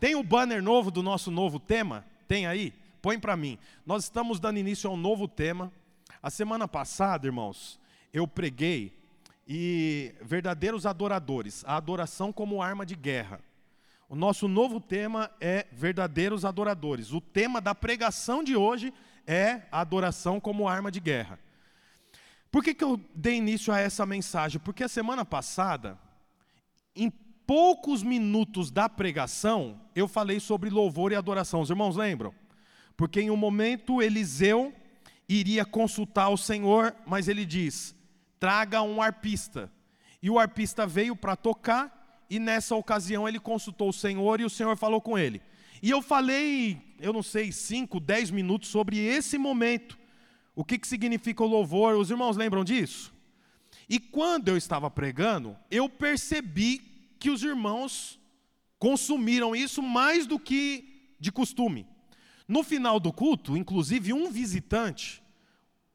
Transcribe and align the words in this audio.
Tem 0.00 0.14
o 0.14 0.22
banner 0.22 0.62
novo 0.62 0.90
do 0.90 1.02
nosso 1.02 1.30
novo 1.30 1.60
tema? 1.60 2.06
Tem 2.26 2.46
aí? 2.46 2.72
Põe 3.02 3.18
para 3.18 3.36
mim. 3.36 3.58
Nós 3.84 4.04
estamos 4.04 4.40
dando 4.40 4.58
início 4.58 4.88
a 4.88 4.92
um 4.94 4.96
novo 4.96 5.28
tema. 5.28 5.70
A 6.22 6.30
semana 6.30 6.66
passada, 6.66 7.26
irmãos, 7.26 7.78
eu 8.10 8.26
preguei 8.26 8.98
e 9.46 10.14
verdadeiros 10.22 10.86
adoradores, 10.86 11.62
a 11.66 11.76
adoração 11.76 12.32
como 12.32 12.62
arma 12.62 12.86
de 12.86 12.96
guerra. 12.96 13.40
O 14.08 14.16
nosso 14.16 14.48
novo 14.48 14.80
tema 14.80 15.30
é 15.38 15.66
verdadeiros 15.70 16.46
adoradores. 16.46 17.12
O 17.12 17.20
tema 17.20 17.60
da 17.60 17.74
pregação 17.74 18.42
de 18.42 18.56
hoje 18.56 18.94
é 19.26 19.62
a 19.70 19.80
adoração 19.80 20.40
como 20.40 20.66
arma 20.66 20.90
de 20.90 20.98
guerra. 20.98 21.38
Por 22.50 22.64
que, 22.64 22.72
que 22.72 22.82
eu 22.82 22.98
dei 23.14 23.36
início 23.36 23.70
a 23.70 23.78
essa 23.78 24.06
mensagem? 24.06 24.58
Porque 24.60 24.82
a 24.82 24.88
semana 24.88 25.26
passada, 25.26 25.98
em 26.96 27.12
poucos 27.50 28.04
minutos 28.04 28.70
da 28.70 28.88
pregação, 28.88 29.80
eu 29.92 30.06
falei 30.06 30.38
sobre 30.38 30.70
louvor 30.70 31.10
e 31.10 31.16
adoração. 31.16 31.60
Os 31.60 31.68
irmãos 31.68 31.96
lembram? 31.96 32.32
Porque 32.96 33.20
em 33.20 33.28
um 33.28 33.36
momento 33.36 34.00
Eliseu 34.00 34.72
iria 35.28 35.64
consultar 35.64 36.28
o 36.28 36.36
Senhor, 36.36 36.94
mas 37.04 37.26
ele 37.26 37.44
diz: 37.44 37.92
traga 38.38 38.82
um 38.82 39.02
arpista. 39.02 39.68
E 40.22 40.30
o 40.30 40.38
arpista 40.38 40.86
veio 40.86 41.16
para 41.16 41.34
tocar, 41.34 42.24
e 42.30 42.38
nessa 42.38 42.76
ocasião 42.76 43.28
ele 43.28 43.40
consultou 43.40 43.88
o 43.88 43.92
Senhor 43.92 44.40
e 44.40 44.44
o 44.44 44.50
Senhor 44.50 44.76
falou 44.76 45.00
com 45.00 45.18
ele. 45.18 45.42
E 45.82 45.90
eu 45.90 46.00
falei, 46.00 46.80
eu 47.00 47.12
não 47.12 47.22
sei, 47.22 47.50
5, 47.50 47.98
10 47.98 48.30
minutos 48.30 48.68
sobre 48.68 48.96
esse 48.96 49.36
momento. 49.36 49.98
O 50.54 50.64
que, 50.64 50.78
que 50.78 50.86
significa 50.86 51.42
o 51.42 51.48
louvor? 51.48 51.96
Os 51.96 52.12
irmãos 52.12 52.36
lembram 52.36 52.62
disso? 52.62 53.12
E 53.88 53.98
quando 53.98 54.46
eu 54.46 54.56
estava 54.56 54.88
pregando, 54.88 55.56
eu 55.68 55.88
percebi 55.88 56.89
que 57.20 57.30
os 57.30 57.42
irmãos 57.44 58.18
consumiram 58.78 59.54
isso 59.54 59.82
mais 59.82 60.26
do 60.26 60.38
que 60.38 61.14
de 61.20 61.30
costume. 61.30 61.86
No 62.48 62.64
final 62.64 62.98
do 62.98 63.12
culto, 63.12 63.56
inclusive, 63.56 64.12
um 64.12 64.30
visitante 64.30 65.22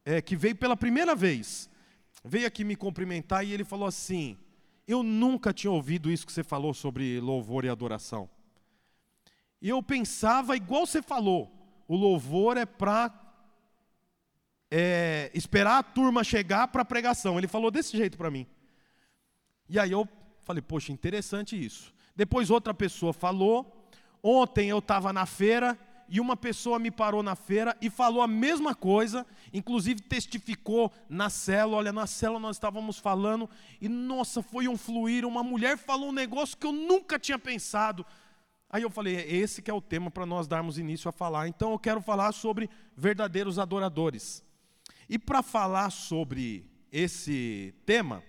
é, 0.06 0.22
que 0.22 0.38
veio 0.38 0.56
pela 0.56 0.78
primeira 0.78 1.16
vez 1.16 1.70
veio 2.24 2.48
aqui 2.48 2.64
me 2.64 2.76
cumprimentar 2.76 3.46
e 3.46 3.52
ele 3.52 3.64
falou 3.64 3.88
assim: 3.88 4.38
eu 4.88 5.04
nunca 5.04 5.54
tinha 5.54 5.72
ouvido 5.72 6.12
isso 6.12 6.26
que 6.26 6.32
você 6.32 6.44
falou 6.44 6.74
sobre 6.74 7.20
louvor 7.20 7.66
e 7.66 7.70
adoração. 7.70 8.30
E 9.62 9.70
eu 9.70 9.82
pensava 9.82 10.56
igual 10.56 10.86
você 10.86 11.02
falou: 11.02 11.52
o 11.88 11.96
louvor 11.96 12.58
é 12.58 12.66
para 12.66 13.14
é, 14.72 15.32
esperar 15.34 15.80
a 15.80 15.84
turma 15.84 16.24
chegar 16.24 16.68
para 16.68 16.82
a 16.84 16.86
pregação. 16.86 17.38
Ele 17.38 17.48
falou 17.48 17.72
desse 17.72 17.96
jeito 17.98 18.18
para 18.18 18.32
mim. 18.32 18.46
E 19.68 19.80
aí 19.80 19.92
eu 19.92 20.08
falei: 20.46 20.62
poxa, 20.62 20.92
interessante 20.92 21.62
isso. 21.62 21.94
Depois 22.16 22.50
outra 22.50 22.74
pessoa 22.74 23.12
falou. 23.12 23.82
Ontem 24.24 24.70
eu 24.70 24.80
estava 24.80 25.14
na 25.14 25.26
feira 25.26 25.78
e 26.08 26.20
uma 26.20 26.36
pessoa 26.38 26.80
me 26.80 26.90
parou 26.90 27.22
na 27.22 27.36
feira 27.36 27.76
e 27.82 27.90
falou 27.90 28.22
a 28.22 28.28
mesma 28.28 28.74
coisa, 28.74 29.26
inclusive 29.54 30.02
testificou 30.02 30.92
na 31.10 31.30
cela, 31.30 31.76
olha, 31.76 31.92
na 31.92 32.08
cela 32.08 32.40
nós 32.40 32.56
estávamos 32.56 32.98
falando, 32.98 33.50
e 33.82 33.88
nossa, 33.88 34.42
foi 34.42 34.68
um 34.68 34.78
fluir, 34.78 35.26
uma 35.26 35.44
mulher 35.44 35.78
falou 35.78 36.10
um 36.10 36.14
negócio 36.14 36.58
que 36.58 36.66
eu 36.66 36.72
nunca 36.72 37.20
tinha 37.20 37.38
pensado. 37.38 38.06
Aí 38.70 38.84
eu 38.84 38.90
falei, 38.90 39.16
é 39.16 39.36
esse 39.36 39.62
que 39.62 39.72
é 39.72 39.74
o 39.74 39.82
tema 39.82 40.12
para 40.12 40.26
nós 40.26 40.48
darmos 40.48 40.78
início 40.78 41.08
a 41.08 41.12
falar. 41.12 41.48
Então 41.48 41.72
eu 41.72 41.80
quero 41.80 42.02
falar 42.02 42.32
sobre 42.32 42.70
verdadeiros 42.96 43.58
adoradores. 43.58 44.44
E 45.08 45.18
para 45.18 45.42
falar 45.42 45.92
sobre 45.92 46.66
esse 46.92 47.74
tema, 47.86 48.24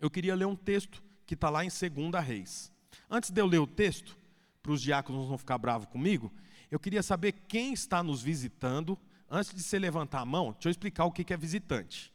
eu 0.00 0.10
queria 0.10 0.34
ler 0.34 0.46
um 0.46 0.56
texto 0.56 1.02
que 1.28 1.34
está 1.34 1.50
lá 1.50 1.62
em 1.62 1.68
2 1.68 2.24
Reis. 2.24 2.72
Antes 3.10 3.28
de 3.28 3.38
eu 3.38 3.46
ler 3.46 3.58
o 3.58 3.66
texto, 3.66 4.16
para 4.62 4.72
os 4.72 4.80
diáconos 4.80 5.28
não 5.28 5.36
ficar 5.36 5.58
bravos 5.58 5.86
comigo, 5.86 6.32
eu 6.70 6.80
queria 6.80 7.02
saber 7.02 7.32
quem 7.46 7.74
está 7.74 8.02
nos 8.02 8.22
visitando. 8.22 8.98
Antes 9.30 9.54
de 9.54 9.62
você 9.62 9.78
levantar 9.78 10.20
a 10.20 10.24
mão, 10.24 10.52
deixa 10.52 10.68
eu 10.68 10.70
explicar 10.70 11.04
o 11.04 11.12
que 11.12 11.30
é 11.30 11.36
visitante. 11.36 12.10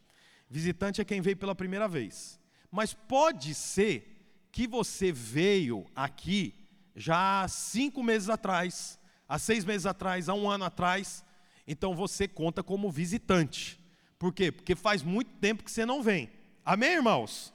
Visitante 0.49 0.99
é 0.99 1.05
quem 1.05 1.21
veio 1.21 1.37
pela 1.37 1.53
primeira 1.53 1.87
vez. 1.87 2.39
Mas 2.71 2.95
pode 2.95 3.53
ser 3.53 4.47
que 4.51 4.67
você 4.67 5.11
veio 5.11 5.85
aqui 5.95 6.55
já 6.95 7.43
há 7.43 7.47
cinco 7.47 8.01
meses 8.01 8.29
atrás, 8.29 8.97
há 9.29 9.37
seis 9.37 9.63
meses 9.63 9.85
atrás, 9.85 10.27
há 10.27 10.33
um 10.33 10.49
ano 10.49 10.65
atrás. 10.65 11.23
Então 11.67 11.95
você 11.95 12.27
conta 12.27 12.63
como 12.63 12.91
visitante. 12.91 13.79
Por 14.17 14.33
quê? 14.33 14.51
Porque 14.51 14.75
faz 14.75 15.03
muito 15.03 15.29
tempo 15.35 15.63
que 15.63 15.71
você 15.71 15.85
não 15.85 16.01
vem. 16.01 16.31
Amém, 16.65 16.93
irmãos? 16.93 17.53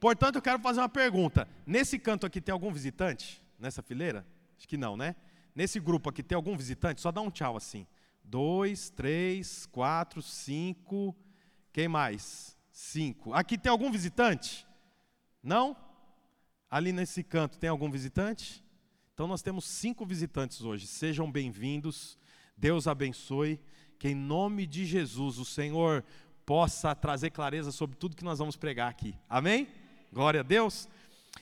Portanto, 0.00 0.36
eu 0.36 0.42
quero 0.42 0.60
fazer 0.60 0.80
uma 0.80 0.88
pergunta. 0.88 1.48
Nesse 1.66 1.98
canto 1.98 2.24
aqui 2.24 2.40
tem 2.40 2.52
algum 2.52 2.72
visitante? 2.72 3.42
Nessa 3.58 3.82
fileira? 3.82 4.24
Acho 4.56 4.68
que 4.68 4.76
não, 4.76 4.96
né? 4.96 5.16
Nesse 5.54 5.80
grupo 5.80 6.08
aqui 6.08 6.22
tem 6.22 6.36
algum 6.36 6.56
visitante? 6.56 7.00
Só 7.00 7.10
dá 7.10 7.20
um 7.20 7.30
tchau 7.30 7.56
assim. 7.56 7.86
Dois, 8.22 8.90
três, 8.90 9.66
quatro, 9.66 10.22
cinco. 10.22 11.16
Quem 11.72 11.88
mais? 11.88 12.56
Cinco. 12.70 13.32
Aqui 13.32 13.58
tem 13.58 13.70
algum 13.70 13.90
visitante? 13.90 14.66
Não? 15.42 15.76
Ali 16.70 16.92
nesse 16.92 17.24
canto 17.24 17.58
tem 17.58 17.68
algum 17.68 17.90
visitante? 17.90 18.62
Então 19.14 19.26
nós 19.26 19.42
temos 19.42 19.64
cinco 19.64 20.06
visitantes 20.06 20.60
hoje. 20.60 20.86
Sejam 20.86 21.30
bem-vindos. 21.30 22.16
Deus 22.56 22.86
abençoe. 22.86 23.60
Que 23.98 24.10
em 24.10 24.14
nome 24.14 24.64
de 24.64 24.86
Jesus 24.86 25.38
o 25.38 25.44
Senhor 25.44 26.04
possa 26.46 26.94
trazer 26.94 27.30
clareza 27.30 27.72
sobre 27.72 27.96
tudo 27.96 28.14
que 28.14 28.24
nós 28.24 28.38
vamos 28.38 28.56
pregar 28.56 28.88
aqui. 28.88 29.18
Amém? 29.28 29.66
Glória 30.10 30.40
a 30.40 30.42
Deus. 30.42 30.88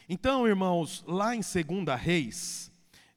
Então, 0.08 0.46
irmãos, 0.46 1.04
lá 1.06 1.36
em 1.36 1.40
2 1.40 2.00
Reis, 2.00 2.72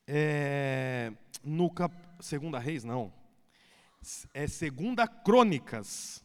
é, 0.08 1.12
no 1.44 1.72
cap... 1.72 1.92
Segunda 2.20 2.60
Reis, 2.60 2.84
não. 2.84 3.12
É 4.32 4.46
Segunda 4.46 5.08
Crônicas. 5.08 6.24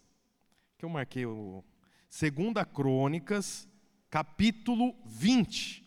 Que 0.77 0.85
eu 0.85 0.91
marquei 0.91 1.25
o 1.25 1.65
Segunda 2.07 2.67
Crônicas, 2.67 3.67
capítulo 4.11 4.95
20. 5.07 5.83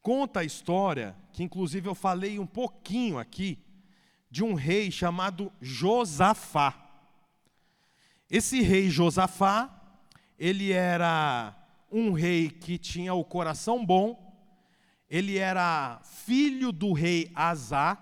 Conta 0.00 0.40
a 0.40 0.44
história, 0.44 1.14
que 1.34 1.42
inclusive 1.42 1.88
eu 1.88 1.94
falei 1.94 2.38
um 2.38 2.46
pouquinho 2.46 3.18
aqui, 3.18 3.58
de 4.30 4.42
um 4.42 4.54
rei 4.54 4.90
chamado 4.90 5.52
Josafá. 5.60 6.88
Esse 8.30 8.62
rei 8.62 8.88
Josafá, 8.88 9.68
ele 10.38 10.72
era 10.72 11.54
um 11.90 12.12
rei 12.12 12.50
que 12.50 12.78
tinha 12.78 13.12
o 13.14 13.24
coração 13.24 13.84
bom, 13.84 14.30
ele 15.08 15.38
era 15.38 16.00
filho 16.04 16.70
do 16.70 16.92
rei 16.92 17.30
Azá, 17.34 17.98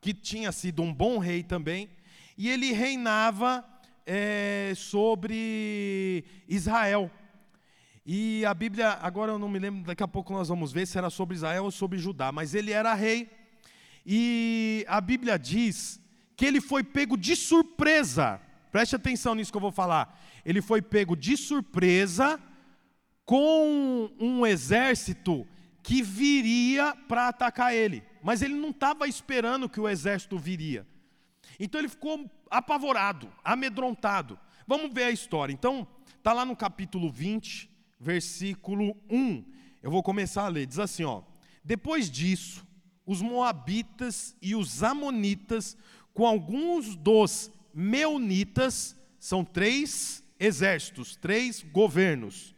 que 0.00 0.14
tinha 0.14 0.50
sido 0.50 0.82
um 0.82 0.92
bom 0.92 1.18
rei 1.18 1.42
também, 1.42 1.90
e 2.36 2.48
ele 2.48 2.72
reinava 2.72 3.64
é, 4.06 4.72
sobre 4.74 6.24
Israel. 6.48 7.10
E 8.06 8.42
a 8.46 8.54
Bíblia, 8.54 8.98
agora 9.02 9.32
eu 9.32 9.38
não 9.38 9.50
me 9.50 9.58
lembro, 9.58 9.84
daqui 9.84 10.02
a 10.02 10.08
pouco 10.08 10.32
nós 10.32 10.48
vamos 10.48 10.72
ver 10.72 10.86
se 10.86 10.96
era 10.96 11.10
sobre 11.10 11.36
Israel 11.36 11.64
ou 11.64 11.70
sobre 11.70 11.98
Judá, 11.98 12.32
mas 12.32 12.54
ele 12.54 12.72
era 12.72 12.94
rei. 12.94 13.28
E 14.06 14.86
a 14.88 14.98
Bíblia 15.02 15.38
diz 15.38 16.00
que 16.34 16.46
ele 16.46 16.62
foi 16.62 16.82
pego 16.82 17.18
de 17.18 17.36
surpresa. 17.36 18.40
Preste 18.72 18.96
atenção 18.96 19.34
nisso 19.34 19.50
que 19.50 19.56
eu 19.58 19.60
vou 19.60 19.72
falar. 19.72 20.18
Ele 20.46 20.62
foi 20.62 20.80
pego 20.80 21.14
de 21.14 21.36
surpresa 21.36 22.40
com 23.28 24.10
um 24.18 24.46
exército 24.46 25.46
que 25.82 26.02
viria 26.02 26.96
para 27.06 27.28
atacar 27.28 27.74
ele, 27.74 28.02
mas 28.22 28.40
ele 28.40 28.54
não 28.54 28.70
estava 28.70 29.06
esperando 29.06 29.68
que 29.68 29.78
o 29.78 29.86
exército 29.86 30.38
viria. 30.38 30.86
Então 31.60 31.78
ele 31.78 31.90
ficou 31.90 32.24
apavorado, 32.50 33.30
amedrontado. 33.44 34.38
Vamos 34.66 34.94
ver 34.94 35.02
a 35.02 35.10
história. 35.10 35.52
Então, 35.52 35.86
está 36.16 36.32
lá 36.32 36.46
no 36.46 36.56
capítulo 36.56 37.10
20, 37.10 37.70
versículo 38.00 38.96
1. 39.10 39.44
Eu 39.82 39.90
vou 39.90 40.02
começar 40.02 40.46
a 40.46 40.48
ler. 40.48 40.64
Diz 40.64 40.78
assim: 40.78 41.04
ó, 41.04 41.20
Depois 41.62 42.10
disso, 42.10 42.66
os 43.04 43.20
Moabitas 43.20 44.34
e 44.40 44.54
os 44.54 44.82
Amonitas, 44.82 45.76
com 46.14 46.26
alguns 46.26 46.96
dos 46.96 47.50
Meunitas, 47.74 48.96
são 49.18 49.44
três 49.44 50.24
exércitos, 50.40 51.14
três 51.14 51.62
governos, 51.62 52.56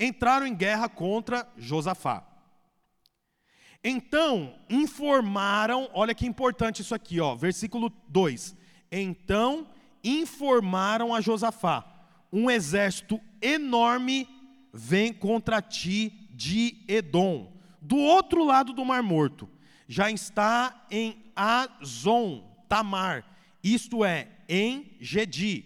entraram 0.00 0.46
em 0.46 0.54
guerra 0.54 0.88
contra 0.88 1.46
Josafá. 1.58 2.26
Então 3.84 4.54
informaram, 4.68 5.88
olha 5.92 6.14
que 6.14 6.26
importante 6.26 6.82
isso 6.82 6.94
aqui, 6.94 7.20
ó, 7.20 7.34
versículo 7.34 7.92
2. 8.08 8.56
Então 8.90 9.68
informaram 10.02 11.14
a 11.14 11.20
Josafá: 11.20 11.84
um 12.32 12.50
exército 12.50 13.20
enorme 13.40 14.26
vem 14.72 15.12
contra 15.12 15.60
ti 15.60 16.28
de 16.30 16.82
Edom, 16.88 17.52
do 17.80 17.96
outro 17.96 18.44
lado 18.44 18.72
do 18.72 18.84
Mar 18.84 19.02
Morto. 19.02 19.48
Já 19.86 20.10
está 20.10 20.86
em 20.90 21.24
Azon, 21.34 22.44
Tamar, 22.68 23.24
isto 23.62 24.04
é, 24.04 24.28
em 24.48 24.96
Gedi. 25.00 25.64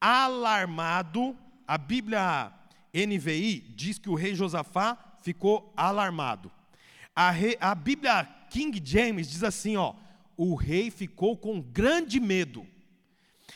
Alarmado, 0.00 1.36
a 1.66 1.78
Bíblia 1.78 2.52
NVI 2.94 3.60
diz 3.74 3.98
que 3.98 4.10
o 4.10 4.14
rei 4.14 4.34
Josafá 4.34 5.16
ficou 5.22 5.72
alarmado. 5.76 6.50
A, 7.14 7.30
re, 7.30 7.56
a 7.60 7.74
Bíblia 7.74 8.24
King 8.50 8.80
James 8.84 9.30
diz 9.30 9.42
assim, 9.42 9.76
ó, 9.76 9.94
o 10.36 10.54
rei 10.54 10.90
ficou 10.90 11.36
com 11.36 11.60
grande 11.60 12.20
medo. 12.20 12.66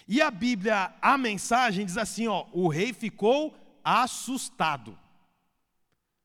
E 0.08 0.22
a 0.22 0.30
Bíblia, 0.30 0.94
a 1.02 1.18
mensagem 1.18 1.84
diz 1.84 1.98
assim, 1.98 2.28
ó, 2.28 2.46
o 2.52 2.68
rei 2.68 2.92
ficou 2.92 3.54
assustado. 3.84 4.98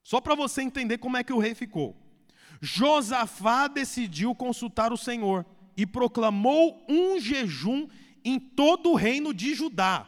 Só 0.03 0.19
para 0.19 0.35
você 0.35 0.61
entender 0.61 0.97
como 0.97 1.17
é 1.17 1.23
que 1.23 1.33
o 1.33 1.39
rei 1.39 1.55
ficou. 1.55 1.95
Josafá 2.61 3.67
decidiu 3.67 4.35
consultar 4.35 4.93
o 4.93 4.97
Senhor 4.97 5.45
e 5.75 5.85
proclamou 5.85 6.85
um 6.87 7.19
jejum 7.19 7.87
em 8.23 8.39
todo 8.39 8.91
o 8.91 8.95
reino 8.95 9.33
de 9.33 9.55
Judá. 9.55 10.07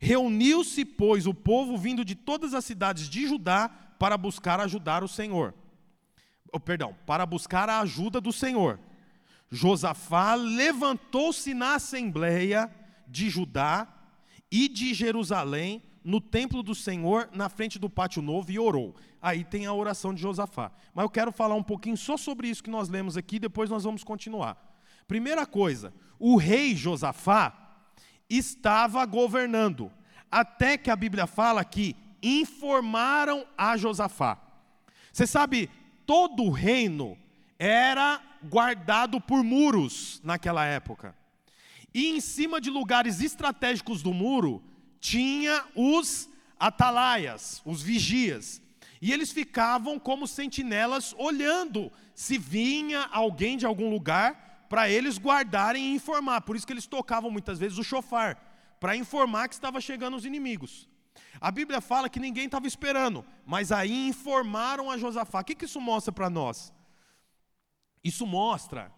Reuniu-se, 0.00 0.84
pois, 0.84 1.26
o 1.26 1.34
povo 1.34 1.76
vindo 1.76 2.04
de 2.04 2.14
todas 2.14 2.54
as 2.54 2.64
cidades 2.64 3.08
de 3.08 3.26
Judá 3.26 3.68
para 3.98 4.16
buscar 4.16 4.60
ajudar 4.60 5.02
o 5.02 5.08
Senhor. 5.08 5.54
Oh, 6.52 6.60
perdão, 6.60 6.94
para 7.06 7.24
buscar 7.26 7.68
a 7.68 7.80
ajuda 7.80 8.20
do 8.20 8.32
Senhor. 8.32 8.78
Josafá 9.50 10.34
levantou-se 10.34 11.54
na 11.54 11.76
assembleia 11.76 12.70
de 13.06 13.30
Judá 13.30 13.88
e 14.50 14.68
de 14.68 14.92
Jerusalém, 14.94 15.82
no 16.04 16.20
templo 16.20 16.62
do 16.62 16.74
Senhor, 16.74 17.28
na 17.32 17.48
frente 17.48 17.78
do 17.78 17.90
pátio 17.90 18.22
novo, 18.22 18.50
e 18.52 18.58
orou. 18.58 18.94
Aí 19.20 19.44
tem 19.44 19.66
a 19.66 19.72
oração 19.72 20.14
de 20.14 20.22
Josafá. 20.22 20.70
Mas 20.94 21.02
eu 21.02 21.10
quero 21.10 21.32
falar 21.32 21.54
um 21.54 21.62
pouquinho 21.62 21.96
só 21.96 22.16
sobre 22.16 22.48
isso 22.48 22.62
que 22.62 22.70
nós 22.70 22.88
lemos 22.88 23.16
aqui, 23.16 23.38
depois 23.38 23.68
nós 23.70 23.84
vamos 23.84 24.04
continuar. 24.04 24.56
Primeira 25.08 25.44
coisa, 25.46 25.92
o 26.18 26.36
rei 26.36 26.74
Josafá 26.74 27.65
estava 28.28 29.04
governando, 29.04 29.90
até 30.30 30.76
que 30.76 30.90
a 30.90 30.96
Bíblia 30.96 31.26
fala 31.26 31.64
que 31.64 31.96
informaram 32.22 33.46
a 33.56 33.76
Josafá. 33.76 34.38
Você 35.12 35.26
sabe, 35.26 35.70
todo 36.04 36.42
o 36.42 36.50
reino 36.50 37.16
era 37.58 38.20
guardado 38.42 39.20
por 39.20 39.42
muros 39.42 40.20
naquela 40.22 40.64
época. 40.64 41.14
E 41.94 42.08
em 42.08 42.20
cima 42.20 42.60
de 42.60 42.68
lugares 42.68 43.20
estratégicos 43.20 44.02
do 44.02 44.12
muro, 44.12 44.62
tinha 45.00 45.64
os 45.74 46.28
atalaias, 46.58 47.62
os 47.64 47.82
vigias. 47.82 48.60
E 49.00 49.12
eles 49.12 49.32
ficavam 49.32 49.98
como 49.98 50.26
sentinelas 50.26 51.14
olhando 51.18 51.90
se 52.14 52.38
vinha 52.38 53.08
alguém 53.12 53.56
de 53.56 53.66
algum 53.66 53.90
lugar 53.90 54.45
para 54.68 54.88
eles 54.88 55.18
guardarem 55.18 55.92
e 55.92 55.94
informar. 55.94 56.40
Por 56.42 56.56
isso 56.56 56.66
que 56.66 56.72
eles 56.72 56.86
tocavam 56.86 57.30
muitas 57.30 57.58
vezes 57.58 57.78
o 57.78 57.84
chofar, 57.84 58.36
para 58.80 58.96
informar 58.96 59.48
que 59.48 59.54
estava 59.54 59.80
chegando 59.80 60.16
os 60.16 60.24
inimigos. 60.24 60.88
A 61.40 61.50
Bíblia 61.50 61.80
fala 61.80 62.08
que 62.08 62.20
ninguém 62.20 62.46
estava 62.46 62.66
esperando, 62.66 63.24
mas 63.44 63.70
aí 63.72 64.08
informaram 64.08 64.90
a 64.90 64.98
Josafá. 64.98 65.40
O 65.40 65.44
que, 65.44 65.54
que 65.54 65.64
isso 65.64 65.80
mostra 65.80 66.12
para 66.12 66.30
nós? 66.30 66.72
Isso 68.02 68.26
mostra 68.26 68.92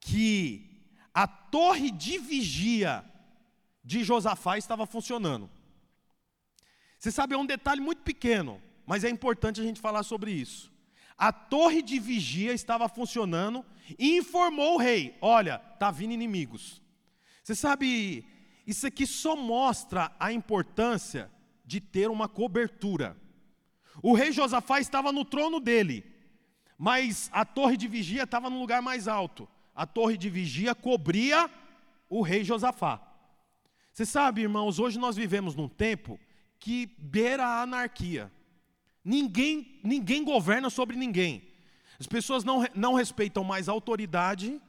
que 0.00 0.86
a 1.12 1.26
torre 1.26 1.90
de 1.90 2.18
vigia 2.18 3.04
de 3.84 4.02
Josafá 4.02 4.56
estava 4.56 4.86
funcionando. 4.86 5.50
Você 6.98 7.10
sabe, 7.10 7.34
é 7.34 7.38
um 7.38 7.46
detalhe 7.46 7.80
muito 7.80 8.02
pequeno, 8.02 8.62
mas 8.86 9.04
é 9.04 9.10
importante 9.10 9.60
a 9.60 9.64
gente 9.64 9.80
falar 9.80 10.02
sobre 10.02 10.30
isso. 10.30 10.71
A 11.22 11.30
torre 11.30 11.82
de 11.82 12.00
vigia 12.00 12.52
estava 12.52 12.88
funcionando 12.88 13.64
e 13.96 14.16
informou 14.16 14.74
o 14.74 14.78
rei: 14.78 15.16
olha, 15.20 15.62
está 15.72 15.88
vindo 15.88 16.12
inimigos. 16.12 16.82
Você 17.44 17.54
sabe, 17.54 18.26
isso 18.66 18.88
aqui 18.88 19.06
só 19.06 19.36
mostra 19.36 20.10
a 20.18 20.32
importância 20.32 21.30
de 21.64 21.80
ter 21.80 22.10
uma 22.10 22.28
cobertura. 22.28 23.16
O 24.02 24.14
rei 24.14 24.32
Josafá 24.32 24.80
estava 24.80 25.12
no 25.12 25.24
trono 25.24 25.60
dele, 25.60 26.04
mas 26.76 27.30
a 27.32 27.44
torre 27.44 27.76
de 27.76 27.86
vigia 27.86 28.24
estava 28.24 28.50
no 28.50 28.58
lugar 28.58 28.82
mais 28.82 29.06
alto. 29.06 29.48
A 29.76 29.86
torre 29.86 30.16
de 30.16 30.28
vigia 30.28 30.74
cobria 30.74 31.48
o 32.10 32.20
rei 32.20 32.42
Josafá. 32.42 33.00
Você 33.92 34.04
sabe, 34.04 34.40
irmãos, 34.40 34.80
hoje 34.80 34.98
nós 34.98 35.14
vivemos 35.14 35.54
num 35.54 35.68
tempo 35.68 36.18
que 36.58 36.86
beira 36.98 37.46
a 37.46 37.62
anarquia. 37.62 38.28
Ninguém, 39.04 39.80
ninguém 39.82 40.24
governa 40.24 40.70
sobre 40.70 40.96
ninguém. 40.96 41.42
As 41.98 42.06
pessoas 42.06 42.44
não, 42.44 42.66
não 42.74 42.94
respeitam 42.94 43.44
mais 43.44 43.68
a 43.68 43.72
autoridade, 43.72 44.60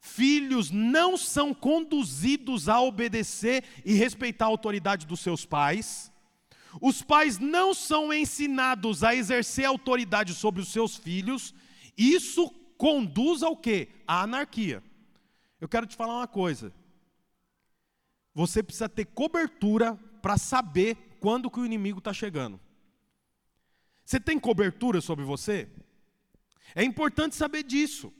filhos 0.00 0.70
não 0.70 1.16
são 1.16 1.54
conduzidos 1.54 2.68
a 2.68 2.80
obedecer 2.80 3.64
e 3.84 3.94
respeitar 3.94 4.46
a 4.46 4.48
autoridade 4.48 5.06
dos 5.06 5.20
seus 5.20 5.44
pais. 5.44 6.12
Os 6.80 7.02
pais 7.02 7.38
não 7.38 7.72
são 7.72 8.12
ensinados 8.12 9.02
a 9.02 9.14
exercer 9.14 9.64
autoridade 9.64 10.34
sobre 10.34 10.60
os 10.60 10.68
seus 10.68 10.96
filhos. 10.96 11.54
Isso 11.96 12.50
conduz 12.76 13.42
ao 13.42 13.56
quê? 13.56 13.88
À 14.06 14.22
anarquia. 14.22 14.82
Eu 15.60 15.68
quero 15.68 15.86
te 15.86 15.96
falar 15.96 16.16
uma 16.16 16.28
coisa. 16.28 16.72
Você 18.34 18.62
precisa 18.62 18.88
ter 18.88 19.06
cobertura 19.06 19.94
para 20.20 20.36
saber 20.36 21.16
quando 21.20 21.50
que 21.50 21.58
o 21.58 21.64
inimigo 21.64 21.98
está 21.98 22.12
chegando. 22.12 22.60
Você 24.06 24.20
tem 24.20 24.38
cobertura 24.38 25.00
sobre 25.00 25.24
você? 25.24 25.68
É 26.76 26.84
importante 26.84 27.34
saber 27.34 27.64
disso. 27.64 28.12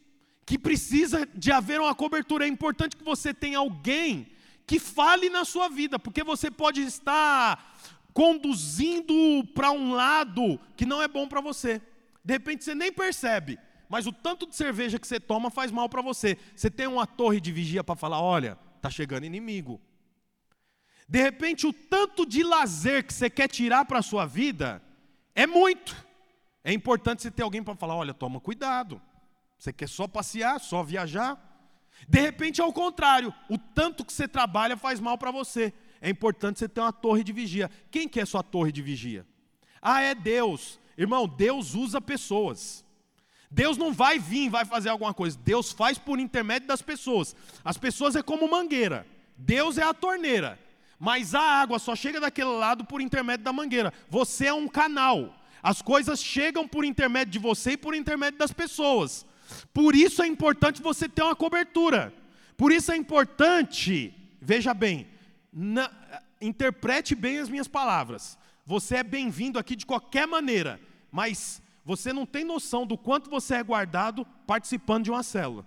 Que 0.44 0.58
precisa 0.58 1.26
de 1.32 1.52
haver 1.52 1.80
uma 1.80 1.94
cobertura. 1.94 2.44
É 2.44 2.48
importante 2.48 2.96
que 2.96 3.04
você 3.04 3.32
tenha 3.32 3.58
alguém 3.58 4.26
que 4.66 4.80
fale 4.80 5.30
na 5.30 5.44
sua 5.44 5.68
vida, 5.68 5.96
porque 5.96 6.24
você 6.24 6.50
pode 6.50 6.82
estar 6.82 7.78
conduzindo 8.12 9.14
para 9.54 9.70
um 9.70 9.92
lado 9.92 10.58
que 10.76 10.84
não 10.84 11.00
é 11.00 11.06
bom 11.06 11.28
para 11.28 11.40
você. 11.40 11.80
De 12.24 12.32
repente 12.32 12.64
você 12.64 12.74
nem 12.74 12.92
percebe, 12.92 13.56
mas 13.88 14.08
o 14.08 14.12
tanto 14.12 14.44
de 14.44 14.56
cerveja 14.56 14.98
que 14.98 15.06
você 15.06 15.20
toma 15.20 15.50
faz 15.50 15.70
mal 15.70 15.88
para 15.88 16.02
você. 16.02 16.36
Você 16.56 16.68
tem 16.68 16.88
uma 16.88 17.06
torre 17.06 17.40
de 17.40 17.52
vigia 17.52 17.84
para 17.84 17.94
falar: 17.94 18.20
olha, 18.20 18.58
está 18.76 18.90
chegando 18.90 19.24
inimigo. 19.24 19.80
De 21.08 21.22
repente, 21.22 21.64
o 21.64 21.72
tanto 21.72 22.26
de 22.26 22.42
lazer 22.42 23.06
que 23.06 23.14
você 23.14 23.30
quer 23.30 23.46
tirar 23.46 23.84
para 23.84 24.00
a 24.00 24.02
sua 24.02 24.26
vida 24.26 24.82
é 25.36 25.46
muito. 25.46 25.94
É 26.64 26.72
importante 26.72 27.22
você 27.22 27.30
ter 27.30 27.42
alguém 27.42 27.62
para 27.62 27.76
falar: 27.76 27.94
olha, 27.94 28.12
toma 28.12 28.40
cuidado. 28.40 29.00
Você 29.56 29.72
quer 29.72 29.88
só 29.88 30.08
passear, 30.08 30.58
só 30.58 30.82
viajar? 30.82 31.40
De 32.08 32.20
repente, 32.20 32.60
ao 32.60 32.72
contrário, 32.72 33.32
o 33.48 33.56
tanto 33.56 34.04
que 34.04 34.12
você 34.12 34.26
trabalha 34.26 34.76
faz 34.76 34.98
mal 34.98 35.16
para 35.16 35.30
você. 35.30 35.72
É 36.00 36.10
importante 36.10 36.58
você 36.58 36.68
ter 36.68 36.80
uma 36.80 36.92
torre 36.92 37.22
de 37.22 37.32
vigia. 37.32 37.70
Quem 37.90 38.08
que 38.08 38.20
é 38.20 38.24
sua 38.24 38.42
torre 38.42 38.72
de 38.72 38.82
vigia? 38.82 39.26
Ah, 39.80 40.00
é 40.02 40.14
Deus. 40.14 40.80
Irmão, 40.96 41.28
Deus 41.28 41.74
usa 41.74 42.00
pessoas. 42.00 42.84
Deus 43.50 43.76
não 43.76 43.92
vai 43.92 44.18
vir, 44.18 44.50
vai 44.50 44.64
fazer 44.64 44.88
alguma 44.88 45.14
coisa. 45.14 45.38
Deus 45.38 45.72
faz 45.72 45.98
por 45.98 46.18
intermédio 46.18 46.68
das 46.68 46.82
pessoas. 46.82 47.36
As 47.64 47.78
pessoas 47.78 48.16
é 48.16 48.22
como 48.22 48.50
mangueira. 48.50 49.06
Deus 49.36 49.78
é 49.78 49.82
a 49.82 49.94
torneira. 49.94 50.58
Mas 50.98 51.34
a 51.34 51.40
água 51.40 51.78
só 51.78 51.94
chega 51.94 52.20
daquele 52.20 52.50
lado 52.50 52.84
por 52.84 53.00
intermédio 53.00 53.44
da 53.44 53.52
mangueira. 53.52 53.92
Você 54.08 54.46
é 54.46 54.54
um 54.54 54.68
canal. 54.68 55.34
As 55.62 55.82
coisas 55.82 56.22
chegam 56.22 56.66
por 56.66 56.84
intermédio 56.84 57.32
de 57.32 57.38
você 57.38 57.72
e 57.72 57.76
por 57.76 57.94
intermédio 57.94 58.38
das 58.38 58.52
pessoas. 58.52 59.26
Por 59.72 59.94
isso 59.94 60.22
é 60.22 60.26
importante 60.26 60.82
você 60.82 61.08
ter 61.08 61.22
uma 61.22 61.36
cobertura. 61.36 62.12
Por 62.56 62.72
isso 62.72 62.90
é 62.90 62.96
importante, 62.96 64.14
veja 64.40 64.72
bem, 64.72 65.06
na, 65.52 65.90
interprete 66.40 67.14
bem 67.14 67.38
as 67.38 67.48
minhas 67.48 67.68
palavras. 67.68 68.38
Você 68.64 68.96
é 68.96 69.02
bem-vindo 69.02 69.58
aqui 69.58 69.76
de 69.76 69.86
qualquer 69.86 70.26
maneira, 70.26 70.80
mas 71.12 71.62
você 71.84 72.12
não 72.12 72.26
tem 72.26 72.44
noção 72.44 72.86
do 72.86 72.96
quanto 72.96 73.30
você 73.30 73.56
é 73.56 73.62
guardado 73.62 74.26
participando 74.46 75.04
de 75.04 75.10
uma 75.10 75.22
célula. 75.22 75.66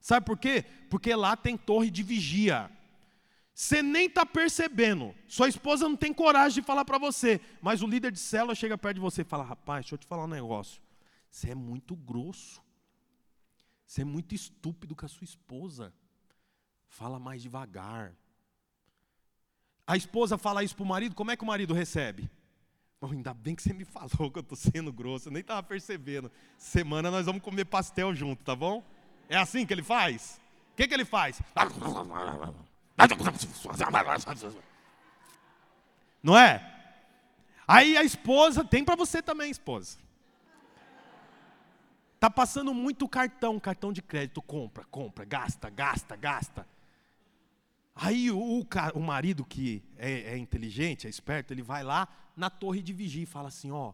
Sabe 0.00 0.24
por 0.24 0.38
quê? 0.38 0.64
Porque 0.88 1.14
lá 1.14 1.36
tem 1.36 1.56
torre 1.56 1.90
de 1.90 2.02
vigia. 2.02 2.70
Você 3.54 3.82
nem 3.82 4.06
está 4.06 4.24
percebendo. 4.24 5.14
Sua 5.28 5.48
esposa 5.48 5.88
não 5.88 5.96
tem 5.96 6.12
coragem 6.12 6.60
de 6.60 6.66
falar 6.66 6.84
para 6.84 6.98
você. 6.98 7.40
Mas 7.60 7.82
o 7.82 7.86
líder 7.86 8.12
de 8.12 8.18
célula 8.18 8.54
chega 8.54 8.78
perto 8.78 8.94
de 8.94 9.00
você 9.00 9.22
e 9.22 9.24
fala: 9.24 9.44
Rapaz, 9.44 9.84
deixa 9.84 9.94
eu 9.94 9.98
te 9.98 10.06
falar 10.06 10.24
um 10.24 10.28
negócio. 10.28 10.80
Você 11.30 11.50
é 11.50 11.54
muito 11.54 11.94
grosso. 11.94 12.62
Você 13.86 14.02
é 14.02 14.04
muito 14.04 14.34
estúpido 14.34 14.94
com 14.94 15.04
a 15.04 15.08
sua 15.08 15.24
esposa. 15.24 15.92
Fala 16.88 17.18
mais 17.18 17.42
devagar. 17.42 18.14
A 19.86 19.96
esposa 19.96 20.38
fala 20.38 20.62
isso 20.62 20.76
para 20.76 20.84
o 20.84 20.86
marido, 20.86 21.16
como 21.16 21.32
é 21.32 21.36
que 21.36 21.42
o 21.42 21.46
marido 21.46 21.74
recebe? 21.74 22.30
Oh, 23.00 23.06
ainda 23.06 23.34
bem 23.34 23.56
que 23.56 23.62
você 23.62 23.72
me 23.72 23.84
falou 23.84 24.30
que 24.30 24.38
eu 24.38 24.42
estou 24.42 24.56
sendo 24.56 24.92
grosso, 24.92 25.28
eu 25.28 25.32
nem 25.32 25.40
estava 25.40 25.62
percebendo. 25.62 26.30
Semana 26.56 27.10
nós 27.10 27.26
vamos 27.26 27.42
comer 27.42 27.64
pastel 27.64 28.14
junto, 28.14 28.44
tá 28.44 28.54
bom? 28.54 28.84
É 29.28 29.36
assim 29.36 29.66
que 29.66 29.72
ele 29.72 29.82
faz? 29.82 30.40
O 30.72 30.76
que, 30.76 30.86
que 30.86 30.94
ele 30.94 31.04
faz? 31.04 31.40
Não 36.22 36.36
é? 36.36 36.66
Aí 37.66 37.96
a 37.96 38.04
esposa, 38.04 38.64
tem 38.64 38.84
para 38.84 38.96
você 38.96 39.22
também, 39.22 39.50
esposa. 39.50 39.98
Tá 42.18 42.28
passando 42.28 42.74
muito 42.74 43.08
cartão, 43.08 43.58
cartão 43.58 43.92
de 43.92 44.02
crédito, 44.02 44.42
compra, 44.42 44.84
compra, 44.84 45.24
gasta, 45.24 45.70
gasta, 45.70 46.16
gasta. 46.16 46.66
Aí 47.94 48.30
o, 48.30 48.66
o 48.94 49.00
marido 49.00 49.44
que 49.44 49.82
é, 49.96 50.34
é, 50.34 50.36
inteligente, 50.36 51.06
é 51.06 51.10
esperto, 51.10 51.52
ele 51.52 51.62
vai 51.62 51.82
lá 51.82 52.08
na 52.36 52.50
torre 52.50 52.82
de 52.82 52.92
vigia 52.92 53.22
e 53.22 53.26
fala 53.26 53.48
assim: 53.48 53.70
ó, 53.70 53.92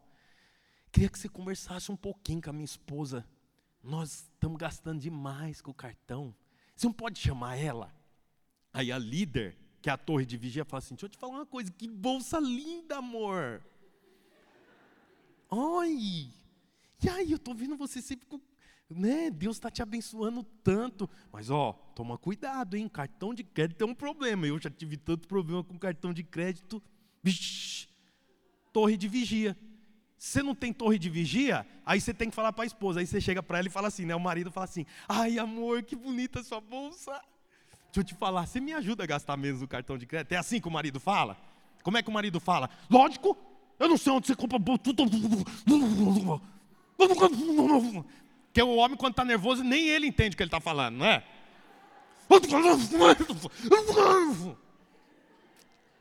queria 0.91 1.09
que 1.09 1.19
você 1.19 1.29
conversasse 1.29 1.91
um 1.93 1.97
pouquinho 1.97 2.43
com 2.43 2.51
a 2.51 2.53
minha 2.53 2.65
esposa. 2.65 3.25
nós 3.83 4.29
estamos 4.33 4.59
gastando 4.59 5.01
demais 5.01 5.61
com 5.61 5.71
o 5.71 5.75
cartão. 5.75 6.35
Você 6.75 6.87
não 6.87 6.93
pode 6.93 7.19
chamar 7.19 7.57
ela? 7.57 7.95
Aí 8.77 8.93
a 8.93 8.99
líder, 8.99 9.57
que 9.81 9.89
é 9.89 9.93
a 9.95 9.97
torre 9.97 10.27
de 10.27 10.37
vigia, 10.37 10.63
fala 10.63 10.81
assim: 10.81 10.95
Deixa 10.95 11.07
eu 11.07 11.09
te 11.09 11.17
falar 11.17 11.33
uma 11.33 11.47
coisa, 11.47 11.73
que 11.73 11.89
bolsa 11.89 12.39
linda, 12.39 12.99
amor. 12.99 13.65
Oi! 15.49 16.29
E 17.03 17.09
aí, 17.09 17.31
eu 17.31 17.37
estou 17.37 17.55
vendo 17.55 17.75
você 17.75 18.03
sempre 18.03 18.27
com. 18.27 18.39
Né? 18.91 19.31
Deus 19.31 19.57
está 19.57 19.71
te 19.71 19.81
abençoando 19.81 20.45
tanto. 20.63 21.09
Mas, 21.33 21.49
ó, 21.49 21.73
toma 21.95 22.19
cuidado, 22.19 22.77
hein? 22.77 22.87
Cartão 22.87 23.33
de 23.33 23.43
crédito 23.43 23.81
é 23.83 23.87
um 23.87 23.95
problema. 23.95 24.47
Eu 24.47 24.61
já 24.61 24.69
tive 24.69 24.99
tanto 24.99 25.27
problema 25.27 25.65
com 25.65 25.79
cartão 25.79 26.13
de 26.13 26.23
crédito. 26.23 26.83
Vixi, 27.23 27.89
torre 28.75 28.99
de 28.99 29.09
vigia. 29.09 29.57
Você 30.19 30.43
não 30.43 30.55
tem 30.55 30.71
torre 30.71 30.99
de 30.99 31.09
vigia, 31.09 31.67
aí 31.85 31.99
você 31.99 32.13
tem 32.13 32.29
que 32.29 32.37
falar 32.37 32.53
para 32.53 32.65
a 32.65 32.67
esposa. 32.67 33.01
Aí 33.01 33.07
você 33.07 33.23
chega 33.23 33.43
para 33.43 33.59
ela 33.59 33.69
e 33.69 33.71
fala 33.71 33.89
assim, 33.89 34.05
né? 34.05 34.15
O 34.15 34.21
marido 34.21 34.51
fala 34.51 34.65
assim: 34.65 34.85
Ai, 35.09 35.39
amor, 35.39 35.83
que 35.83 35.97
bonita 35.97 36.43
sua 36.43 36.61
bolsa. 36.61 37.19
Deixa 37.97 38.13
eu 38.13 38.15
te 38.15 38.15
falar, 38.15 38.47
você 38.47 38.61
me 38.61 38.75
ajuda 38.75 39.05
a 39.05 39.07
gastar 39.07 39.39
menos 39.39 39.63
o 39.63 39.67
cartão 39.67 39.97
de 39.97 40.05
crédito? 40.05 40.33
É 40.33 40.37
assim 40.37 40.61
que 40.61 40.69
o 40.69 40.71
marido 40.71 41.01
fala? 41.01 41.35
Como 41.83 41.97
é 41.97 42.03
que 42.03 42.11
o 42.11 42.13
marido 42.13 42.39
fala? 42.39 42.69
Lógico, 42.91 43.35
eu 43.79 43.89
não 43.89 43.97
sei 43.97 44.13
onde 44.13 44.27
você 44.27 44.37
compra. 44.37 44.61
Porque 44.61 44.91
o 48.63 48.77
homem, 48.77 48.99
quando 48.99 49.13
está 49.13 49.25
nervoso, 49.25 49.65
nem 49.65 49.89
ele 49.89 50.07
entende 50.07 50.35
o 50.35 50.37
que 50.37 50.43
ele 50.43 50.49
está 50.49 50.61
falando, 50.61 50.97
não 50.97 51.07
é? 51.07 51.25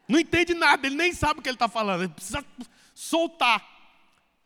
Não 0.06 0.20
entende 0.20 0.54
nada, 0.54 0.86
ele 0.86 0.98
nem 0.98 1.14
sabe 1.14 1.40
o 1.40 1.42
que 1.42 1.48
ele 1.48 1.56
está 1.56 1.70
falando, 1.70 2.04
ele 2.04 2.12
precisa 2.12 2.44
soltar. 2.94 3.66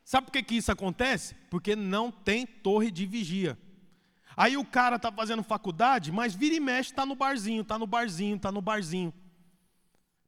Sabe 0.05 0.27
por 0.27 0.33
que, 0.33 0.43
que 0.43 0.57
isso 0.57 0.71
acontece? 0.71 1.33
Porque 1.49 1.75
não 1.75 2.11
tem 2.11 2.45
torre 2.45 2.91
de 2.91 3.07
vigia. 3.07 3.57
Aí 4.39 4.55
o 4.55 4.63
cara 4.63 4.95
está 4.95 5.11
fazendo 5.11 5.43
faculdade, 5.43 6.13
mas 6.13 6.33
vira 6.33 6.55
e 6.55 6.61
mexe, 6.61 6.91
está 6.91 7.05
no 7.05 7.13
barzinho, 7.13 7.61
está 7.61 7.77
no 7.77 7.85
barzinho, 7.85 8.37
está 8.37 8.49
no 8.49 8.61
barzinho. 8.61 9.13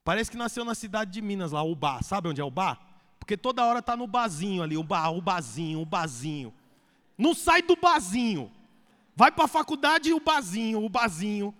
Parece 0.04 0.30
que 0.30 0.36
nasceu 0.36 0.66
na 0.66 0.76
cidade 0.76 1.12
de 1.12 1.22
Minas, 1.22 1.54
lá, 1.54 1.64
o 1.64 1.74
bar. 1.74 2.04
Sabe 2.04 2.28
onde 2.28 2.42
é 2.42 2.44
o 2.44 2.52
bar? 2.52 2.78
Porque 3.18 3.38
toda 3.38 3.64
hora 3.64 3.80
está 3.80 3.96
no 3.96 4.06
barzinho 4.06 4.64
ali, 4.64 4.76
o 4.76 4.84
bar, 4.84 5.12
o 5.12 5.22
barzinho, 5.22 5.80
o 5.80 5.86
barzinho. 5.86 6.54
Não 7.18 7.34
sai 7.34 7.62
do 7.62 7.78
barzinho. 7.78 8.52
Vai 9.16 9.32
para 9.32 9.46
a 9.46 9.48
faculdade 9.48 10.10
e 10.10 10.14
o 10.14 10.20
barzinho, 10.20 10.84
o 10.84 10.90
barzinho. 10.90 11.56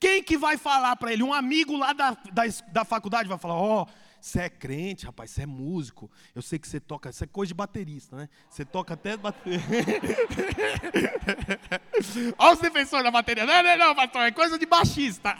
Quem 0.00 0.24
que 0.24 0.36
vai 0.36 0.56
falar 0.56 0.96
para 0.96 1.12
ele? 1.12 1.22
Um 1.22 1.32
amigo 1.32 1.76
lá 1.76 1.92
da, 1.92 2.10
da, 2.32 2.42
da 2.72 2.84
faculdade 2.84 3.28
vai 3.28 3.38
falar: 3.38 3.54
Ó, 3.54 3.82
oh, 3.82 3.86
você 4.26 4.40
é 4.40 4.48
crente, 4.48 5.06
rapaz, 5.06 5.30
você 5.30 5.42
é 5.42 5.46
músico. 5.46 6.10
Eu 6.34 6.42
sei 6.42 6.58
que 6.58 6.66
você 6.66 6.80
toca, 6.80 7.10
isso 7.10 7.22
é 7.22 7.28
coisa 7.28 7.48
de 7.48 7.54
baterista, 7.54 8.16
né? 8.16 8.28
Você 8.50 8.64
toca 8.64 8.94
até 8.94 9.16
bater. 9.16 9.60
Olha 12.36 12.52
os 12.52 12.58
defensores 12.58 13.04
da 13.04 13.10
bateria. 13.12 13.46
Não, 13.46 13.62
não, 13.62 13.78
não, 13.78 13.94
pastor, 13.94 14.22
é 14.22 14.32
coisa 14.32 14.58
de 14.58 14.66
baixista. 14.66 15.38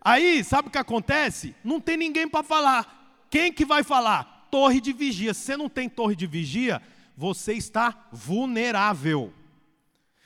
Aí, 0.00 0.42
sabe 0.42 0.68
o 0.68 0.70
que 0.70 0.78
acontece? 0.78 1.54
Não 1.62 1.78
tem 1.78 1.98
ninguém 1.98 2.26
para 2.26 2.42
falar. 2.42 3.26
Quem 3.28 3.52
que 3.52 3.66
vai 3.66 3.84
falar? 3.84 4.48
Torre 4.50 4.80
de 4.80 4.94
vigia. 4.94 5.34
Se 5.34 5.42
você 5.42 5.56
não 5.56 5.68
tem 5.68 5.86
torre 5.86 6.16
de 6.16 6.26
vigia, 6.26 6.80
você 7.14 7.52
está 7.52 8.08
vulnerável. 8.10 9.34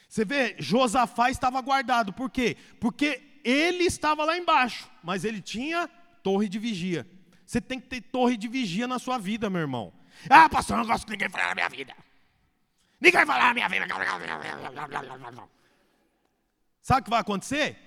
Você 0.08 0.24
vê, 0.24 0.54
Josafá 0.56 1.30
estava 1.30 1.60
guardado. 1.60 2.12
Por 2.12 2.30
quê? 2.30 2.56
Porque 2.78 3.40
ele 3.42 3.82
estava 3.82 4.24
lá 4.24 4.38
embaixo, 4.38 4.88
mas 5.02 5.24
ele 5.24 5.40
tinha 5.40 5.90
torre 6.22 6.48
de 6.48 6.58
vigia. 6.58 7.06
Você 7.44 7.60
tem 7.60 7.78
que 7.80 7.86
ter 7.86 8.00
torre 8.00 8.36
de 8.36 8.48
vigia 8.48 8.86
na 8.88 8.98
sua 8.98 9.18
vida, 9.18 9.50
meu 9.50 9.60
irmão. 9.60 9.92
Ah, 10.30 10.48
pastor, 10.48 10.76
eu 10.76 10.82
não 10.82 10.86
gosto 10.86 11.04
que 11.04 11.12
ninguém 11.12 11.28
falar 11.28 11.48
na 11.48 11.54
minha 11.54 11.68
vida. 11.68 11.94
Ninguém 13.00 13.26
falar 13.26 13.46
na 13.48 13.54
minha 13.54 13.68
vida. 13.68 13.86
Sabe 16.82 17.00
o 17.00 17.04
que 17.04 17.10
vai 17.10 17.20
acontecer? 17.20 17.78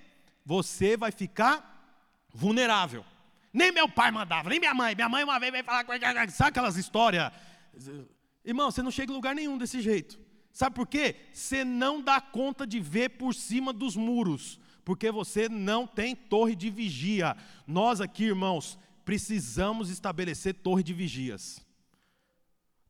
Você 0.45 0.95
vai 0.95 1.11
ficar 1.11 1.97
vulnerável. 2.33 3.05
Nem 3.51 3.71
meu 3.71 3.87
pai 3.87 4.11
mandava, 4.11 4.49
nem 4.49 4.59
minha 4.59 4.73
mãe. 4.73 4.93
Minha 4.93 5.09
mãe 5.09 5.23
uma 5.23 5.39
vez 5.39 5.51
veio 5.51 5.63
falar 5.63 5.83
com 5.83 5.93
ele. 5.93 6.31
Sabe 6.31 6.49
aquelas 6.49 6.75
histórias? 6.75 7.31
Irmão, 8.43 8.69
você 8.69 8.83
não 8.83 8.91
chega 8.91 9.11
em 9.11 9.15
lugar 9.15 9.33
nenhum 9.33 9.57
desse 9.57 9.81
jeito. 9.81 10.19
Sabe 10.51 10.75
por 10.75 10.87
quê? 10.87 11.15
Você 11.33 11.63
não 11.65 12.01
dá 12.01 12.21
conta 12.21 12.67
de 12.67 12.79
ver 12.79 13.09
por 13.11 13.33
cima 13.33 13.73
dos 13.73 13.95
muros 13.95 14.59
porque 14.85 15.11
você 15.11 15.49
não 15.49 15.87
tem 15.87 16.15
torre 16.15 16.55
de 16.55 16.69
vigia. 16.69 17.35
Nós 17.65 17.99
aqui, 17.99 18.25
irmãos, 18.25 18.77
precisamos 19.03 19.89
estabelecer 19.89 20.53
torre 20.53 20.83
de 20.83 20.93
vigias. 20.93 21.65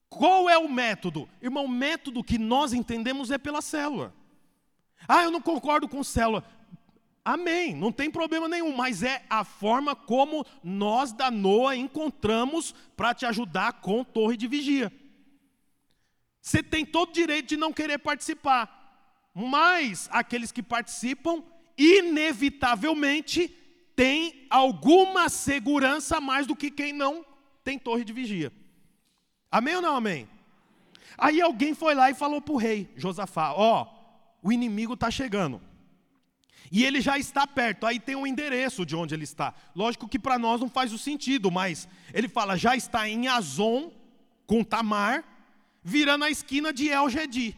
Qual 0.09 0.49
é 0.49 0.57
o 0.57 0.69
método? 0.69 1.27
Irmão, 1.41 1.65
o 1.65 1.69
método 1.69 2.23
que 2.23 2.37
nós 2.37 2.73
entendemos 2.73 3.31
é 3.31 3.37
pela 3.37 3.61
célula. 3.61 4.13
Ah, 5.07 5.23
eu 5.23 5.31
não 5.31 5.41
concordo 5.41 5.87
com 5.87 6.03
célula. 6.03 6.43
Amém, 7.23 7.73
não 7.73 7.91
tem 7.91 8.11
problema 8.11 8.47
nenhum, 8.47 8.75
mas 8.75 9.01
é 9.01 9.25
a 9.29 9.43
forma 9.43 9.95
como 9.95 10.45
nós 10.63 11.11
da 11.11 11.31
NOA 11.31 11.75
encontramos 11.75 12.75
para 12.95 13.15
te 13.15 13.25
ajudar 13.25 13.81
com 13.81 14.03
torre 14.03 14.37
de 14.37 14.47
vigia. 14.47 14.91
Você 16.39 16.61
tem 16.61 16.85
todo 16.85 17.09
o 17.09 17.13
direito 17.13 17.47
de 17.47 17.57
não 17.57 17.73
querer 17.73 17.97
participar, 17.97 19.31
mas 19.33 20.07
aqueles 20.11 20.51
que 20.51 20.61
participam 20.61 21.43
inevitavelmente 21.77 23.47
tem 23.95 24.45
alguma 24.49 25.29
segurança 25.29 26.19
mais 26.19 26.45
do 26.45 26.55
que 26.55 26.69
quem 26.69 26.91
não 26.91 27.25
tem 27.63 27.79
torre 27.79 28.03
de 28.03 28.13
vigia. 28.13 28.51
Amém 29.51 29.75
ou 29.75 29.81
não 29.81 29.95
amém? 29.95 30.27
Aí 31.17 31.41
alguém 31.41 31.73
foi 31.73 31.95
lá 31.95 32.09
e 32.09 32.13
falou 32.13 32.41
para 32.41 32.53
o 32.53 32.57
rei 32.57 32.89
Josafá: 32.95 33.53
Ó, 33.53 33.83
oh, 33.83 34.47
o 34.47 34.51
inimigo 34.51 34.93
está 34.93 35.09
chegando. 35.09 35.61
E 36.71 36.83
ele 36.83 36.99
já 36.99 37.17
está 37.17 37.45
perto, 37.45 37.85
aí 37.85 37.99
tem 37.99 38.15
um 38.15 38.25
endereço 38.25 38.85
de 38.85 38.95
onde 38.95 39.13
ele 39.13 39.23
está. 39.23 39.53
Lógico 39.75 40.07
que 40.07 40.19
para 40.19 40.39
nós 40.39 40.59
não 40.59 40.69
faz 40.69 40.91
o 40.91 40.97
sentido, 40.97 41.51
mas 41.51 41.87
ele 42.13 42.27
fala: 42.27 42.57
já 42.57 42.75
está 42.75 43.07
em 43.07 43.27
Azon, 43.27 43.91
com 44.45 44.63
Tamar, 44.63 45.23
virando 45.83 46.25
a 46.25 46.31
esquina 46.31 46.73
de 46.73 46.89
El 46.89 47.09
Gedi. 47.09 47.55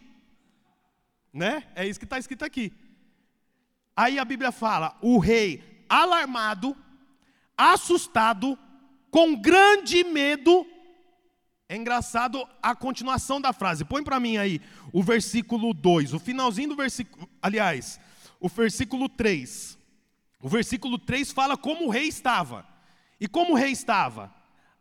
Né? 1.34 1.64
É 1.76 1.88
isso 1.88 2.00
que 2.00 2.06
está 2.06 2.20
escrito 2.20 2.44
aqui. 2.44 2.74
Aí 3.98 4.20
a 4.20 4.24
Bíblia 4.24 4.52
fala: 4.52 4.96
o 5.02 5.18
rei 5.18 5.84
alarmado, 5.90 6.78
assustado, 7.58 8.58
com 9.10 9.36
grande 9.36 10.04
medo. 10.04 10.68
É 11.68 11.76
engraçado 11.76 12.48
a 12.62 12.76
continuação 12.76 13.42
da 13.42 13.52
frase. 13.52 13.84
Põe 13.84 14.04
para 14.04 14.20
mim 14.20 14.38
aí 14.38 14.62
o 14.94 15.02
versículo 15.02 15.74
2, 15.74 16.14
o 16.14 16.20
finalzinho 16.20 16.70
do 16.70 16.76
versículo, 16.76 17.28
aliás, 17.42 18.00
o 18.40 18.48
versículo 18.48 19.10
3. 19.10 19.78
O 20.42 20.48
versículo 20.48 21.00
3 21.00 21.32
fala 21.32 21.58
como 21.58 21.88
o 21.88 21.90
rei 21.90 22.08
estava. 22.08 22.66
E 23.20 23.28
como 23.28 23.54
o 23.54 23.56
rei 23.56 23.72
estava? 23.72 24.34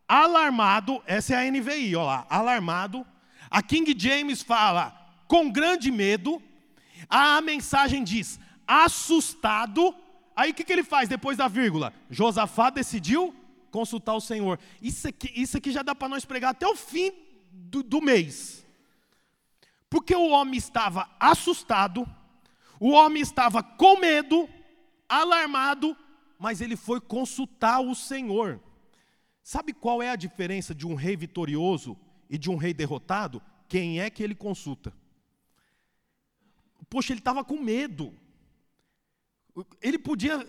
Alarmado, 0.07 1.01
essa 1.05 1.33
é 1.33 1.47
a 1.47 1.51
NVI, 1.51 1.95
olha 1.95 2.05
lá, 2.05 2.27
alarmado. 2.29 3.05
A 3.49 3.61
King 3.61 3.93
James 3.97 4.41
fala 4.41 4.91
com 5.27 5.51
grande 5.51 5.91
medo. 5.91 6.41
A 7.09 7.41
mensagem 7.41 8.03
diz: 8.03 8.39
assustado. 8.67 9.95
Aí 10.35 10.51
o 10.51 10.53
que, 10.53 10.63
que 10.63 10.71
ele 10.71 10.83
faz 10.83 11.07
depois 11.09 11.37
da 11.37 11.47
vírgula? 11.47 11.93
Josafá 12.09 12.69
decidiu 12.69 13.33
consultar 13.71 14.15
o 14.15 14.21
Senhor. 14.21 14.59
Isso 14.81 15.07
aqui, 15.07 15.31
isso 15.35 15.57
aqui 15.57 15.71
já 15.71 15.81
dá 15.81 15.95
para 15.95 16.09
nós 16.09 16.25
pregar 16.25 16.51
até 16.51 16.67
o 16.67 16.75
fim 16.75 17.11
do, 17.51 17.81
do 17.81 18.01
mês. 18.01 18.65
Porque 19.89 20.15
o 20.15 20.29
homem 20.29 20.57
estava 20.57 21.09
assustado, 21.19 22.07
o 22.79 22.91
homem 22.91 23.21
estava 23.21 23.63
com 23.63 23.97
medo, 23.97 24.49
alarmado, 25.07 25.95
mas 26.37 26.59
ele 26.61 26.75
foi 26.75 26.99
consultar 26.99 27.79
o 27.79 27.95
Senhor. 27.95 28.61
Sabe 29.41 29.73
qual 29.73 30.03
é 30.03 30.09
a 30.09 30.15
diferença 30.15 30.75
de 30.75 30.85
um 30.85 30.93
rei 30.93 31.15
vitorioso 31.15 31.97
e 32.29 32.37
de 32.37 32.49
um 32.49 32.57
rei 32.57 32.73
derrotado? 32.73 33.41
Quem 33.67 34.01
é 34.01 34.09
que 34.09 34.21
ele 34.21 34.35
consulta? 34.35 34.93
Poxa, 36.89 37.13
ele 37.13 37.19
estava 37.19 37.43
com 37.43 37.57
medo. 37.61 38.13
Ele 39.81 39.97
podia, 39.97 40.45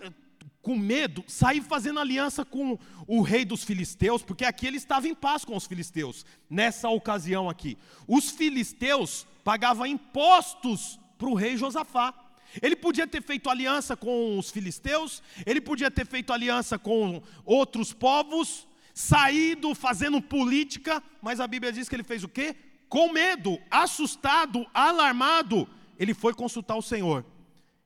com 0.61 0.77
medo, 0.77 1.23
sair 1.27 1.61
fazendo 1.61 1.99
aliança 1.99 2.43
com 2.43 2.77
o 3.07 3.21
rei 3.21 3.45
dos 3.45 3.63
filisteus, 3.63 4.21
porque 4.21 4.45
aqui 4.45 4.67
ele 4.67 4.77
estava 4.77 5.07
em 5.07 5.15
paz 5.15 5.45
com 5.45 5.55
os 5.55 5.65
filisteus, 5.65 6.25
nessa 6.49 6.89
ocasião 6.89 7.49
aqui. 7.49 7.77
Os 8.07 8.29
filisteus 8.29 9.25
pagavam 9.43 9.85
impostos 9.85 10.99
para 11.17 11.29
o 11.29 11.33
rei 11.33 11.57
Josafá. 11.57 12.13
Ele 12.61 12.75
podia 12.75 13.07
ter 13.07 13.21
feito 13.21 13.49
aliança 13.49 13.95
com 13.95 14.37
os 14.37 14.49
filisteus, 14.49 15.21
ele 15.45 15.61
podia 15.61 15.91
ter 15.91 16.05
feito 16.05 16.33
aliança 16.33 16.79
com 16.79 17.21
outros 17.45 17.93
povos, 17.93 18.67
saído 18.93 19.75
fazendo 19.75 20.21
política, 20.21 21.01
mas 21.21 21.39
a 21.39 21.47
Bíblia 21.47 21.71
diz 21.71 21.87
que 21.87 21.95
ele 21.95 22.03
fez 22.03 22.23
o 22.23 22.27
quê? 22.27 22.55
Com 22.87 23.13
medo, 23.13 23.59
assustado, 23.69 24.65
alarmado, 24.73 25.69
ele 25.97 26.13
foi 26.13 26.33
consultar 26.33 26.75
o 26.75 26.81
Senhor. 26.81 27.23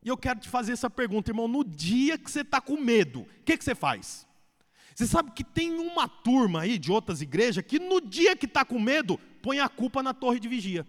E 0.03 0.09
eu 0.09 0.17
quero 0.17 0.39
te 0.39 0.49
fazer 0.49 0.73
essa 0.73 0.89
pergunta, 0.89 1.31
irmão. 1.31 1.47
No 1.47 1.63
dia 1.63 2.17
que 2.17 2.29
você 2.29 2.41
está 2.41 2.59
com 2.59 2.77
medo, 2.77 3.21
o 3.21 3.43
que, 3.45 3.57
que 3.57 3.63
você 3.63 3.73
faz? 3.73 4.27
Você 4.93 5.07
sabe 5.07 5.31
que 5.31 5.43
tem 5.43 5.71
uma 5.71 6.07
turma 6.07 6.61
aí 6.61 6.77
de 6.77 6.91
outras 6.91 7.21
igrejas 7.21 7.63
que 7.65 7.79
no 7.79 7.99
dia 7.99 8.35
que 8.35 8.45
está 8.45 8.63
com 8.63 8.79
medo, 8.79 9.17
põe 9.41 9.59
a 9.59 9.69
culpa 9.69 10.03
na 10.03 10.13
torre 10.13 10.39
de 10.39 10.47
vigia. 10.47 10.85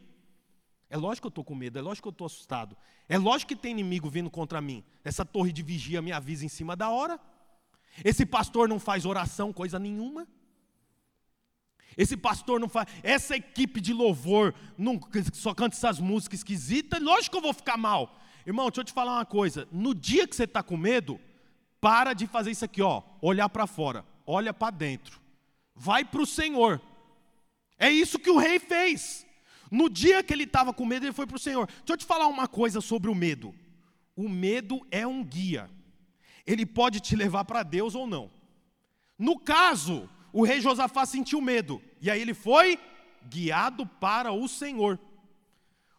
É 0.90 0.96
lógico 0.96 1.22
que 1.22 1.26
eu 1.26 1.30
estou 1.30 1.44
com 1.44 1.54
medo, 1.54 1.78
é 1.78 1.82
lógico 1.82 2.04
que 2.04 2.08
eu 2.08 2.14
estou 2.14 2.26
assustado. 2.26 2.76
É 3.08 3.16
lógico 3.18 3.48
que 3.48 3.56
tem 3.56 3.72
inimigo 3.72 4.08
vindo 4.10 4.30
contra 4.30 4.60
mim. 4.60 4.84
Essa 5.02 5.24
torre 5.24 5.52
de 5.52 5.62
vigia 5.62 6.02
me 6.02 6.12
avisa 6.12 6.44
em 6.44 6.48
cima 6.48 6.76
da 6.76 6.90
hora. 6.90 7.18
Esse 8.04 8.26
pastor 8.26 8.68
não 8.68 8.78
faz 8.78 9.04
oração, 9.04 9.52
coisa 9.52 9.78
nenhuma. 9.78 10.26
Esse 11.96 12.16
pastor 12.16 12.60
não 12.60 12.68
faz. 12.68 12.88
Essa 13.02 13.36
equipe 13.36 13.80
de 13.80 13.92
louvor 13.92 14.54
não, 14.76 15.00
só 15.32 15.54
canta 15.54 15.76
essas 15.76 15.98
músicas 16.00 16.40
esquisitas. 16.40 17.00
Lógico 17.00 17.32
que 17.32 17.38
eu 17.38 17.42
vou 17.42 17.54
ficar 17.54 17.76
mal. 17.76 18.20
Irmão, 18.46 18.66
deixa 18.68 18.80
eu 18.80 18.84
te 18.84 18.92
falar 18.92 19.14
uma 19.14 19.24
coisa. 19.24 19.66
No 19.72 19.94
dia 19.94 20.26
que 20.26 20.36
você 20.36 20.44
está 20.44 20.62
com 20.62 20.76
medo, 20.76 21.20
para 21.80 22.12
de 22.12 22.26
fazer 22.26 22.50
isso 22.50 22.64
aqui, 22.64 22.82
ó. 22.82 23.02
Olhar 23.20 23.48
para 23.48 23.66
fora, 23.66 24.04
olha 24.26 24.54
para 24.54 24.70
dentro. 24.70 25.20
Vai 25.74 26.04
para 26.04 26.22
o 26.22 26.26
Senhor. 26.26 26.80
É 27.78 27.90
isso 27.90 28.18
que 28.18 28.30
o 28.30 28.38
rei 28.38 28.58
fez. 28.58 29.26
No 29.70 29.90
dia 29.90 30.22
que 30.22 30.32
ele 30.32 30.44
estava 30.44 30.72
com 30.72 30.86
medo, 30.86 31.04
ele 31.04 31.12
foi 31.12 31.26
para 31.26 31.36
o 31.36 31.40
Senhor. 31.40 31.66
Deixa 31.66 31.92
eu 31.92 31.96
te 31.96 32.04
falar 32.04 32.26
uma 32.28 32.46
coisa 32.46 32.80
sobre 32.80 33.10
o 33.10 33.14
medo. 33.14 33.54
O 34.14 34.28
medo 34.28 34.86
é 34.90 35.06
um 35.06 35.24
guia. 35.24 35.68
Ele 36.46 36.64
pode 36.64 37.00
te 37.00 37.16
levar 37.16 37.44
para 37.44 37.62
Deus 37.62 37.94
ou 37.94 38.06
não. 38.06 38.30
No 39.18 39.38
caso, 39.38 40.08
o 40.32 40.44
rei 40.44 40.60
Josafá 40.60 41.04
sentiu 41.04 41.40
medo. 41.40 41.82
E 42.00 42.10
aí 42.10 42.20
ele 42.20 42.34
foi 42.34 42.78
guiado 43.28 43.84
para 43.84 44.30
o 44.32 44.46
Senhor. 44.46 44.98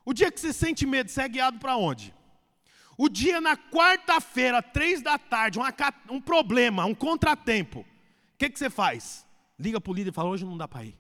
O 0.06 0.14
dia 0.14 0.32
que 0.32 0.40
você 0.40 0.54
sente 0.54 0.86
medo, 0.86 1.12
você 1.12 1.22
é 1.22 1.28
guiado 1.28 1.60
para 1.60 1.76
onde? 1.76 2.15
O 2.98 3.10
dia 3.10 3.42
na 3.42 3.58
quarta-feira, 3.58 4.62
três 4.62 5.02
da 5.02 5.18
tarde, 5.18 5.60
um 6.10 6.22
problema, 6.22 6.86
um 6.86 6.96
contratempo. 6.96 7.82
O 7.82 7.86
que, 8.38 8.50
que 8.50 8.58
você 8.58 8.70
faz? 8.70 9.26
Liga 9.60 9.80
para 9.82 9.92
o 9.92 9.94
líder 9.94 10.10
e 10.12 10.14
fala: 10.14 10.30
hoje 10.30 10.46
não 10.46 10.58
dá 10.58 10.68
para 10.68 10.86
ir. 10.86 10.98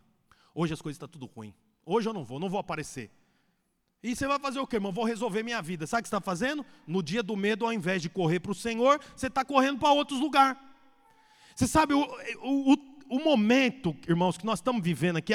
Hoje 0.54 0.74
as 0.74 0.82
coisas 0.82 0.96
estão 0.96 1.08
tá 1.08 1.14
tudo 1.14 1.25
ruim. 1.25 1.54
Hoje 1.86 2.08
eu 2.08 2.14
não 2.14 2.24
vou, 2.24 2.40
não 2.40 2.50
vou 2.50 2.60
aparecer. 2.60 3.12
E 4.02 4.16
você 4.16 4.28
vai 4.28 4.40
fazer 4.40 4.60
o 4.60 4.68
quê, 4.68 4.75
irmão? 4.75 4.92
Vou 4.92 5.04
resolver 5.04 5.42
minha 5.42 5.62
vida. 5.62 5.88
Sabe 5.88 6.02
o 6.02 6.04
que 6.04 6.10
você 6.10 6.16
está 6.16 6.24
fazendo? 6.24 6.66
No 6.86 7.02
dia 7.02 7.24
do 7.24 7.36
medo, 7.36 7.66
ao 7.66 7.74
invés 7.74 8.02
de 8.02 8.10
correr 8.10 8.40
para 8.40 8.52
o 8.52 8.56
Senhor, 8.56 9.00
você 9.16 9.28
está 9.28 9.44
correndo 9.44 9.80
para 9.80 9.92
outros 9.92 10.20
lugares. 10.20 10.62
Você 11.56 11.68
sabe, 11.68 11.94
o, 11.94 12.04
o, 12.44 12.75
o 13.10 13.20
momento, 13.24 13.96
irmãos, 14.08 14.38
que 14.38 14.46
nós 14.46 14.60
estamos 14.60 14.84
vivendo 14.84 15.18
aqui, 15.18 15.34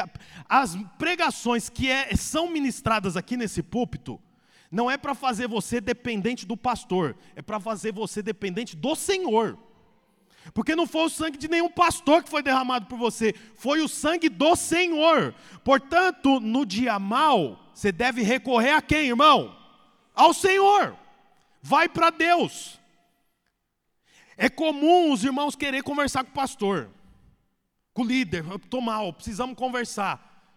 as 0.48 0.76
pregações 0.98 1.68
que 1.68 1.90
é, 1.90 2.14
são 2.14 2.48
ministradas 2.50 3.16
aqui 3.16 3.36
nesse 3.36 3.62
púlpito, 3.62 4.20
não 4.70 4.90
é 4.90 4.96
para 4.96 5.14
fazer 5.14 5.48
você 5.48 5.80
dependente 5.80 6.46
do 6.46 6.56
pastor, 6.56 7.16
é 7.34 7.42
para 7.42 7.58
fazer 7.58 7.92
você 7.92 8.22
dependente 8.22 8.76
do 8.76 8.94
Senhor. 8.94 9.58
Porque 10.54 10.74
não 10.74 10.86
foi 10.86 11.06
o 11.06 11.10
sangue 11.10 11.36
de 11.36 11.48
nenhum 11.48 11.68
pastor 11.68 12.22
que 12.22 12.30
foi 12.30 12.42
derramado 12.42 12.86
por 12.86 12.98
você, 12.98 13.34
foi 13.56 13.80
o 13.80 13.88
sangue 13.88 14.28
do 14.28 14.54
Senhor. 14.56 15.34
Portanto, 15.64 16.40
no 16.40 16.64
dia 16.64 16.98
mal, 16.98 17.70
você 17.74 17.92
deve 17.92 18.22
recorrer 18.22 18.72
a 18.72 18.82
quem, 18.82 19.08
irmão? 19.08 19.56
Ao 20.14 20.32
Senhor. 20.32 20.96
Vai 21.62 21.88
para 21.88 22.10
Deus. 22.10 22.80
É 24.36 24.48
comum 24.48 25.12
os 25.12 25.24
irmãos 25.24 25.54
querer 25.54 25.82
conversar 25.82 26.24
com 26.24 26.30
o 26.30 26.34
pastor 26.34 26.88
com 27.92 28.02
o 28.02 28.06
líder, 28.06 28.44
estou 28.54 28.80
mal, 28.80 29.12
precisamos 29.12 29.56
conversar. 29.56 30.54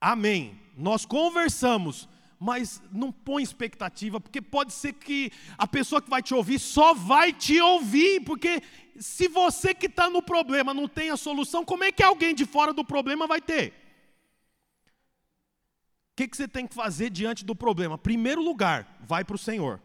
Amém. 0.00 0.60
Nós 0.76 1.04
conversamos, 1.04 2.08
mas 2.38 2.82
não 2.90 3.10
põe 3.10 3.42
expectativa, 3.42 4.20
porque 4.20 4.40
pode 4.40 4.72
ser 4.72 4.92
que 4.92 5.30
a 5.56 5.66
pessoa 5.66 6.02
que 6.02 6.10
vai 6.10 6.22
te 6.22 6.34
ouvir 6.34 6.58
só 6.58 6.94
vai 6.94 7.32
te 7.32 7.60
ouvir, 7.60 8.20
porque 8.20 8.62
se 8.98 9.28
você 9.28 9.74
que 9.74 9.86
está 9.86 10.10
no 10.10 10.22
problema 10.22 10.74
não 10.74 10.88
tem 10.88 11.10
a 11.10 11.16
solução, 11.16 11.64
como 11.64 11.84
é 11.84 11.92
que 11.92 12.02
alguém 12.02 12.34
de 12.34 12.44
fora 12.44 12.72
do 12.72 12.84
problema 12.84 13.26
vai 13.26 13.40
ter? 13.40 13.72
O 16.12 16.16
que, 16.16 16.28
que 16.28 16.36
você 16.36 16.46
tem 16.46 16.66
que 16.66 16.74
fazer 16.74 17.10
diante 17.10 17.44
do 17.44 17.56
problema? 17.56 17.98
Primeiro 17.98 18.40
lugar, 18.40 18.98
vai 19.00 19.24
para 19.24 19.34
o 19.34 19.38
Senhor. 19.38 19.80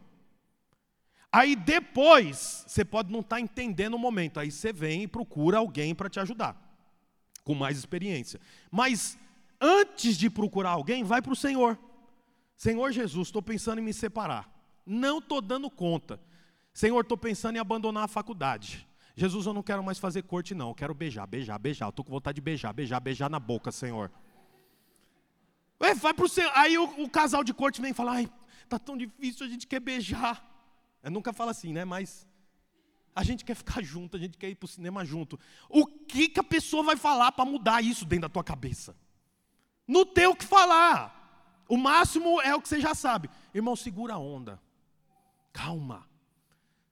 Aí 1.32 1.54
depois, 1.56 2.64
você 2.66 2.84
pode 2.84 3.12
não 3.12 3.20
estar 3.20 3.36
tá 3.36 3.40
entendendo 3.40 3.94
o 3.94 3.98
momento, 3.98 4.38
aí 4.38 4.50
você 4.50 4.72
vem 4.72 5.04
e 5.04 5.08
procura 5.08 5.58
alguém 5.58 5.94
para 5.94 6.08
te 6.08 6.20
ajudar 6.20 6.56
com 7.44 7.54
mais 7.54 7.78
experiência. 7.78 8.40
Mas 8.70 9.18
antes 9.60 10.16
de 10.16 10.30
procurar 10.30 10.70
alguém, 10.70 11.02
vai 11.02 11.20
para 11.20 11.32
o 11.32 11.36
Senhor. 11.36 11.78
Senhor 12.60 12.92
Jesus, 12.92 13.28
estou 13.28 13.40
pensando 13.40 13.78
em 13.78 13.82
me 13.82 13.94
separar. 13.94 14.46
Não 14.84 15.16
estou 15.16 15.40
dando 15.40 15.70
conta. 15.70 16.20
Senhor, 16.74 17.00
estou 17.00 17.16
pensando 17.16 17.56
em 17.56 17.58
abandonar 17.58 18.04
a 18.04 18.06
faculdade. 18.06 18.86
Jesus, 19.16 19.46
eu 19.46 19.54
não 19.54 19.62
quero 19.62 19.82
mais 19.82 19.98
fazer 19.98 20.24
corte, 20.24 20.54
não. 20.54 20.68
Eu 20.68 20.74
quero 20.74 20.92
beijar, 20.92 21.26
beijar, 21.26 21.58
beijar. 21.58 21.88
Estou 21.88 22.04
com 22.04 22.12
vontade 22.12 22.34
de 22.34 22.42
beijar, 22.42 22.70
beijar, 22.74 23.00
beijar 23.00 23.30
na 23.30 23.40
boca, 23.40 23.72
Senhor. 23.72 24.12
Ué, 25.80 25.94
vai 25.94 26.12
o 26.14 26.28
Senhor. 26.28 26.52
Aí 26.54 26.76
o, 26.76 26.84
o, 27.02 27.08
casal 27.08 27.42
de 27.42 27.54
corte 27.54 27.80
vem 27.80 27.94
falar: 27.94 28.12
ai, 28.16 28.30
tá 28.68 28.78
tão 28.78 28.94
difícil, 28.94 29.46
a 29.46 29.48
gente 29.48 29.66
quer 29.66 29.80
beijar. 29.80 30.46
Eu 31.02 31.10
nunca 31.10 31.32
falo 31.32 31.48
assim, 31.48 31.72
né? 31.72 31.86
Mas 31.86 32.28
a 33.16 33.24
gente 33.24 33.42
quer 33.42 33.54
ficar 33.54 33.82
junto, 33.82 34.18
a 34.18 34.20
gente 34.20 34.36
quer 34.36 34.50
ir 34.50 34.54
para 34.54 34.66
o 34.66 34.68
cinema 34.68 35.02
junto. 35.02 35.40
O 35.66 35.86
que, 35.86 36.28
que 36.28 36.40
a 36.40 36.44
pessoa 36.44 36.82
vai 36.82 36.96
falar 36.96 37.32
para 37.32 37.46
mudar 37.46 37.82
isso 37.82 38.04
dentro 38.04 38.28
da 38.28 38.28
tua 38.28 38.44
cabeça? 38.44 38.94
Não 39.88 40.04
tem 40.04 40.26
o 40.26 40.36
que 40.36 40.44
falar. 40.44 41.19
O 41.70 41.76
máximo 41.76 42.40
é 42.40 42.52
o 42.52 42.60
que 42.60 42.68
você 42.68 42.80
já 42.80 42.96
sabe. 42.96 43.30
Irmão, 43.54 43.76
segura 43.76 44.14
a 44.14 44.18
onda. 44.18 44.60
Calma. 45.52 46.04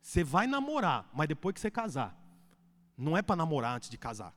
Você 0.00 0.22
vai 0.22 0.46
namorar, 0.46 1.10
mas 1.12 1.26
depois 1.26 1.52
que 1.52 1.60
você 1.60 1.68
casar. 1.68 2.16
Não 2.96 3.16
é 3.16 3.20
para 3.20 3.34
namorar 3.34 3.74
antes 3.74 3.90
de 3.90 3.98
casar. 3.98 4.32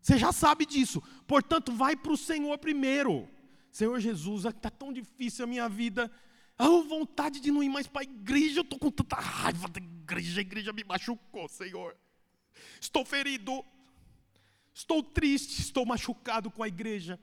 Você 0.00 0.16
já 0.16 0.32
sabe 0.32 0.64
disso. 0.64 1.02
Portanto, 1.26 1.70
vai 1.70 1.94
para 1.94 2.12
o 2.12 2.16
Senhor 2.16 2.56
primeiro. 2.56 3.28
Senhor 3.70 4.00
Jesus, 4.00 4.46
está 4.46 4.70
tão 4.70 4.90
difícil 4.90 5.44
a 5.44 5.46
minha 5.46 5.68
vida. 5.68 6.10
A 6.56 6.66
vontade 6.66 7.38
de 7.38 7.50
não 7.50 7.62
ir 7.62 7.68
mais 7.68 7.86
para 7.86 8.00
a 8.00 8.04
igreja, 8.04 8.60
eu 8.60 8.62
estou 8.62 8.78
com 8.78 8.90
tanta 8.90 9.16
raiva 9.16 9.68
da 9.68 9.80
igreja, 9.80 10.40
a 10.40 10.42
igreja 10.42 10.72
me 10.72 10.82
machucou, 10.82 11.46
Senhor. 11.46 11.94
Estou 12.80 13.04
ferido, 13.04 13.62
estou 14.72 15.02
triste, 15.02 15.60
estou 15.60 15.84
machucado 15.84 16.50
com 16.50 16.62
a 16.62 16.68
igreja. 16.68 17.20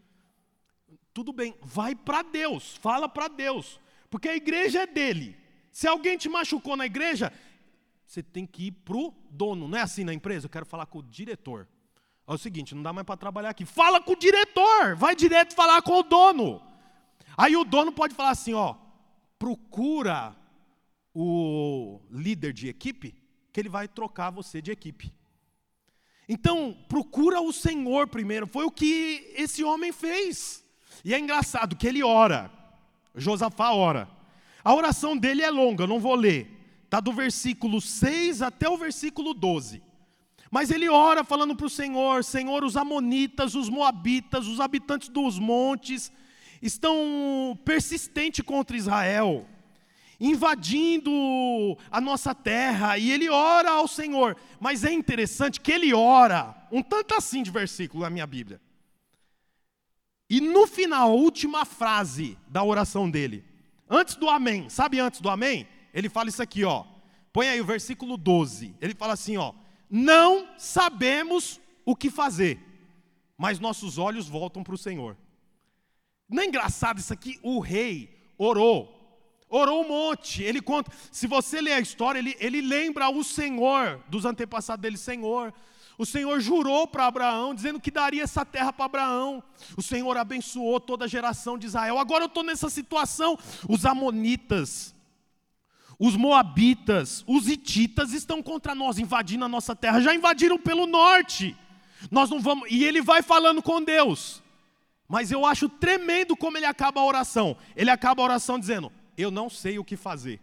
Tudo 1.14 1.34
bem, 1.34 1.56
vai 1.62 1.94
para 1.94 2.22
Deus, 2.22 2.76
fala 2.78 3.10
para 3.10 3.28
Deus, 3.28 3.80
porque 4.10 4.30
a 4.30 4.36
igreja 4.36 4.84
é 4.84 4.88
dele. 4.88 5.36
Se 5.72 5.88
alguém 5.88 6.18
te 6.18 6.30
machucou 6.30 6.76
na 6.76 6.86
igreja, 6.86 7.32
você 8.06 8.22
tem 8.22 8.46
que 8.46 8.68
ir 8.68 8.72
para 8.72 8.98
o 8.98 9.14
dono, 9.30 9.68
não 9.68 9.78
é 9.78 9.82
assim 9.82 10.04
na 10.04 10.14
empresa? 10.14 10.46
Eu 10.46 10.50
quero 10.50 10.66
falar 10.66 10.86
com 10.86 11.00
o 11.00 11.04
diretor. 11.04 11.68
É 12.28 12.34
o 12.34 12.38
seguinte, 12.38 12.76
não 12.76 12.84
dá 12.84 12.94
mais 12.94 13.06
para 13.06 13.18
trabalhar 13.18 13.50
aqui. 13.50 13.66
Fala 13.66 14.02
com 14.02 14.14
o 14.14 14.16
diretor, 14.16 14.96
vai 14.96 15.16
direto 15.16 15.56
falar 15.56 15.82
com 15.82 16.00
o 16.00 16.04
dono. 16.04 16.62
Aí 17.38 17.56
o 17.56 17.64
dono 17.64 17.92
pode 17.92 18.14
falar 18.14 18.32
assim, 18.32 18.54
ó, 18.54 18.76
procura 19.40 20.36
o 21.14 22.00
líder 22.10 22.54
de 22.54 22.68
equipe, 22.68 23.16
que 23.52 23.60
ele 23.60 23.70
vai 23.70 23.88
trocar 23.88 24.30
você 24.30 24.62
de 24.62 24.72
equipe. 24.72 25.14
Então, 26.28 26.78
procura 26.88 27.42
o 27.42 27.52
Senhor 27.52 28.08
primeiro. 28.08 28.48
Foi 28.48 28.64
o 28.64 28.72
que 28.72 29.34
esse 29.36 29.64
homem 29.64 29.92
fez. 29.92 30.64
E 31.04 31.14
é 31.14 31.20
engraçado 31.20 31.76
que 31.76 31.88
ele 31.88 32.04
ora. 32.04 32.52
Josafá 33.16 33.72
ora. 33.72 34.10
A 34.64 34.74
oração 34.74 35.18
dele 35.18 35.42
é 35.42 35.50
longa, 35.50 35.88
não 35.88 36.00
vou 36.00 36.16
ler. 36.16 36.60
Está 36.86 37.00
do 37.00 37.12
versículo 37.12 37.82
6 37.82 38.42
até 38.42 38.70
o 38.70 38.78
versículo 38.78 39.34
12. 39.34 39.82
Mas 40.52 40.70
ele 40.70 40.90
ora 40.90 41.24
falando 41.24 41.56
para 41.56 41.66
o 41.66 41.70
Senhor: 41.70 42.24
Senhor, 42.24 42.64
os 42.64 42.76
Amonitas, 42.76 43.56
os 43.56 43.70
Moabitas, 43.70 44.46
os 44.48 44.60
habitantes 44.60 45.08
dos 45.08 45.40
montes, 45.40 46.12
estão 46.62 47.58
persistentes 47.64 48.44
contra 48.46 48.76
Israel, 48.76 49.48
invadindo 50.20 51.12
a 51.90 52.02
nossa 52.02 52.36
terra, 52.36 52.98
e 52.98 53.10
ele 53.10 53.30
ora 53.30 53.72
ao 53.72 53.88
Senhor. 53.88 54.36
Mas 54.60 54.84
é 54.84 54.92
interessante 54.92 55.62
que 55.62 55.72
ele 55.72 55.94
ora, 55.94 56.54
um 56.72 56.84
tanto 56.84 57.16
assim 57.16 57.42
de 57.42 57.50
versículo 57.50 58.04
na 58.04 58.10
minha 58.10 58.28
Bíblia. 58.28 58.60
E 60.32 60.40
no 60.40 60.66
final, 60.66 61.10
a 61.10 61.14
última 61.14 61.66
frase 61.66 62.38
da 62.48 62.64
oração 62.64 63.12
dele, 63.12 63.44
antes 63.90 64.16
do 64.16 64.30
amém, 64.30 64.70
sabe 64.70 64.98
antes 64.98 65.20
do 65.20 65.30
amém? 65.30 65.68
Ele 65.94 66.08
fala 66.08 66.30
isso 66.30 66.42
aqui, 66.42 66.64
ó. 66.64 66.86
Põe 67.34 67.50
aí 67.50 67.60
o 67.60 67.66
versículo 67.66 68.16
12. 68.16 68.74
Ele 68.80 68.96
fala 68.96 69.12
assim, 69.12 69.36
ó: 69.36 69.52
"Não 69.90 70.48
sabemos 70.58 71.60
o 71.84 71.98
que 71.98 72.10
fazer, 72.10 72.58
mas 73.38 73.60
nossos 73.60 73.98
olhos 73.98 74.30
voltam 74.30 74.64
para 74.64 74.74
o 74.74 74.78
Senhor." 74.78 75.18
Não 76.30 76.42
é 76.42 76.46
engraçado 76.46 76.98
isso 76.98 77.12
aqui? 77.12 77.38
O 77.44 77.60
rei 77.60 78.18
orou. 78.38 78.98
Orou 79.50 79.84
um 79.84 79.90
monte. 79.90 80.42
Ele 80.44 80.62
conta. 80.62 80.94
Se 81.12 81.28
você 81.28 81.60
ler 81.60 81.74
a 81.74 81.82
história, 81.82 82.20
ele, 82.20 82.38
ele 82.40 82.62
lembra 82.62 83.10
o 83.10 83.22
Senhor 83.22 84.02
dos 84.08 84.24
antepassados 84.24 84.82
dele. 84.82 84.96
Senhor, 84.96 85.54
o 86.02 86.06
Senhor 86.06 86.40
jurou 86.40 86.88
para 86.88 87.06
Abraão, 87.06 87.54
dizendo 87.54 87.80
que 87.80 87.92
daria 87.92 88.24
essa 88.24 88.44
terra 88.44 88.74
para 88.74 88.86
Abraão. 88.86 89.44
O 89.78 89.84
Senhor 89.84 90.18
abençoou 90.18 90.80
toda 90.80 91.06
a 91.06 91.08
geração 91.08 91.60
de 91.60 91.68
Israel. 91.68 92.00
Agora 92.00 92.24
eu 92.24 92.28
estou 92.28 92.42
nessa 92.42 92.72
situação. 92.72 93.38
Os 93.70 93.86
Amonitas, 93.86 94.96
os 96.00 96.16
Moabitas, 96.16 97.24
os 97.28 97.48
Hititas 97.48 98.14
estão 98.14 98.42
contra 98.42 98.74
nós, 98.74 98.98
invadindo 98.98 99.46
a 99.46 99.48
nossa 99.48 99.76
terra. 99.76 100.02
Já 100.02 100.16
invadiram 100.16 100.58
pelo 100.58 100.88
norte. 100.88 101.56
Nós 102.10 102.32
não 102.32 102.40
vamos. 102.40 102.68
E 102.72 102.84
ele 102.84 103.00
vai 103.00 103.22
falando 103.22 103.62
com 103.62 103.80
Deus. 103.80 104.42
Mas 105.08 105.32
eu 105.32 105.46
acho 105.46 105.70
tremendo 105.70 106.36
como 106.36 106.58
ele 106.58 106.66
acaba 106.66 107.00
a 107.00 107.06
oração. 107.06 107.56
Ele 107.76 107.92
acaba 107.92 108.24
a 108.24 108.26
oração 108.26 108.58
dizendo: 108.58 108.92
Eu 109.16 109.30
não 109.30 109.52
sei 109.52 109.78
o 109.78 109.86
que 109.86 109.96
fazer. 109.96 110.40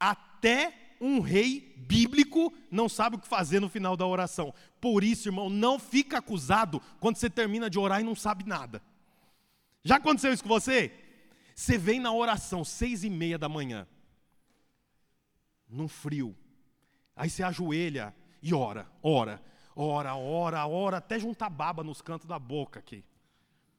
Até 0.00 0.86
um 1.00 1.20
rei 1.20 1.74
bíblico 1.76 2.52
não 2.70 2.88
sabe 2.88 3.16
o 3.16 3.18
que 3.18 3.28
fazer 3.28 3.60
no 3.60 3.68
final 3.68 3.96
da 3.96 4.06
oração. 4.06 4.52
Por 4.80 5.02
isso, 5.02 5.28
irmão, 5.28 5.48
não 5.48 5.78
fica 5.78 6.18
acusado 6.18 6.80
quando 7.00 7.16
você 7.16 7.30
termina 7.30 7.68
de 7.70 7.78
orar 7.78 8.00
e 8.00 8.04
não 8.04 8.14
sabe 8.14 8.44
nada. 8.44 8.82
Já 9.82 9.96
aconteceu 9.96 10.32
isso 10.32 10.42
com 10.42 10.48
você? 10.48 10.92
Você 11.54 11.78
vem 11.78 12.00
na 12.00 12.12
oração, 12.12 12.64
seis 12.64 13.02
e 13.04 13.10
meia 13.10 13.38
da 13.38 13.48
manhã, 13.48 13.86
num 15.68 15.88
frio. 15.88 16.36
Aí 17.14 17.30
você 17.30 17.42
ajoelha 17.42 18.14
e 18.42 18.52
ora, 18.52 18.86
ora, 19.02 19.42
ora, 19.74 20.14
ora, 20.14 20.66
ora, 20.66 20.96
até 20.98 21.18
juntar 21.18 21.48
baba 21.48 21.82
nos 21.82 22.02
cantos 22.02 22.26
da 22.26 22.38
boca 22.38 22.78
aqui. 22.78 23.02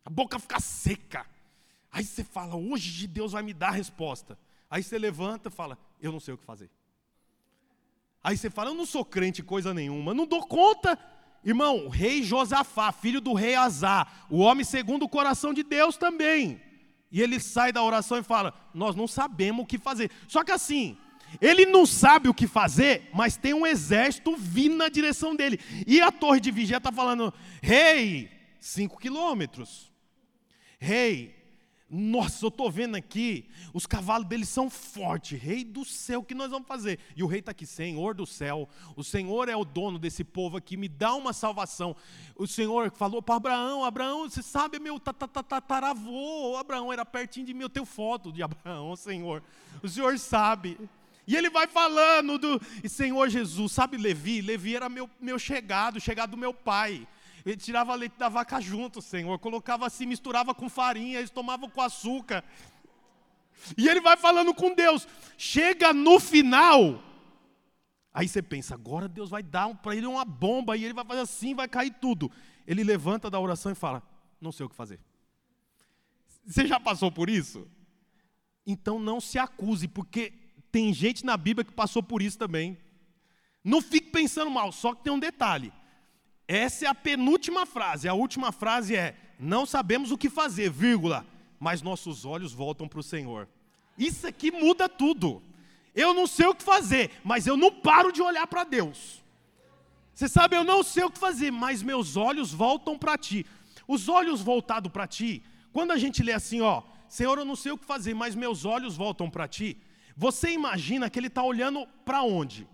A 0.04 0.10
boca 0.10 0.40
fica 0.40 0.60
seca. 0.60 1.26
Aí 1.92 2.04
você 2.04 2.24
fala, 2.24 2.56
hoje 2.56 3.06
Deus 3.08 3.34
vai 3.34 3.44
me 3.44 3.54
dar 3.54 3.70
a 3.70 3.72
resposta. 3.72 4.38
Aí 4.70 4.82
você 4.82 4.98
levanta 4.98 5.50
e 5.50 5.52
fala, 5.52 5.78
eu 6.02 6.12
não 6.12 6.20
sei 6.20 6.34
o 6.34 6.38
que 6.38 6.46
fazer. 6.46 6.70
Aí 8.24 8.38
você 8.38 8.50
fala, 8.50 8.72
eu 8.72 8.76
não 8.76 8.86
sou 8.86 9.06
crente 9.06 9.42
coisa 9.42 9.74
nenhuma, 9.74 10.14
não 10.14 10.26
dou 10.26 10.46
conta. 10.46 10.98
Irmão, 11.44 11.86
o 11.86 11.90
rei 11.90 12.24
Josafá, 12.24 12.92
filho 12.92 13.22
do 13.22 13.34
rei 13.34 13.56
Azar, 13.56 14.28
o 14.30 14.40
homem 14.40 14.66
segundo 14.66 15.04
o 15.04 15.10
coração 15.10 15.54
de 15.54 15.64
Deus 15.64 15.96
também. 15.96 16.62
E 17.12 17.22
ele 17.22 17.40
sai 17.40 17.72
da 17.72 17.82
oração 17.82 18.18
e 18.18 18.24
fala: 18.24 18.54
Nós 18.74 18.96
não 18.96 19.08
sabemos 19.08 19.64
o 19.64 19.66
que 19.66 19.78
fazer. 19.78 20.12
Só 20.28 20.44
que 20.44 20.52
assim, 20.52 20.98
ele 21.40 21.66
não 21.66 21.86
sabe 21.86 22.28
o 22.28 22.34
que 22.34 22.48
fazer, 22.48 23.10
mas 23.14 23.38
tem 23.38 23.54
um 23.54 23.66
exército 23.66 24.36
vindo 24.36 24.76
na 24.76 24.90
direção 24.90 25.36
dele. 25.36 25.60
E 25.86 26.02
a 26.02 26.12
torre 26.12 26.40
de 26.40 26.52
vigia 26.52 26.78
está 26.78 26.92
falando: 26.92 27.34
Rei, 27.62 28.30
cinco 28.60 29.00
quilômetros. 29.00 29.92
Rei, 30.80 31.36
nossa, 31.90 32.44
eu 32.44 32.50
estou 32.50 32.70
vendo 32.70 32.96
aqui, 32.96 33.46
os 33.74 33.86
cavalos 33.86 34.28
deles 34.28 34.50
são 34.50 34.70
fortes. 34.70 35.42
Rei 35.42 35.64
do 35.64 35.86
céu, 35.86 36.20
o 36.20 36.24
que 36.24 36.36
nós 36.36 36.52
vamos 36.52 36.68
fazer? 36.68 37.00
E 37.16 37.24
o 37.24 37.28
rei 37.28 37.40
está 37.40 37.52
aqui, 37.52 37.66
Senhor 37.66 38.14
do 38.14 38.26
céu, 38.26 38.68
o 38.96 39.06
Senhor 39.06 39.48
é 39.48 39.56
o 39.56 39.64
dono 39.64 39.98
desse 39.98 40.22
povo 40.22 40.58
aqui, 40.58 40.76
me 40.76 40.90
dá 40.90 41.16
uma 41.16 41.32
salvação. 41.32 41.96
O 42.36 42.46
Senhor 42.46 42.92
falou 42.92 43.22
para 43.22 43.36
Abraão: 43.36 43.86
Abraão, 43.86 44.30
você 44.30 44.44
sabe, 44.44 44.80
meu 44.80 45.00
tataravô, 45.00 46.58
Abraão 46.58 46.92
era 46.92 47.06
pertinho 47.06 47.46
de 47.46 47.54
mim, 47.54 47.62
eu 47.62 47.70
tenho 47.70 47.86
foto 47.86 48.34
de 48.34 48.44
Abraão, 48.44 48.94
Senhor. 48.98 49.42
O 49.82 49.88
Senhor 49.88 50.20
sabe. 50.20 50.78
E 51.26 51.36
ele 51.36 51.50
vai 51.50 51.68
falando 51.68 52.38
do 52.38 52.62
Senhor 52.88 53.30
Jesus, 53.30 53.72
sabe 53.72 53.98
Levi? 53.98 54.42
Levi 54.42 54.76
era 54.76 54.90
meu, 54.90 55.10
meu 55.22 55.40
chegado, 55.40 56.02
chegado 56.02 56.32
do 56.32 56.38
meu 56.38 56.54
pai. 56.54 57.08
Ele 57.48 57.56
tirava 57.56 57.96
leite 57.96 58.18
da 58.18 58.28
vaca 58.28 58.60
junto, 58.60 59.02
Senhor. 59.02 59.40
Colocava 59.40 59.88
assim, 59.88 60.06
misturava 60.06 60.54
com 60.54 60.68
farinha, 60.68 61.20
eles 61.20 61.30
tomavam 61.30 61.70
com 61.70 61.82
açúcar. 61.82 62.44
E 63.78 63.88
ele 63.88 64.02
vai 64.02 64.18
falando 64.18 64.54
com 64.54 64.76
Deus. 64.76 65.08
Chega 65.38 65.94
no 65.94 66.20
final. 66.20 67.02
Aí 68.14 68.28
você 68.28 68.42
pensa, 68.42 68.74
agora 68.74 69.08
Deus 69.08 69.30
vai 69.30 69.42
dar 69.42 69.74
para 69.76 69.96
ele 69.96 70.06
uma 70.06 70.26
bomba 70.26 70.76
e 70.76 70.84
ele 70.84 70.94
vai 70.94 71.06
fazer 71.06 71.22
assim, 71.22 71.56
vai 71.56 71.70
cair 71.70 71.94
tudo. 72.02 72.30
Ele 72.66 72.84
levanta 72.84 73.30
da 73.30 73.40
oração 73.40 73.72
e 73.72 73.76
fala: 73.76 74.04
Não 74.42 74.52
sei 74.52 74.66
o 74.66 74.70
que 74.70 74.76
fazer. 74.76 75.00
Você 76.46 76.68
já 76.68 76.80
passou 76.80 77.10
por 77.10 77.30
isso? 77.30 77.66
Então 78.66 79.00
não 79.00 79.22
se 79.22 79.40
acuse, 79.40 79.88
porque 79.88 80.34
tem 80.70 80.94
gente 80.94 81.26
na 81.26 81.38
Bíblia 81.38 81.64
que 81.64 81.72
passou 81.72 82.04
por 82.04 82.22
isso 82.22 82.38
também. 82.38 82.78
Não 83.64 83.82
fique 83.82 84.12
pensando 84.12 84.52
mal, 84.52 84.74
só 84.74 84.94
que 84.94 85.04
tem 85.04 85.14
um 85.14 85.20
detalhe. 85.20 85.72
Essa 86.48 86.86
é 86.86 86.88
a 86.88 86.96
penúltima 86.96 87.66
frase. 87.66 88.08
A 88.08 88.14
última 88.14 88.52
frase 88.52 88.96
é: 88.96 89.16
Não 89.40 89.66
sabemos 89.66 90.12
o 90.12 90.18
que 90.18 90.30
fazer, 90.30 90.70
vírgula, 90.70 91.26
mas 91.60 91.82
nossos 91.82 92.26
olhos 92.26 92.54
voltam 92.54 92.88
para 92.88 93.00
o 93.00 93.04
Senhor. 93.04 93.48
Isso 93.98 94.26
aqui 94.26 94.52
muda 94.52 94.88
tudo. 94.88 95.42
Eu 95.94 96.14
não 96.14 96.28
sei 96.28 96.46
o 96.46 96.56
que 96.56 96.64
fazer, 96.64 97.12
mas 97.24 97.48
eu 97.48 97.58
não 97.58 97.72
paro 97.72 98.12
de 98.12 98.22
olhar 98.22 98.46
para 98.48 98.64
Deus. 98.64 99.24
Você 100.14 100.28
sabe, 100.28 100.56
eu 100.56 100.64
não 100.64 100.84
sei 100.84 101.04
o 101.04 101.12
que 101.12 101.20
fazer, 101.20 101.52
mas 101.52 101.84
meus 101.84 102.16
olhos 102.16 102.54
voltam 102.54 102.98
para 102.98 103.18
Ti. 103.18 103.46
Os 103.88 104.08
olhos 104.08 104.42
voltados 104.42 104.92
para 104.92 105.08
Ti, 105.08 105.44
quando 105.74 105.92
a 105.92 105.98
gente 105.98 106.24
lê 106.24 106.34
assim, 106.34 106.62
ó, 106.62 106.84
Senhor, 107.10 107.38
eu 107.38 107.46
não 107.46 107.56
sei 107.56 107.72
o 107.72 107.78
que 107.78 107.86
fazer, 107.86 108.14
mas 108.14 108.36
meus 108.36 108.66
olhos 108.66 108.96
voltam 108.96 109.30
para 109.30 109.48
Ti. 109.48 109.78
Você 110.16 110.52
imagina 110.52 111.10
que 111.10 111.20
ele 111.20 111.28
está 111.28 111.44
olhando 111.44 111.88
para 112.06 112.22
onde? 112.24 112.68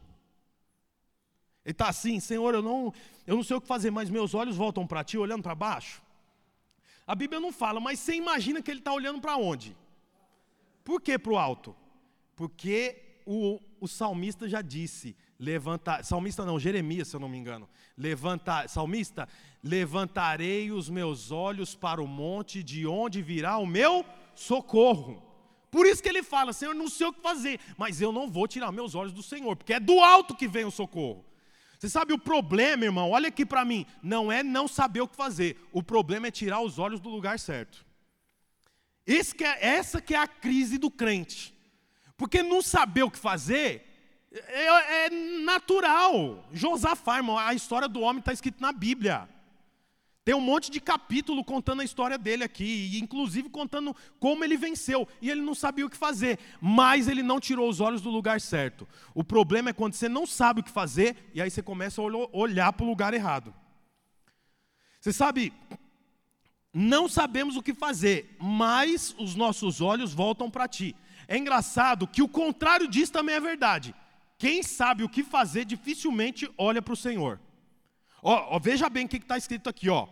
Ele 1.65 1.71
está 1.71 1.87
assim, 1.87 2.19
Senhor, 2.19 2.53
eu 2.53 2.61
não, 2.61 2.93
eu 3.25 3.35
não 3.35 3.43
sei 3.43 3.55
o 3.55 3.61
que 3.61 3.67
fazer, 3.67 3.89
mas 3.89 4.09
meus 4.09 4.33
olhos 4.33 4.55
voltam 4.57 4.85
para 4.85 5.03
ti, 5.03 5.17
olhando 5.17 5.43
para 5.43 5.55
baixo. 5.55 6.01
A 7.07 7.15
Bíblia 7.15 7.39
não 7.39 7.51
fala, 7.51 7.79
mas 7.79 7.99
você 7.99 8.15
imagina 8.15 8.61
que 8.61 8.71
ele 8.71 8.79
está 8.79 8.93
olhando 8.93 9.21
para 9.21 9.37
onde? 9.37 9.75
Por 10.83 11.01
que 11.01 11.17
para 11.17 11.33
o 11.33 11.37
alto? 11.37 11.75
Porque 12.35 13.21
o, 13.25 13.59
o 13.79 13.87
salmista 13.87 14.47
já 14.47 14.61
disse, 14.61 15.15
levanta, 15.39 16.03
salmista 16.03 16.45
não, 16.45 16.59
Jeremias, 16.59 17.07
se 17.07 17.15
eu 17.15 17.19
não 17.19 17.29
me 17.29 17.37
engano. 17.37 17.69
Levanta, 17.97 18.67
salmista, 18.67 19.27
levantarei 19.63 20.71
os 20.71 20.89
meus 20.89 21.31
olhos 21.31 21.75
para 21.75 22.01
o 22.01 22.07
monte, 22.07 22.61
de 22.61 22.85
onde 22.85 23.21
virá 23.21 23.57
o 23.57 23.65
meu 23.65 24.05
socorro. 24.35 25.21
Por 25.71 25.85
isso 25.85 26.03
que 26.03 26.09
ele 26.09 26.23
fala, 26.23 26.53
Senhor, 26.53 26.75
não 26.75 26.89
sei 26.89 27.07
o 27.07 27.13
que 27.13 27.21
fazer, 27.21 27.59
mas 27.77 28.01
eu 28.01 28.11
não 28.11 28.29
vou 28.29 28.47
tirar 28.47 28.71
meus 28.71 28.95
olhos 28.95 29.13
do 29.13 29.23
Senhor, 29.23 29.55
porque 29.55 29.73
é 29.73 29.79
do 29.79 29.99
alto 30.01 30.35
que 30.35 30.47
vem 30.47 30.65
o 30.65 30.71
socorro. 30.71 31.25
Você 31.83 31.89
sabe 31.89 32.13
o 32.13 32.17
problema, 32.17 32.85
irmão? 32.85 33.11
Olha 33.11 33.27
aqui 33.27 33.45
para 33.45 33.65
mim. 33.65 33.85
Não 34.01 34.31
é 34.31 34.41
não 34.41 34.69
saber 34.69 35.01
o 35.01 35.07
que 35.07 35.17
fazer. 35.17 35.59
O 35.69 35.83
problema 35.83 36.27
é 36.27 36.31
tirar 36.31 36.61
os 36.61 36.79
olhos 36.79 37.01
do 37.01 37.09
lugar 37.09 37.37
certo. 37.37 37.85
Que 39.05 39.43
é, 39.43 39.67
essa 39.67 39.99
que 39.99 40.15
é 40.15 40.17
a 40.17 40.25
crise 40.25 40.77
do 40.77 40.89
crente. 40.89 41.53
Porque 42.15 42.41
não 42.41 42.61
saber 42.61 43.03
o 43.03 43.11
que 43.11 43.19
fazer 43.19 43.85
é, 44.31 45.07
é 45.07 45.09
natural. 45.43 46.47
Josafá, 46.53 47.17
irmão, 47.17 47.37
a 47.37 47.53
história 47.53 47.89
do 47.89 47.99
homem 47.99 48.21
está 48.21 48.31
escrita 48.31 48.59
na 48.61 48.71
Bíblia. 48.71 49.27
Tem 50.25 50.33
um 50.33 50.39
monte 50.39 50.71
de 50.71 50.79
capítulo 50.79 51.43
contando 51.43 51.81
a 51.81 51.83
história 51.83 52.17
dele 52.17 52.45
aqui, 52.45 52.97
inclusive 53.01 53.49
contando 53.49 53.93
como 54.19 54.43
ele 54.43 54.55
venceu. 54.55 55.05
E 55.21 55.29
ele 55.29 55.41
não 55.41 55.53
sabia 55.53 55.85
o 55.85 55.89
que 55.89 55.97
fazer, 55.97 56.39
mas 56.61 57.09
ele 57.09 57.21
não 57.21 57.41
tirou 57.41 57.69
os 57.69 57.81
olhos 57.81 58.01
do 58.01 58.09
lugar 58.09 58.39
certo. 58.39 58.87
O 59.13 59.23
problema 59.23 59.71
é 59.71 59.73
quando 59.73 59.93
você 59.95 60.07
não 60.07 60.25
sabe 60.25 60.61
o 60.61 60.63
que 60.63 60.71
fazer 60.71 61.29
e 61.33 61.41
aí 61.41 61.51
você 61.51 61.61
começa 61.61 62.01
a 62.01 62.05
olhar 62.31 62.71
para 62.71 62.85
o 62.85 62.87
lugar 62.87 63.13
errado. 63.13 63.53
Você 65.01 65.11
sabe, 65.11 65.51
não 66.73 67.09
sabemos 67.09 67.57
o 67.57 67.61
que 67.61 67.73
fazer, 67.73 68.37
mas 68.39 69.13
os 69.19 69.35
nossos 69.35 69.81
olhos 69.81 70.13
voltam 70.13 70.49
para 70.49 70.69
ti. 70.69 70.95
É 71.27 71.37
engraçado 71.37 72.07
que 72.07 72.21
o 72.21 72.29
contrário 72.29 72.87
disso 72.87 73.11
também 73.11 73.35
é 73.35 73.41
verdade. 73.41 73.93
Quem 74.37 74.63
sabe 74.63 75.03
o 75.03 75.09
que 75.09 75.21
fazer 75.21 75.65
dificilmente 75.65 76.49
olha 76.57 76.81
para 76.81 76.93
o 76.93 76.97
Senhor. 76.97 77.41
Ó, 78.23 78.55
ó, 78.55 78.59
veja 78.59 78.89
bem 78.89 79.05
o 79.05 79.09
que 79.09 79.17
está 79.17 79.37
escrito 79.37 79.69
aqui, 79.69 79.89
ó. 79.89 80.07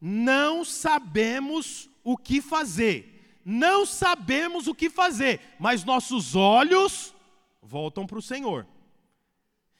Não 0.00 0.64
sabemos 0.64 1.88
o 2.02 2.16
que 2.16 2.42
fazer. 2.42 3.40
Não 3.44 3.86
sabemos 3.86 4.66
o 4.66 4.74
que 4.74 4.90
fazer, 4.90 5.40
mas 5.56 5.84
nossos 5.84 6.34
olhos 6.34 7.14
voltam 7.62 8.04
para 8.04 8.18
o 8.18 8.22
Senhor. 8.22 8.66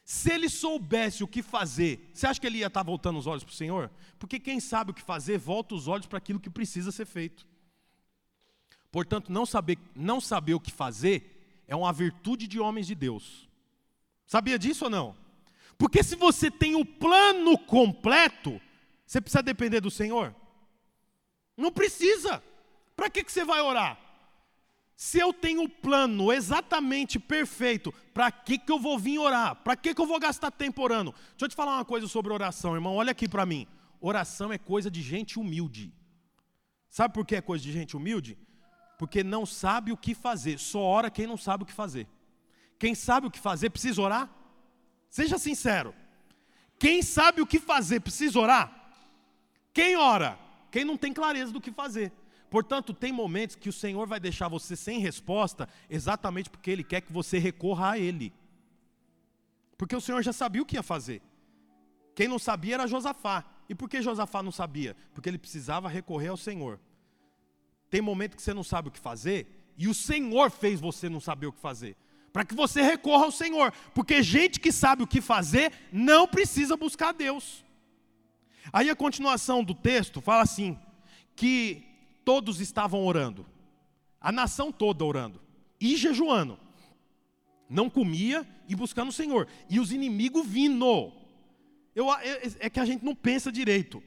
Se 0.05 0.31
ele 0.31 0.48
soubesse 0.48 1.24
o 1.24 1.26
que 1.26 1.42
fazer, 1.42 2.09
você 2.14 2.29
acha 2.29 2.40
que 2.40 2.46
ele 2.46 2.59
ia 2.59 2.68
estar 2.68 2.81
tá 2.81 2.87
voltando 2.87 3.18
os 3.18 3.26
olhos 3.26 3.42
para 3.42 3.50
o 3.50 3.57
Senhor? 3.57 3.90
Porque 4.20 4.38
quem 4.38 4.61
sabe 4.61 4.92
o 4.92 4.94
que 4.94 5.02
fazer, 5.02 5.37
volta 5.37 5.74
os 5.74 5.88
olhos 5.88 6.07
para 6.07 6.18
aquilo 6.18 6.38
que 6.38 6.48
precisa 6.48 6.92
ser 6.92 7.07
feito. 7.07 7.44
Portanto, 8.92 9.33
não 9.33 9.44
saber, 9.44 9.76
não 9.96 10.20
saber 10.20 10.55
o 10.55 10.61
que 10.61 10.70
fazer 10.70 11.64
é 11.66 11.74
uma 11.74 11.92
virtude 11.92 12.46
de 12.46 12.61
homens 12.61 12.87
de 12.87 12.94
Deus. 12.94 13.48
Sabia 14.24 14.57
disso 14.57 14.85
ou 14.85 14.90
não? 14.90 15.26
Porque 15.79 16.03
se 16.03 16.17
você 16.17 16.51
tem 16.51 16.75
o 16.75 16.85
plano 16.85 17.59
completo, 17.59 18.61
você 19.07 19.21
precisa 19.21 19.43
depender 19.43 19.81
do 19.81 19.91
Senhor? 19.91 20.35
Não 21.57 21.71
precisa. 21.71 22.43
Para 22.95 23.11
que, 23.11 23.23
que 23.23 23.31
você 23.31 23.45
vai 23.45 23.61
orar? 23.61 23.99
Se 24.97 25.19
eu 25.19 25.33
tenho 25.33 25.65
o 25.65 25.69
plano 25.69 26.33
exatamente 26.33 27.19
perfeito, 27.19 27.93
para 28.15 28.31
que, 28.33 28.59
que 28.59 28.73
eu 28.73 28.79
vou 28.79 28.99
vir 28.99 29.19
orar? 29.19 29.55
Para 29.57 29.77
que, 29.77 29.95
que 29.95 30.01
eu 30.01 30.07
vou 30.07 30.19
gastar 30.19 30.51
tempo 30.51 30.83
orando? 30.83 31.12
Deixa 31.12 31.45
eu 31.45 31.49
te 31.49 31.55
falar 31.55 31.75
uma 31.75 31.85
coisa 31.85 32.09
sobre 32.09 32.33
oração, 32.33 32.75
irmão. 32.75 32.97
Olha 32.97 33.11
aqui 33.11 33.29
para 33.29 33.45
mim. 33.45 33.67
Oração 34.01 34.51
é 34.51 34.57
coisa 34.57 34.91
de 34.91 35.03
gente 35.03 35.39
humilde. 35.39 35.93
Sabe 36.89 37.12
por 37.12 37.27
que 37.27 37.37
é 37.37 37.43
coisa 37.43 37.62
de 37.62 37.71
gente 37.71 37.95
humilde? 37.95 38.39
Porque 38.99 39.23
não 39.23 39.45
sabe 39.45 39.93
o 39.93 39.97
que 39.99 40.15
fazer. 40.15 40.59
Só 40.59 40.81
ora 40.81 41.11
quem 41.11 41.27
não 41.27 41.37
sabe 41.37 41.65
o 41.65 41.67
que 41.67 41.75
fazer. 41.75 42.09
Quem 42.79 42.95
sabe 42.95 43.27
o 43.27 43.31
que 43.31 43.39
fazer 43.39 43.69
precisa 43.69 44.01
orar? 44.01 44.31
Seja 45.11 45.38
sincero. 45.38 45.95
Quem 46.79 47.03
sabe 47.03 47.40
o 47.40 47.47
que 47.47 47.59
fazer 47.59 48.01
precisa 48.01 48.38
orar? 48.38 48.92
Quem 49.73 49.97
ora? 49.97 50.38
Quem 50.71 50.85
não 50.85 50.97
tem 50.97 51.12
clareza 51.12 51.53
do 51.53 51.61
que 51.61 51.73
fazer. 51.73 52.12
Portanto, 52.51 52.95
tem 52.95 53.12
momentos 53.12 53.57
que 53.57 53.69
o 53.69 53.73
Senhor 53.73 54.07
vai 54.07 54.21
deixar 54.21 54.49
você 54.49 54.77
sem 54.77 55.01
resposta, 55.01 55.69
exatamente 55.88 56.49
porque 56.49 56.71
Ele 56.71 56.85
quer 56.85 57.01
que 57.01 57.12
você 57.12 57.38
recorra 57.38 57.92
a 57.92 57.99
Ele. 57.99 58.33
Porque 59.77 59.97
o 59.97 60.01
Senhor 60.01 60.23
já 60.23 60.33
sabia 60.33 60.62
o 60.62 60.66
que 60.66 60.77
ia 60.77 60.83
fazer. 60.83 61.23
Quem 62.14 62.29
não 62.29 62.38
sabia 62.38 62.75
era 62.75 62.87
Josafá. 62.87 63.45
E 63.69 63.75
por 63.75 63.88
que 63.88 64.01
Josafá 64.01 64.42
não 64.42 64.53
sabia? 64.53 64.97
Porque 65.12 65.29
ele 65.29 65.38
precisava 65.38 65.88
recorrer 65.88 66.29
ao 66.29 66.37
Senhor. 66.37 66.81
tem 67.90 68.01
momento 68.01 68.37
que 68.37 68.42
você 68.42 68.53
não 68.53 68.64
sabe 68.64 68.88
o 68.88 68.90
que 68.90 68.99
fazer, 68.99 69.73
e 69.79 69.87
o 69.87 69.95
Senhor 69.95 70.51
fez 70.51 70.81
você 70.81 71.09
não 71.09 71.21
saber 71.21 71.47
o 71.47 71.53
que 71.53 71.61
fazer. 71.61 71.97
Para 72.37 72.44
que 72.44 72.55
você 72.55 72.83
recorra 72.83 73.25
ao 73.25 73.31
Senhor. 73.31 73.72
Porque 73.94 74.22
gente 74.22 74.61
que 74.61 74.70
sabe 74.70 75.03
o 75.03 75.07
que 75.07 75.22
fazer 75.22 75.72
não 75.90 76.29
precisa 76.29 76.77
buscar 76.77 77.14
Deus. 77.14 77.64
Aí 78.70 78.90
a 78.90 78.94
continuação 78.94 79.64
do 79.64 79.75
texto 79.75 80.20
fala 80.20 80.42
assim: 80.42 80.79
que 81.35 81.83
todos 82.27 82.61
estavam 82.61 83.07
orando, 83.07 83.46
a 84.20 84.31
nação 84.31 84.70
toda 84.70 85.03
orando 85.03 85.40
e 85.81 85.96
jejuando, 85.96 86.59
não 87.70 87.88
comia 87.88 88.46
e 88.68 88.77
buscando 88.77 89.09
o 89.09 89.14
Senhor, 89.14 89.49
e 89.70 89.81
os 89.81 89.90
inimigos 89.90 90.46
vindo. 90.46 91.14
Eu, 91.94 92.12
é, 92.12 92.42
é 92.59 92.68
que 92.68 92.81
a 92.81 92.85
gente 92.85 93.03
não 93.03 93.14
pensa 93.14 93.51
direito, 93.51 94.03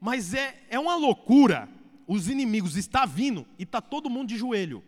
mas 0.00 0.32
é, 0.32 0.58
é 0.70 0.78
uma 0.78 0.96
loucura. 0.96 1.68
Os 2.06 2.30
inimigos 2.30 2.76
estão 2.76 3.06
vindo 3.06 3.46
e 3.58 3.64
está 3.64 3.82
todo 3.82 4.08
mundo 4.08 4.28
de 4.28 4.38
joelho. 4.38 4.82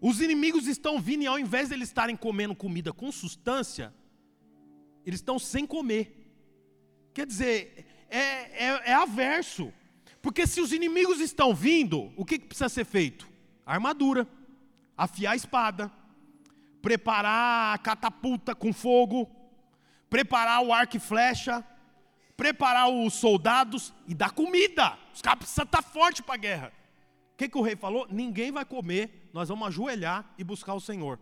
Os 0.00 0.20
inimigos 0.20 0.66
estão 0.66 1.00
vindo 1.00 1.22
e 1.22 1.26
ao 1.26 1.38
invés 1.38 1.68
de 1.68 1.74
eles 1.74 1.88
estarem 1.88 2.16
comendo 2.16 2.54
comida 2.54 2.92
com 2.92 3.10
substância, 3.10 3.94
eles 5.04 5.20
estão 5.20 5.38
sem 5.38 5.66
comer. 5.66 6.26
Quer 7.14 7.26
dizer, 7.26 7.86
é, 8.10 8.66
é, 8.66 8.90
é 8.90 8.94
averso. 8.94 9.72
Porque 10.20 10.46
se 10.46 10.60
os 10.60 10.72
inimigos 10.72 11.20
estão 11.20 11.54
vindo, 11.54 12.12
o 12.16 12.24
que 12.24 12.38
precisa 12.38 12.68
ser 12.68 12.84
feito? 12.84 13.28
Armadura, 13.64 14.28
afiar 14.96 15.32
a 15.32 15.36
espada, 15.36 15.90
preparar 16.82 17.74
a 17.74 17.78
catapulta 17.78 18.54
com 18.54 18.72
fogo, 18.72 19.30
preparar 20.10 20.62
o 20.64 20.72
arco 20.72 20.96
e 20.96 21.00
flecha, 21.00 21.64
preparar 22.36 22.88
os 22.88 23.14
soldados 23.14 23.94
e 24.06 24.14
dar 24.14 24.32
comida. 24.32 24.98
Os 25.14 25.22
caras 25.22 25.38
precisam 25.38 25.64
estar 25.64 25.82
fortes 25.82 26.20
para 26.20 26.34
a 26.34 26.38
guerra. 26.38 26.72
O 27.32 27.36
que, 27.36 27.48
que 27.48 27.58
o 27.58 27.62
rei 27.62 27.76
falou? 27.76 28.06
Ninguém 28.10 28.50
vai 28.50 28.64
comer, 28.64 29.25
nós 29.36 29.50
vamos 29.50 29.68
ajoelhar 29.68 30.24
e 30.38 30.42
buscar 30.42 30.72
o 30.72 30.80
Senhor. 30.80 31.18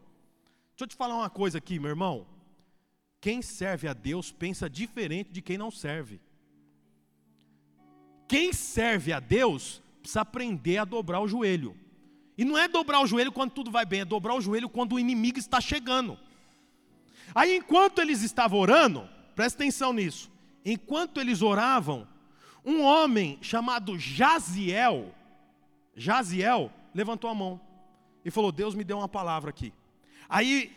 Deixa 0.71 0.85
eu 0.85 0.87
te 0.87 0.95
falar 0.95 1.17
uma 1.17 1.29
coisa 1.29 1.59
aqui, 1.59 1.81
meu 1.81 1.91
irmão. 1.91 2.25
Quem 3.21 3.43
serve 3.43 3.89
a 3.89 3.93
Deus 3.93 4.31
pensa 4.31 4.71
diferente 4.71 5.33
de 5.33 5.43
quem 5.43 5.59
não 5.59 5.69
serve. 5.69 6.21
Quem 8.29 8.53
serve 8.53 9.13
a 9.13 9.19
Deus 9.19 9.83
precisa 10.01 10.21
aprender 10.21 10.79
a 10.79 10.85
dobrar 10.85 11.21
o 11.23 11.27
joelho. 11.27 11.77
E 12.39 12.45
não 12.45 12.57
é 12.57 12.69
dobrar 12.69 13.01
o 13.01 13.07
joelho 13.07 13.33
quando 13.33 13.51
tudo 13.51 13.69
vai 13.69 13.85
bem, 13.85 14.03
é 14.03 14.05
dobrar 14.05 14.35
o 14.35 14.41
joelho 14.41 14.69
quando 14.69 14.93
o 14.93 15.01
inimigo 15.01 15.41
está 15.41 15.61
chegando. 15.61 16.17
Aí, 17.35 17.57
enquanto 17.57 18.01
eles 18.01 18.23
estavam 18.23 18.61
orando, 18.61 19.09
presta 19.35 19.65
atenção 19.65 19.93
nisso. 19.93 20.31
Enquanto 20.65 21.21
eles 21.21 21.43
oravam, 21.43 22.07
um 22.65 22.81
homem 22.81 23.41
chamado 23.43 23.99
Jaziel, 23.99 25.13
Jaziel 25.97 26.73
levantou 26.95 27.29
a 27.29 27.35
mão 27.35 27.74
e 28.25 28.31
falou: 28.31 28.51
Deus 28.51 28.75
me 28.75 28.85
deu 28.85 28.99
uma 28.99 29.09
palavra 29.09 29.51
aqui. 29.51 29.73
Aí 30.29 30.73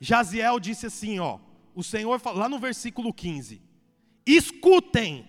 Jaziel 0.00 0.58
disse 0.58 0.86
assim: 0.86 1.18
Ó, 1.18 1.38
o 1.74 1.82
Senhor, 1.82 2.20
lá 2.34 2.48
no 2.48 2.58
versículo 2.58 3.12
15: 3.12 3.60
Escutem 4.26 5.26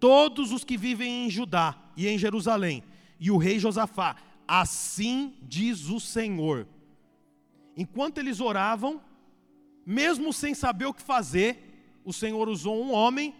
todos 0.00 0.52
os 0.52 0.64
que 0.64 0.76
vivem 0.76 1.26
em 1.26 1.30
Judá 1.30 1.76
e 1.96 2.08
em 2.08 2.18
Jerusalém, 2.18 2.82
e 3.20 3.30
o 3.30 3.36
rei 3.36 3.58
Josafá, 3.58 4.16
assim 4.46 5.34
diz 5.42 5.88
o 5.88 6.00
Senhor. 6.00 6.66
Enquanto 7.76 8.18
eles 8.18 8.40
oravam, 8.40 9.00
mesmo 9.86 10.32
sem 10.32 10.54
saber 10.54 10.86
o 10.86 10.94
que 10.94 11.02
fazer, 11.02 12.00
o 12.04 12.12
Senhor 12.12 12.48
usou 12.48 12.82
um 12.82 12.92
homem 12.92 13.34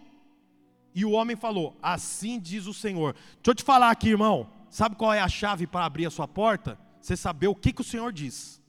e 0.95 1.05
o 1.05 1.11
homem 1.11 1.35
falou: 1.35 1.77
Assim 1.81 2.39
diz 2.39 2.65
o 2.67 2.73
Senhor. 2.73 3.13
Deixa 3.13 3.41
eu 3.47 3.55
te 3.55 3.63
falar 3.63 3.89
aqui, 3.89 4.09
irmão. 4.09 4.49
Sabe 4.69 4.95
qual 4.95 5.13
é 5.13 5.19
a 5.19 5.27
chave 5.27 5.67
para 5.67 5.85
abrir 5.85 6.05
a 6.05 6.11
sua 6.11 6.27
porta? 6.27 6.79
Você 7.03 7.17
saber 7.17 7.47
o 7.47 7.55
que, 7.55 7.73
que 7.73 7.81
o 7.81 7.83
Senhor 7.83 8.13
diz. 8.13 8.61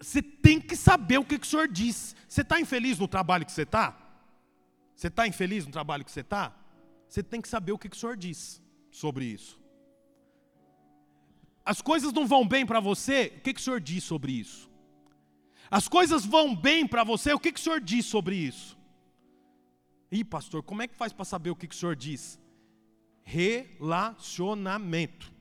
Você 0.00 0.22
tem 0.22 0.60
que 0.60 0.76
saber 0.76 1.18
o 1.18 1.24
que, 1.24 1.36
que 1.36 1.46
o 1.46 1.50
Senhor 1.50 1.66
diz. 1.66 2.14
Você 2.28 2.42
está 2.42 2.60
infeliz 2.60 2.96
no 2.98 3.08
trabalho 3.08 3.44
que 3.44 3.50
você 3.50 3.62
está? 3.62 3.98
Você 4.94 5.08
está 5.08 5.26
infeliz 5.26 5.66
no 5.66 5.72
trabalho 5.72 6.04
que 6.04 6.12
você 6.12 6.20
está? 6.20 6.56
Você 7.08 7.24
tem 7.24 7.40
que 7.40 7.48
saber 7.48 7.72
o 7.72 7.78
que, 7.78 7.88
que 7.88 7.96
o 7.96 7.98
Senhor 7.98 8.16
diz 8.16 8.62
sobre 8.88 9.24
isso. 9.24 9.60
As 11.64 11.82
coisas 11.82 12.12
não 12.12 12.24
vão 12.24 12.46
bem 12.46 12.64
para 12.64 12.78
você, 12.78 13.32
o 13.36 13.40
que, 13.40 13.54
que 13.54 13.60
o 13.60 13.64
Senhor 13.64 13.80
diz 13.80 14.04
sobre 14.04 14.30
isso? 14.30 14.70
As 15.68 15.88
coisas 15.88 16.24
vão 16.24 16.54
bem 16.54 16.86
para 16.86 17.02
você, 17.02 17.32
o 17.32 17.40
que, 17.40 17.50
que 17.50 17.58
o 17.58 17.62
Senhor 17.62 17.80
diz 17.80 18.06
sobre 18.06 18.36
isso? 18.36 18.78
Ih, 20.12 20.22
pastor, 20.22 20.62
como 20.62 20.82
é 20.82 20.86
que 20.86 20.94
faz 20.94 21.12
para 21.12 21.24
saber 21.24 21.50
o 21.50 21.56
que, 21.56 21.66
que 21.66 21.74
o 21.74 21.78
Senhor 21.78 21.96
diz? 21.96 22.38
relacionamento. 23.26 25.34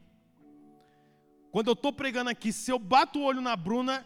Quando 1.56 1.68
eu 1.68 1.74
estou 1.74 1.94
pregando 1.94 2.30
aqui, 2.30 2.52
se 2.52 2.70
eu 2.70 2.78
bato 2.78 3.18
o 3.18 3.24
olho 3.24 3.40
na 3.40 3.56
Bruna, 3.56 4.06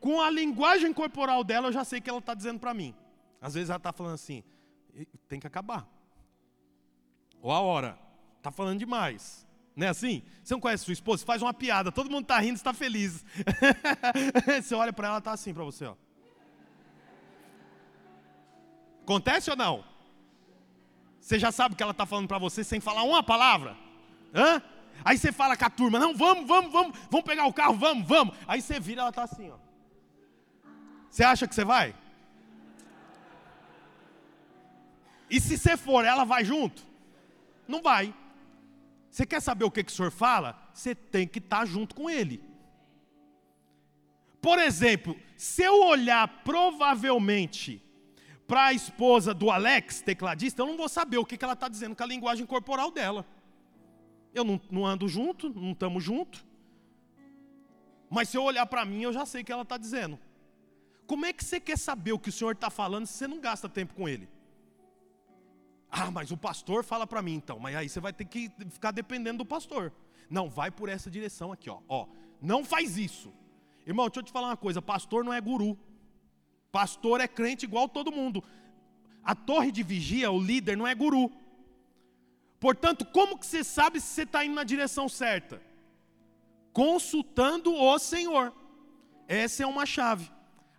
com 0.00 0.20
a 0.20 0.28
linguagem 0.28 0.92
corporal 0.92 1.44
dela, 1.44 1.68
eu 1.68 1.72
já 1.72 1.84
sei 1.84 2.00
que 2.00 2.10
ela 2.10 2.18
está 2.18 2.34
dizendo 2.34 2.58
para 2.58 2.74
mim. 2.74 2.92
Às 3.40 3.54
vezes 3.54 3.70
ela 3.70 3.76
está 3.76 3.92
falando 3.92 4.14
assim, 4.14 4.42
tem 5.28 5.38
que 5.38 5.46
acabar. 5.46 5.88
Ou 7.40 7.52
a 7.52 7.60
hora, 7.60 7.96
está 8.38 8.50
falando 8.50 8.80
demais. 8.80 9.46
Não 9.76 9.86
é 9.86 9.90
assim? 9.90 10.24
Você 10.42 10.52
não 10.52 10.60
conhece 10.60 10.84
sua 10.84 10.92
esposa? 10.92 11.18
Você 11.18 11.26
faz 11.26 11.40
uma 11.40 11.54
piada, 11.54 11.92
todo 11.92 12.10
mundo 12.10 12.24
está 12.24 12.40
rindo, 12.40 12.56
está 12.56 12.74
feliz. 12.74 13.24
você 14.60 14.74
olha 14.74 14.92
para 14.92 15.06
ela, 15.06 15.18
está 15.18 15.30
assim 15.30 15.54
para 15.54 15.62
você. 15.62 15.84
Ó. 15.84 15.94
Acontece 19.04 19.48
ou 19.48 19.56
não? 19.56 19.84
Você 21.20 21.38
já 21.38 21.52
sabe 21.52 21.74
o 21.74 21.76
que 21.76 21.84
ela 21.84 21.92
está 21.92 22.04
falando 22.04 22.26
para 22.26 22.38
você 22.38 22.64
sem 22.64 22.80
falar 22.80 23.04
uma 23.04 23.22
palavra? 23.22 23.76
Hã? 24.34 24.60
Aí 25.04 25.16
você 25.18 25.32
fala 25.32 25.56
com 25.56 25.64
a 25.64 25.70
turma, 25.70 25.98
não, 25.98 26.14
vamos, 26.14 26.46
vamos, 26.46 26.72
vamos, 26.72 26.98
vamos 27.10 27.26
pegar 27.26 27.46
o 27.46 27.52
carro, 27.52 27.74
vamos, 27.74 28.06
vamos. 28.06 28.36
Aí 28.46 28.60
você 28.60 28.78
vira, 28.78 29.02
ela 29.02 29.10
está 29.10 29.24
assim, 29.24 29.50
ó. 29.50 29.56
Você 31.10 31.24
acha 31.24 31.46
que 31.46 31.54
você 31.54 31.64
vai? 31.64 31.94
E 35.28 35.40
se 35.40 35.56
você 35.56 35.76
for, 35.76 36.04
ela 36.04 36.24
vai 36.24 36.44
junto? 36.44 36.86
Não 37.66 37.80
vai. 37.80 38.14
Você 39.10 39.24
quer 39.26 39.40
saber 39.40 39.64
o 39.64 39.70
que, 39.70 39.82
que 39.82 39.92
o 39.92 39.94
senhor 39.94 40.10
fala? 40.10 40.60
Você 40.72 40.94
tem 40.94 41.26
que 41.26 41.38
estar 41.38 41.60
tá 41.60 41.64
junto 41.64 41.94
com 41.94 42.08
ele. 42.08 42.42
Por 44.40 44.58
exemplo, 44.58 45.16
se 45.36 45.62
eu 45.62 45.84
olhar 45.84 46.26
provavelmente 46.44 47.82
para 48.46 48.66
a 48.66 48.72
esposa 48.72 49.32
do 49.32 49.50
Alex, 49.50 50.00
tecladista, 50.02 50.62
eu 50.62 50.66
não 50.66 50.76
vou 50.76 50.88
saber 50.88 51.18
o 51.18 51.24
que, 51.24 51.36
que 51.36 51.44
ela 51.44 51.54
está 51.54 51.68
dizendo 51.68 51.94
com 51.94 52.02
a 52.02 52.06
linguagem 52.06 52.46
corporal 52.46 52.90
dela. 52.90 53.26
Eu 54.34 54.44
não, 54.44 54.60
não 54.70 54.86
ando 54.86 55.08
junto, 55.08 55.48
não 55.48 55.72
estamos 55.72 56.02
junto. 56.02 56.44
Mas 58.08 58.28
se 58.28 58.36
eu 58.36 58.42
olhar 58.42 58.66
para 58.66 58.84
mim, 58.84 59.02
eu 59.02 59.12
já 59.12 59.24
sei 59.24 59.42
o 59.42 59.44
que 59.44 59.52
ela 59.52 59.62
está 59.62 59.76
dizendo. 59.76 60.18
Como 61.06 61.26
é 61.26 61.32
que 61.32 61.44
você 61.44 61.58
quer 61.58 61.76
saber 61.78 62.12
o 62.12 62.18
que 62.18 62.28
o 62.28 62.32
Senhor 62.32 62.52
está 62.52 62.70
falando 62.70 63.06
se 63.06 63.14
você 63.14 63.26
não 63.26 63.40
gasta 63.40 63.68
tempo 63.68 63.94
com 63.94 64.08
Ele? 64.08 64.28
Ah, 65.90 66.10
mas 66.10 66.30
o 66.30 66.36
pastor 66.36 66.84
fala 66.84 67.06
para 67.06 67.20
mim 67.20 67.34
então. 67.34 67.58
Mas 67.58 67.74
aí 67.74 67.88
você 67.88 67.98
vai 67.98 68.12
ter 68.12 68.24
que 68.24 68.50
ficar 68.70 68.92
dependendo 68.92 69.38
do 69.38 69.44
pastor. 69.46 69.92
Não, 70.28 70.48
vai 70.48 70.70
por 70.70 70.88
essa 70.88 71.10
direção 71.10 71.50
aqui, 71.50 71.68
ó. 71.68 71.80
ó 71.88 72.06
não 72.40 72.64
faz 72.64 72.96
isso. 72.96 73.32
Irmão, 73.84 74.06
deixa 74.06 74.20
eu 74.20 74.24
te 74.24 74.32
falar 74.32 74.48
uma 74.48 74.56
coisa: 74.56 74.80
pastor 74.80 75.24
não 75.24 75.32
é 75.32 75.40
guru. 75.40 75.76
Pastor 76.70 77.20
é 77.20 77.26
crente 77.26 77.64
igual 77.64 77.88
todo 77.88 78.12
mundo. 78.12 78.42
A 79.22 79.34
torre 79.34 79.72
de 79.72 79.82
vigia, 79.82 80.30
o 80.30 80.40
líder, 80.40 80.76
não 80.76 80.86
é 80.86 80.94
guru. 80.94 81.30
Portanto, 82.60 83.06
como 83.06 83.38
que 83.38 83.46
você 83.46 83.64
sabe 83.64 84.00
se 84.00 84.08
você 84.08 84.22
está 84.22 84.44
indo 84.44 84.54
na 84.54 84.64
direção 84.64 85.08
certa? 85.08 85.62
Consultando 86.72 87.74
o 87.74 87.98
Senhor. 87.98 88.52
Essa 89.26 89.62
é 89.62 89.66
uma 89.66 89.86
chave. 89.86 90.30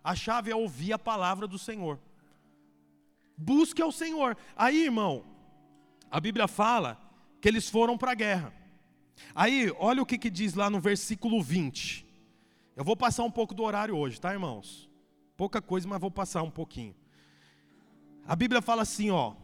A 0.04 0.14
chave 0.14 0.52
é 0.52 0.56
ouvir 0.56 0.92
a 0.92 0.98
palavra 0.98 1.48
do 1.48 1.58
Senhor. 1.58 1.98
Busque 3.36 3.82
ao 3.82 3.90
Senhor. 3.90 4.36
Aí, 4.56 4.84
irmão, 4.84 5.24
a 6.08 6.20
Bíblia 6.20 6.46
fala 6.46 6.96
que 7.40 7.48
eles 7.48 7.68
foram 7.68 7.98
para 7.98 8.12
a 8.12 8.14
guerra. 8.14 8.54
Aí, 9.34 9.72
olha 9.78 10.02
o 10.02 10.06
que, 10.06 10.16
que 10.16 10.30
diz 10.30 10.54
lá 10.54 10.70
no 10.70 10.80
versículo 10.80 11.42
20. 11.42 12.06
Eu 12.76 12.84
vou 12.84 12.96
passar 12.96 13.24
um 13.24 13.30
pouco 13.30 13.54
do 13.54 13.64
horário 13.64 13.96
hoje, 13.96 14.20
tá, 14.20 14.32
irmãos? 14.32 14.88
Pouca 15.36 15.60
coisa, 15.60 15.88
mas 15.88 16.00
vou 16.00 16.10
passar 16.10 16.42
um 16.42 16.50
pouquinho. 16.50 16.94
A 18.26 18.36
Bíblia 18.36 18.62
fala 18.62 18.82
assim, 18.82 19.10
ó. 19.10 19.34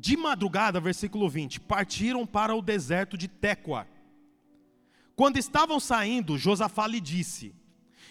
De 0.00 0.16
madrugada, 0.16 0.78
versículo 0.78 1.28
20, 1.28 1.58
partiram 1.60 2.24
para 2.24 2.54
o 2.54 2.62
deserto 2.62 3.18
de 3.18 3.26
Tecoa. 3.26 3.84
Quando 5.16 5.38
estavam 5.38 5.80
saindo, 5.80 6.38
Josafá 6.38 6.86
lhe 6.86 7.00
disse: 7.00 7.52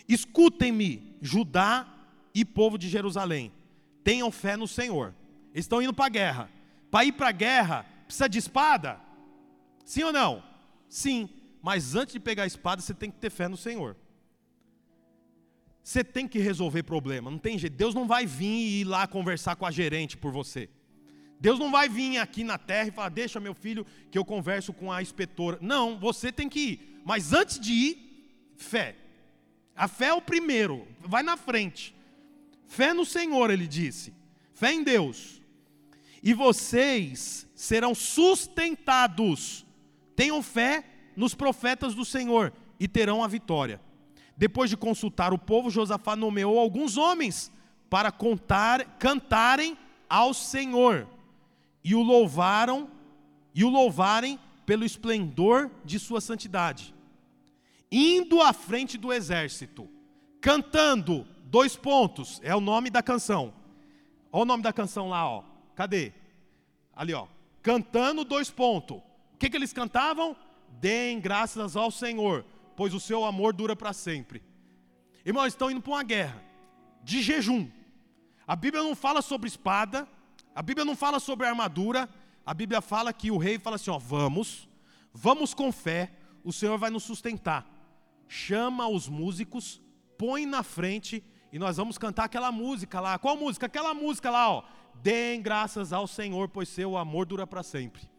Escutem-me, 0.06 1.16
Judá 1.22 1.88
e 2.36 2.44
povo 2.44 2.78
de 2.78 2.90
Jerusalém. 2.90 3.54
Tenham 4.04 4.30
fé 4.30 4.58
no 4.58 4.68
Senhor. 4.68 5.16
Estão 5.56 5.82
indo 5.82 5.94
para 5.94 6.08
a 6.08 6.10
guerra. 6.10 6.50
Para 6.92 7.06
ir 7.06 7.14
para 7.14 7.30
a 7.30 7.32
guerra, 7.32 7.86
precisa 8.06 8.28
de 8.28 8.38
espada? 8.38 9.00
Sim 9.86 10.04
ou 10.04 10.12
não? 10.12 10.44
Sim. 10.90 11.30
Mas 11.62 11.96
antes 11.96 12.12
de 12.12 12.20
pegar 12.20 12.44
a 12.44 12.48
espada, 12.48 12.82
você 12.82 12.94
tem 12.94 13.10
que 13.10 13.18
ter 13.18 13.30
fé 13.30 13.48
no 13.48 13.56
Senhor. 13.56 13.96
Você 15.82 16.04
tem 16.04 16.28
que 16.28 16.40
resolver 16.40 16.84
problema, 16.84 17.32
não 17.32 17.40
tem 17.40 17.58
jeito. 17.58 17.78
Deus 17.78 17.96
não 17.96 18.06
vai 18.06 18.26
vir 18.26 18.46
e 18.46 18.82
ir 18.82 18.84
lá 18.84 19.08
conversar 19.08 19.56
com 19.56 19.66
a 19.66 19.72
gerente 19.72 20.18
por 20.18 20.34
você. 20.34 20.70
Deus 21.40 21.60
não 21.60 21.70
vai 21.70 21.88
vir 21.88 22.18
aqui 22.18 22.44
na 22.44 22.58
terra 22.58 22.88
e 22.88 22.92
falar: 22.92 23.10
Deixa 23.10 23.40
meu 23.40 23.54
filho 23.54 23.86
que 24.10 24.18
eu 24.18 24.26
converso 24.26 24.74
com 24.74 24.92
a 24.92 25.02
inspetora. 25.02 25.58
Não, 25.62 25.98
você 25.98 26.32
tem 26.32 26.50
que 26.50 26.60
ir. 26.60 27.02
Mas 27.06 27.32
antes 27.32 27.60
de 27.60 27.72
ir, 27.72 28.54
fé. 28.56 28.96
A 29.76 29.88
fé 29.88 30.08
é 30.08 30.14
o 30.14 30.22
primeiro, 30.22 30.88
vai 31.02 31.22
na 31.22 31.38
frente. 31.38 31.96
Fé 32.66 32.94
no 32.94 33.06
Senhor, 33.06 33.52
ele 33.52 33.68
disse. 33.68 34.14
Fé 34.54 34.74
em 34.74 34.84
Deus. 34.84 35.42
E 36.24 36.34
vocês 36.34 37.48
serão 37.54 37.94
sustentados. 37.94 39.66
Tenham 40.16 40.42
fé 40.42 40.84
nos 41.16 41.36
profetas 41.36 41.94
do 41.94 42.04
Senhor 42.04 42.52
e 42.80 42.88
terão 42.88 43.24
a 43.24 43.28
vitória. 43.28 43.80
Depois 44.36 44.70
de 44.70 44.76
consultar 44.76 45.32
o 45.32 45.38
povo, 45.38 45.70
Josafá 45.70 46.16
nomeou 46.16 46.58
alguns 46.60 46.98
homens 46.98 47.52
para 47.90 48.12
contar, 48.12 48.98
cantarem 48.98 49.78
ao 50.10 50.34
Senhor 50.34 51.08
e 51.88 51.96
o 51.96 52.04
louvaram 52.04 52.90
e 53.56 53.64
o 53.64 53.70
louvarem 53.70 54.38
pelo 54.66 54.84
esplendor 54.84 55.72
de 55.86 55.98
sua 55.98 56.20
santidade. 56.20 56.94
Indo 57.90 58.42
à 58.42 58.52
frente 58.52 58.98
do 58.98 59.14
exército, 59.14 59.88
cantando, 60.42 61.26
dois 61.46 61.78
pontos, 61.78 62.42
é 62.44 62.54
o 62.54 62.60
nome 62.60 62.90
da 62.90 63.02
canção. 63.02 63.54
Olha 64.34 64.42
o 64.42 64.46
nome 64.46 64.64
da 64.64 64.74
canção 64.74 65.08
lá, 65.08 65.26
ó. 65.30 65.46
Cadê? 65.76 66.12
Ali, 66.94 67.14
ó. 67.14 67.26
Cantando 67.62 68.26
dois 68.26 68.52
pontos. 68.52 68.98
O 68.98 69.38
que, 69.40 69.50
que 69.50 69.56
eles 69.56 69.72
cantavam? 69.72 70.36
Deem 70.82 71.22
graças 71.22 71.78
ao 71.78 71.90
Senhor, 71.90 72.44
pois 72.76 72.94
o 72.94 73.00
seu 73.00 73.24
amor 73.24 73.54
dura 73.54 73.78
para 73.78 73.94
sempre. 73.94 74.44
Irmãos, 75.26 75.48
estão 75.48 75.72
indo 75.72 75.82
para 75.82 75.94
uma 75.94 76.04
guerra 76.04 76.44
de 77.02 77.22
jejum. 77.22 77.70
A 78.46 78.58
Bíblia 78.58 78.84
não 78.84 78.94
fala 78.94 79.22
sobre 79.22 79.48
espada, 79.48 80.06
a 80.58 80.62
Bíblia 80.64 80.84
não 80.84 80.96
fala 80.96 81.20
sobre 81.20 81.46
armadura, 81.46 82.10
a 82.44 82.52
Bíblia 82.52 82.82
fala 82.82 83.14
que 83.14 83.30
o 83.30 83.38
rei 83.38 83.60
fala 83.60 83.76
assim: 83.76 83.92
ó, 83.92 84.00
vamos, 84.00 84.68
vamos 85.14 85.54
com 85.54 85.72
fé, 85.72 86.12
o 86.44 86.52
Senhor 86.52 86.80
vai 86.80 86.90
nos 86.90 87.04
sustentar. 87.04 87.64
Chama 88.28 88.88
os 88.88 89.08
músicos, 89.08 89.80
põe 90.18 90.48
na 90.48 90.64
frente 90.64 91.24
e 91.54 91.60
nós 91.60 91.78
vamos 91.78 92.00
cantar 92.00 92.24
aquela 92.24 92.52
música 92.52 93.00
lá. 93.00 93.20
Qual 93.20 93.38
música? 93.38 93.68
Aquela 93.68 93.94
música 93.94 94.32
lá, 94.32 94.50
ó. 94.50 94.64
Deem 94.96 95.44
graças 95.44 95.94
ao 95.94 96.08
Senhor, 96.08 96.50
pois 96.50 96.68
seu 96.68 96.98
amor 96.98 97.28
dura 97.28 97.46
para 97.46 97.62
sempre. 97.62 98.10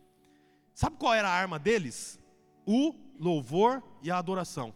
Sabe 0.72 0.96
qual 0.96 1.14
era 1.14 1.29
a 1.29 1.33
arma 1.33 1.59
deles? 1.59 2.20
O 2.64 2.94
louvor 3.18 3.83
e 4.01 4.12
a 4.12 4.16
adoração. 4.16 4.72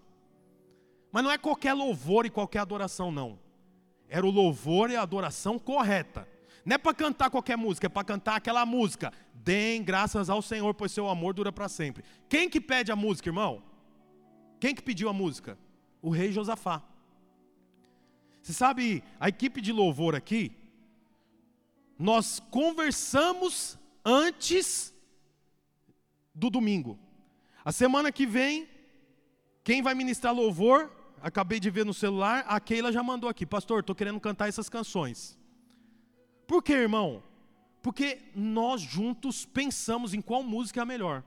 Mas 1.12 1.22
não 1.22 1.30
é 1.30 1.38
qualquer 1.38 1.74
louvor 1.74 2.26
e 2.26 2.30
qualquer 2.30 2.58
adoração, 2.58 3.12
não. 3.12 3.38
Era 4.08 4.26
o 4.26 4.32
louvor 4.32 4.90
e 4.90 4.96
a 4.96 5.02
adoração 5.02 5.60
correta. 5.60 6.31
Não 6.64 6.74
é 6.74 6.78
para 6.78 6.94
cantar 6.94 7.30
qualquer 7.30 7.56
música, 7.56 7.86
é 7.86 7.90
para 7.90 8.04
cantar 8.04 8.36
aquela 8.36 8.64
música. 8.64 9.12
Deem 9.34 9.82
graças 9.82 10.30
ao 10.30 10.40
Senhor, 10.40 10.72
pois 10.74 10.92
seu 10.92 11.08
amor 11.08 11.34
dura 11.34 11.52
para 11.52 11.68
sempre. 11.68 12.04
Quem 12.28 12.48
que 12.48 12.60
pede 12.60 12.92
a 12.92 12.96
música, 12.96 13.28
irmão? 13.28 13.62
Quem 14.60 14.74
que 14.74 14.82
pediu 14.82 15.08
a 15.08 15.12
música? 15.12 15.58
O 16.00 16.10
rei 16.10 16.30
Josafá. 16.30 16.82
Você 18.40 18.52
sabe, 18.52 19.02
a 19.18 19.28
equipe 19.28 19.60
de 19.60 19.72
louvor 19.72 20.14
aqui, 20.14 20.56
nós 21.98 22.40
conversamos 22.50 23.78
antes 24.04 24.92
do 26.34 26.50
domingo. 26.50 26.98
A 27.64 27.70
semana 27.70 28.10
que 28.10 28.26
vem, 28.26 28.68
quem 29.62 29.82
vai 29.82 29.94
ministrar 29.94 30.34
louvor, 30.34 30.90
acabei 31.20 31.60
de 31.60 31.70
ver 31.70 31.84
no 31.84 31.94
celular, 31.94 32.44
a 32.48 32.58
Keila 32.58 32.92
já 32.92 33.02
mandou 33.02 33.30
aqui, 33.30 33.46
pastor, 33.46 33.80
estou 33.80 33.94
querendo 33.94 34.18
cantar 34.18 34.48
essas 34.48 34.68
canções. 34.68 35.38
Por 36.52 36.62
que, 36.62 36.74
irmão? 36.74 37.22
Porque 37.80 38.18
nós 38.36 38.82
juntos 38.82 39.46
pensamos 39.46 40.12
em 40.12 40.20
qual 40.20 40.42
música 40.42 40.80
é 40.80 40.82
a 40.82 40.84
melhor. 40.84 41.24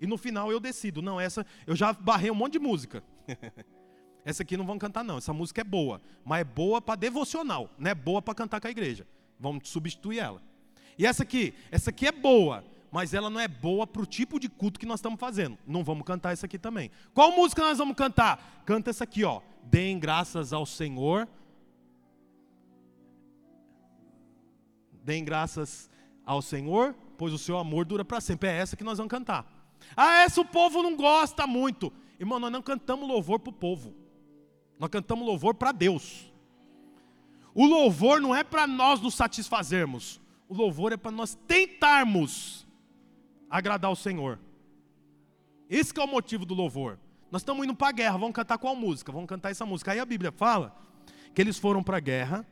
E 0.00 0.04
no 0.04 0.18
final 0.18 0.50
eu 0.50 0.58
decido, 0.58 1.00
não, 1.00 1.20
essa 1.20 1.46
eu 1.64 1.76
já 1.76 1.92
barrei 1.92 2.28
um 2.28 2.34
monte 2.34 2.54
de 2.54 2.58
música. 2.58 3.00
essa 4.26 4.42
aqui 4.42 4.56
não 4.56 4.66
vão 4.66 4.76
cantar 4.76 5.04
não, 5.04 5.18
essa 5.18 5.32
música 5.32 5.60
é 5.60 5.64
boa, 5.64 6.02
mas 6.24 6.40
é 6.40 6.44
boa 6.44 6.82
para 6.82 6.96
devocional, 6.96 7.70
não 7.78 7.88
é 7.88 7.94
boa 7.94 8.20
para 8.20 8.34
cantar 8.34 8.60
com 8.60 8.66
a 8.66 8.70
igreja. 8.72 9.06
Vamos 9.38 9.68
substituir 9.68 10.18
ela. 10.18 10.42
E 10.98 11.06
essa 11.06 11.22
aqui, 11.22 11.54
essa 11.70 11.90
aqui 11.90 12.08
é 12.08 12.12
boa, 12.12 12.64
mas 12.90 13.14
ela 13.14 13.30
não 13.30 13.38
é 13.38 13.46
boa 13.46 13.86
para 13.86 14.02
o 14.02 14.06
tipo 14.06 14.40
de 14.40 14.48
culto 14.48 14.80
que 14.80 14.86
nós 14.86 14.98
estamos 14.98 15.20
fazendo. 15.20 15.56
Não 15.64 15.84
vamos 15.84 16.04
cantar 16.04 16.32
essa 16.32 16.46
aqui 16.46 16.58
também. 16.58 16.90
Qual 17.14 17.30
música 17.30 17.62
nós 17.62 17.78
vamos 17.78 17.94
cantar? 17.94 18.64
Canta 18.66 18.90
essa 18.90 19.04
aqui, 19.04 19.22
ó. 19.22 19.40
Deem 19.62 20.00
graças 20.00 20.52
ao 20.52 20.66
Senhor 20.66 21.28
Deem 25.04 25.22
graças 25.22 25.90
ao 26.24 26.40
Senhor, 26.40 26.94
pois 27.18 27.32
o 27.34 27.38
seu 27.38 27.58
amor 27.58 27.84
dura 27.84 28.04
para 28.04 28.20
sempre. 28.20 28.48
É 28.48 28.56
essa 28.56 28.76
que 28.76 28.82
nós 28.82 28.96
vamos 28.96 29.10
cantar. 29.10 29.46
Ah, 29.94 30.22
essa 30.22 30.40
o 30.40 30.46
povo 30.46 30.82
não 30.82 30.96
gosta 30.96 31.46
muito. 31.46 31.92
Irmão, 32.18 32.40
nós 32.40 32.50
não 32.50 32.62
cantamos 32.62 33.06
louvor 33.06 33.38
para 33.38 33.50
o 33.50 33.52
povo. 33.52 33.94
Nós 34.78 34.88
cantamos 34.88 35.26
louvor 35.26 35.54
para 35.54 35.72
Deus. 35.72 36.32
O 37.54 37.66
louvor 37.66 38.18
não 38.20 38.34
é 38.34 38.42
para 38.42 38.66
nós 38.66 39.00
nos 39.00 39.14
satisfazermos. 39.14 40.20
O 40.48 40.54
louvor 40.54 40.92
é 40.92 40.96
para 40.96 41.12
nós 41.12 41.34
tentarmos 41.46 42.66
agradar 43.50 43.90
o 43.90 43.96
Senhor. 43.96 44.40
Esse 45.68 45.92
é 45.98 46.02
o 46.02 46.08
motivo 46.08 46.46
do 46.46 46.54
louvor. 46.54 46.98
Nós 47.30 47.42
estamos 47.42 47.64
indo 47.64 47.74
para 47.74 47.88
a 47.88 47.92
guerra, 47.92 48.16
vamos 48.16 48.34
cantar 48.34 48.56
qual 48.58 48.74
música? 48.74 49.12
Vamos 49.12 49.28
cantar 49.28 49.50
essa 49.50 49.66
música. 49.66 49.92
Aí 49.92 50.00
a 50.00 50.06
Bíblia 50.06 50.32
fala 50.32 50.74
que 51.34 51.42
eles 51.42 51.58
foram 51.58 51.82
para 51.82 51.98
a 51.98 52.00
guerra 52.00 52.46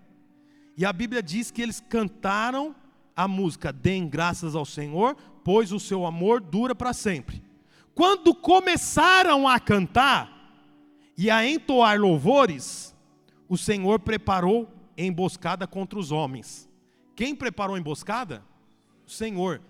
e 0.77 0.85
a 0.85 0.93
Bíblia 0.93 1.23
diz 1.23 1.51
que 1.51 1.61
eles 1.61 1.81
cantaram 1.81 2.75
a 3.15 3.29
música 3.29 3.73
Deem 3.73 4.09
graças 4.09 4.55
ao 4.55 4.65
Senhor, 4.65 5.17
pois 5.45 5.73
o 5.73 5.81
seu 5.81 6.07
amor 6.07 6.41
dura 6.41 6.75
para 6.75 6.93
sempre. 6.93 7.43
Quando 7.95 8.35
começaram 8.35 9.47
a 9.47 9.61
cantar 9.61 10.33
e 11.17 11.31
a 11.31 11.47
entoar 11.47 12.01
louvores, 12.01 12.95
o 13.49 13.59
Senhor 13.59 14.01
preparou 14.01 14.69
emboscada 14.97 15.67
contra 15.67 15.99
os 15.99 16.11
homens. 16.11 16.69
Quem 17.15 17.35
preparou 17.35 17.77
a 17.77 17.79
emboscada? 17.79 18.43
O 19.07 19.11
Senhor. 19.11 19.61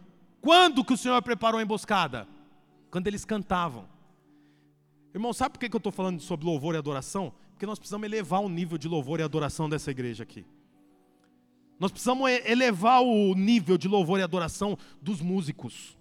Quando 0.41 0.85
que 0.85 0.93
o 0.93 0.97
Senhor 0.97 1.21
preparou 1.23 1.59
a 1.59 1.63
emboscada? 1.63 2.29
Quando 2.91 3.09
eles 3.09 3.25
cantavam. 3.25 3.89
Irmão, 5.13 5.33
sabe 5.33 5.53
por 5.53 5.59
que 5.59 5.75
eu 5.75 5.79
estou 5.79 5.93
falando 5.93 6.21
sobre 6.21 6.47
louvor 6.47 6.75
e 6.75 6.79
adoração? 6.79 7.33
Porque 7.51 7.67
nós 7.67 7.79
precisamos 7.79 8.07
elevar 8.07 8.41
o 8.41 8.49
nível 8.49 8.79
de 8.79 8.89
louvor 8.89 9.19
e 9.21 9.23
adoração 9.23 9.69
dessa 9.69 9.91
igreja 9.91 10.23
aqui. 10.23 10.47
Nós 11.83 11.91
precisamos 11.91 12.31
elevar 12.47 13.03
o 13.03 13.35
nível 13.35 13.77
de 13.77 13.89
louvor 13.89 14.21
e 14.21 14.23
adoração 14.23 14.79
dos 15.01 15.21
músicos. 15.21 15.99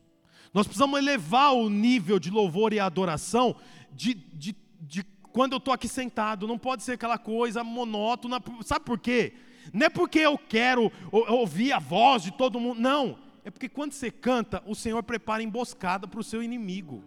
Nós 0.53 0.67
precisamos 0.67 0.99
elevar 0.99 1.55
o 1.55 1.71
nível 1.71 2.19
de 2.19 2.29
louvor 2.29 2.71
e 2.71 2.79
adoração 2.79 3.55
de, 3.91 4.13
de, 4.13 4.55
de 4.79 5.03
quando 5.31 5.53
eu 5.53 5.57
estou 5.57 5.73
aqui 5.73 5.87
sentado. 5.87 6.45
Não 6.45 6.59
pode 6.59 6.83
ser 6.83 6.91
aquela 6.91 7.17
coisa 7.17 7.63
monótona. 7.63 8.39
Sabe 8.63 8.85
por 8.85 8.99
quê? 8.99 9.33
Não 9.73 9.87
é 9.87 9.89
porque 9.89 10.19
eu 10.19 10.37
quero 10.37 10.91
ouvir 11.11 11.73
a 11.73 11.79
voz 11.79 12.21
de 12.21 12.31
todo 12.31 12.59
mundo. 12.59 12.79
Não. 12.79 13.17
É 13.43 13.49
porque 13.49 13.67
quando 13.67 13.93
você 13.93 14.11
canta, 14.11 14.61
o 14.67 14.75
Senhor 14.75 15.01
prepara 15.01 15.41
emboscada 15.41 16.07
para 16.07 16.19
o 16.19 16.23
seu 16.23 16.43
inimigo. 16.43 17.03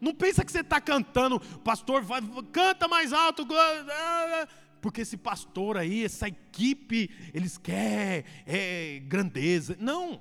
Não 0.00 0.14
pensa 0.14 0.44
que 0.44 0.52
você 0.52 0.60
está 0.60 0.80
cantando, 0.80 1.38
pastor, 1.64 2.00
vai, 2.00 2.22
canta 2.52 2.88
mais 2.88 3.12
alto 3.12 3.44
porque 4.80 5.02
esse 5.02 5.16
pastor 5.16 5.76
aí, 5.76 6.04
essa 6.04 6.28
equipe, 6.28 7.10
eles 7.34 7.58
querem 7.58 8.24
é, 8.46 9.00
grandeza. 9.00 9.76
Não. 9.78 10.20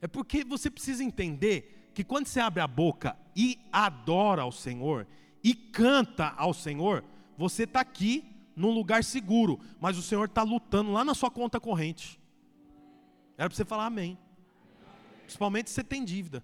É 0.00 0.06
porque 0.06 0.44
você 0.44 0.70
precisa 0.70 1.04
entender 1.04 1.90
que 1.92 2.04
quando 2.04 2.26
você 2.26 2.40
abre 2.40 2.62
a 2.62 2.66
boca 2.66 3.16
e 3.34 3.58
adora 3.72 4.42
ao 4.42 4.52
Senhor, 4.52 5.06
e 5.42 5.54
canta 5.54 6.28
ao 6.36 6.54
Senhor, 6.54 7.04
você 7.36 7.64
está 7.64 7.80
aqui 7.80 8.24
num 8.54 8.70
lugar 8.70 9.02
seguro, 9.02 9.58
mas 9.80 9.96
o 9.96 10.02
Senhor 10.02 10.26
está 10.26 10.42
lutando 10.42 10.92
lá 10.92 11.04
na 11.04 11.14
sua 11.14 11.30
conta 11.30 11.58
corrente. 11.58 12.20
Era 13.36 13.48
para 13.48 13.56
você 13.56 13.64
falar 13.64 13.86
amém. 13.86 14.18
Principalmente 15.22 15.70
se 15.70 15.74
você 15.74 15.84
tem 15.84 16.04
dívida. 16.04 16.42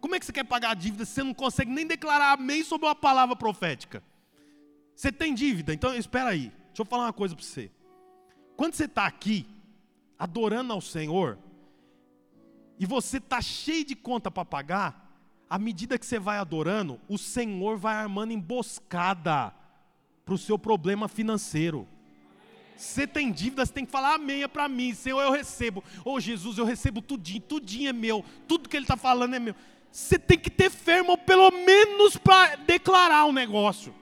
Como 0.00 0.14
é 0.14 0.18
que 0.18 0.26
você 0.26 0.32
quer 0.32 0.44
pagar 0.44 0.70
a 0.70 0.74
dívida 0.74 1.04
se 1.04 1.12
você 1.12 1.22
não 1.22 1.34
consegue 1.34 1.70
nem 1.70 1.86
declarar 1.86 2.32
amém 2.32 2.64
sobre 2.64 2.86
uma 2.86 2.94
palavra 2.94 3.36
profética? 3.36 4.02
Você 5.02 5.10
tem 5.10 5.34
dívida? 5.34 5.74
Então 5.74 5.92
espera 5.96 6.30
aí. 6.30 6.52
Deixa 6.68 6.82
eu 6.82 6.84
falar 6.84 7.06
uma 7.06 7.12
coisa 7.12 7.34
para 7.34 7.44
você. 7.44 7.72
Quando 8.56 8.74
você 8.74 8.84
está 8.84 9.04
aqui, 9.04 9.44
adorando 10.16 10.72
ao 10.72 10.80
Senhor, 10.80 11.40
e 12.78 12.86
você 12.86 13.16
está 13.16 13.40
cheio 13.40 13.84
de 13.84 13.96
conta 13.96 14.30
para 14.30 14.44
pagar, 14.44 15.12
à 15.50 15.58
medida 15.58 15.98
que 15.98 16.06
você 16.06 16.20
vai 16.20 16.38
adorando, 16.38 17.00
o 17.08 17.18
Senhor 17.18 17.76
vai 17.76 17.96
armando 17.96 18.32
emboscada 18.32 19.52
para 20.24 20.34
o 20.34 20.38
seu 20.38 20.56
problema 20.56 21.08
financeiro. 21.08 21.88
Você 22.76 23.04
tem 23.04 23.32
dívida, 23.32 23.66
você 23.66 23.72
tem 23.72 23.84
que 23.84 23.90
falar 23.90 24.14
amém 24.14 24.44
é 24.44 24.48
para 24.48 24.68
mim, 24.68 24.94
Senhor, 24.94 25.20
eu 25.20 25.32
recebo. 25.32 25.82
Ô 26.04 26.12
oh, 26.12 26.20
Jesus, 26.20 26.58
eu 26.58 26.64
recebo 26.64 27.02
tudinho, 27.02 27.40
tudinho 27.40 27.88
é 27.88 27.92
meu, 27.92 28.24
tudo 28.46 28.68
que 28.68 28.76
Ele 28.76 28.84
está 28.84 28.96
falando 28.96 29.34
é 29.34 29.40
meu. 29.40 29.56
Você 29.90 30.16
tem 30.16 30.38
que 30.38 30.48
ter 30.48 30.70
fermo, 30.70 31.18
pelo 31.18 31.50
menos 31.50 32.16
para 32.16 32.54
declarar 32.54 33.24
o 33.24 33.30
um 33.30 33.32
negócio. 33.32 34.00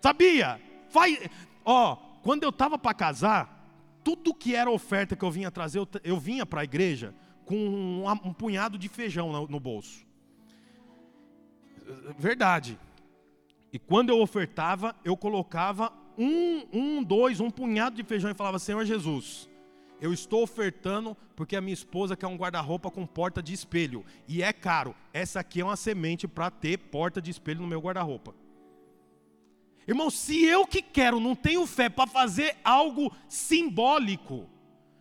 Sabia? 0.00 0.60
Vai, 0.90 1.30
ó, 1.64 1.96
quando 2.22 2.42
eu 2.42 2.50
estava 2.50 2.78
para 2.78 2.94
casar, 2.94 3.58
tudo 4.04 4.34
que 4.34 4.54
era 4.54 4.70
oferta 4.70 5.16
que 5.16 5.24
eu 5.24 5.30
vinha 5.30 5.50
trazer, 5.50 5.78
eu, 5.78 5.88
eu 6.02 6.18
vinha 6.18 6.46
para 6.46 6.62
a 6.62 6.64
igreja 6.64 7.14
com 7.44 7.56
um, 7.56 8.08
um, 8.10 8.32
punhado 8.32 8.78
de 8.78 8.88
feijão 8.88 9.32
no, 9.32 9.48
no 9.48 9.60
bolso. 9.60 10.06
Verdade. 12.18 12.78
E 13.72 13.78
quando 13.78 14.10
eu 14.10 14.20
ofertava, 14.20 14.94
eu 15.04 15.16
colocava 15.16 15.92
um, 16.16 16.66
um, 16.72 17.02
dois, 17.02 17.40
um 17.40 17.50
punhado 17.50 17.96
de 17.96 18.02
feijão 18.02 18.30
e 18.30 18.34
falava: 18.34 18.58
Senhor 18.58 18.84
Jesus, 18.84 19.48
eu 20.00 20.12
estou 20.12 20.42
ofertando 20.42 21.16
porque 21.34 21.56
a 21.56 21.60
minha 21.60 21.74
esposa 21.74 22.16
quer 22.16 22.26
um 22.26 22.36
guarda-roupa 22.36 22.90
com 22.90 23.06
porta 23.06 23.42
de 23.42 23.52
espelho. 23.52 24.04
E 24.26 24.42
é 24.42 24.52
caro. 24.52 24.94
Essa 25.12 25.40
aqui 25.40 25.60
é 25.60 25.64
uma 25.64 25.76
semente 25.76 26.26
para 26.26 26.50
ter 26.50 26.78
porta 26.78 27.20
de 27.20 27.30
espelho 27.30 27.60
no 27.60 27.66
meu 27.66 27.80
guarda-roupa. 27.80 28.34
Irmão, 29.88 30.10
se 30.10 30.44
eu 30.44 30.66
que 30.66 30.82
quero 30.82 31.18
não 31.18 31.34
tenho 31.34 31.66
fé 31.66 31.88
para 31.88 32.06
fazer 32.06 32.58
algo 32.62 33.10
simbólico, 33.26 34.46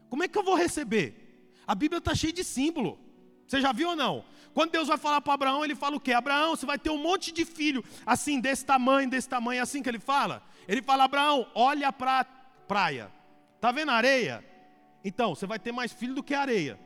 como 0.09 0.23
é 0.23 0.29
que 0.29 0.37
eu 0.37 0.43
vou 0.43 0.55
receber? 0.55 1.51
A 1.67 1.75
Bíblia 1.75 1.97
está 1.97 2.15
cheia 2.15 2.31
de 2.31 2.41
símbolo. 2.41 2.97
Você 3.45 3.59
já 3.59 3.73
viu 3.73 3.89
ou 3.89 3.95
não? 3.97 4.23
Quando 4.53 4.71
Deus 4.71 4.87
vai 4.87 4.97
falar 4.97 5.19
para 5.19 5.33
Abraão, 5.33 5.65
ele 5.65 5.75
fala 5.75 5.97
o 5.97 5.99
quê? 5.99 6.13
Abraão, 6.13 6.55
você 6.55 6.65
vai 6.65 6.79
ter 6.79 6.89
um 6.89 6.97
monte 6.97 7.33
de 7.33 7.43
filho, 7.43 7.83
assim, 8.05 8.39
desse 8.39 8.65
tamanho, 8.65 9.09
desse 9.09 9.27
tamanho, 9.27 9.61
assim 9.61 9.83
que 9.83 9.89
ele 9.89 9.99
fala. 9.99 10.41
Ele 10.65 10.81
fala, 10.81 11.03
Abraão, 11.03 11.45
olha 11.53 11.91
para 11.91 12.21
a 12.21 12.23
praia. 12.23 13.11
Está 13.55 13.73
vendo 13.73 13.91
a 13.91 13.95
areia? 13.95 14.41
Então, 15.03 15.35
você 15.35 15.45
vai 15.45 15.59
ter 15.59 15.73
mais 15.73 15.91
filho 15.91 16.15
do 16.15 16.23
que 16.23 16.33
areia. 16.33 16.79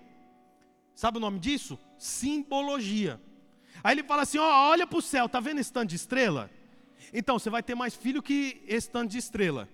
Sabe 0.95 1.17
o 1.17 1.21
nome 1.21 1.37
disso? 1.37 1.77
Simbologia. 1.99 3.21
Aí 3.83 3.93
ele 3.93 4.03
fala 4.03 4.23
assim: 4.23 4.39
ó, 4.39 4.69
olha 4.69 4.87
para 4.87 4.97
o 4.97 5.01
céu, 5.01 5.29
tá 5.29 5.39
vendo 5.39 5.59
esse 5.59 5.71
tanto 5.71 5.89
de 5.89 5.95
estrela? 5.95 6.49
Então, 7.13 7.37
você 7.37 7.49
vai 7.49 7.61
ter 7.61 7.75
mais 7.75 7.95
filho 7.95 8.21
que 8.21 8.61
esse 8.67 8.89
tanto 8.89 9.11
de 9.11 9.17
estrela. 9.17 9.67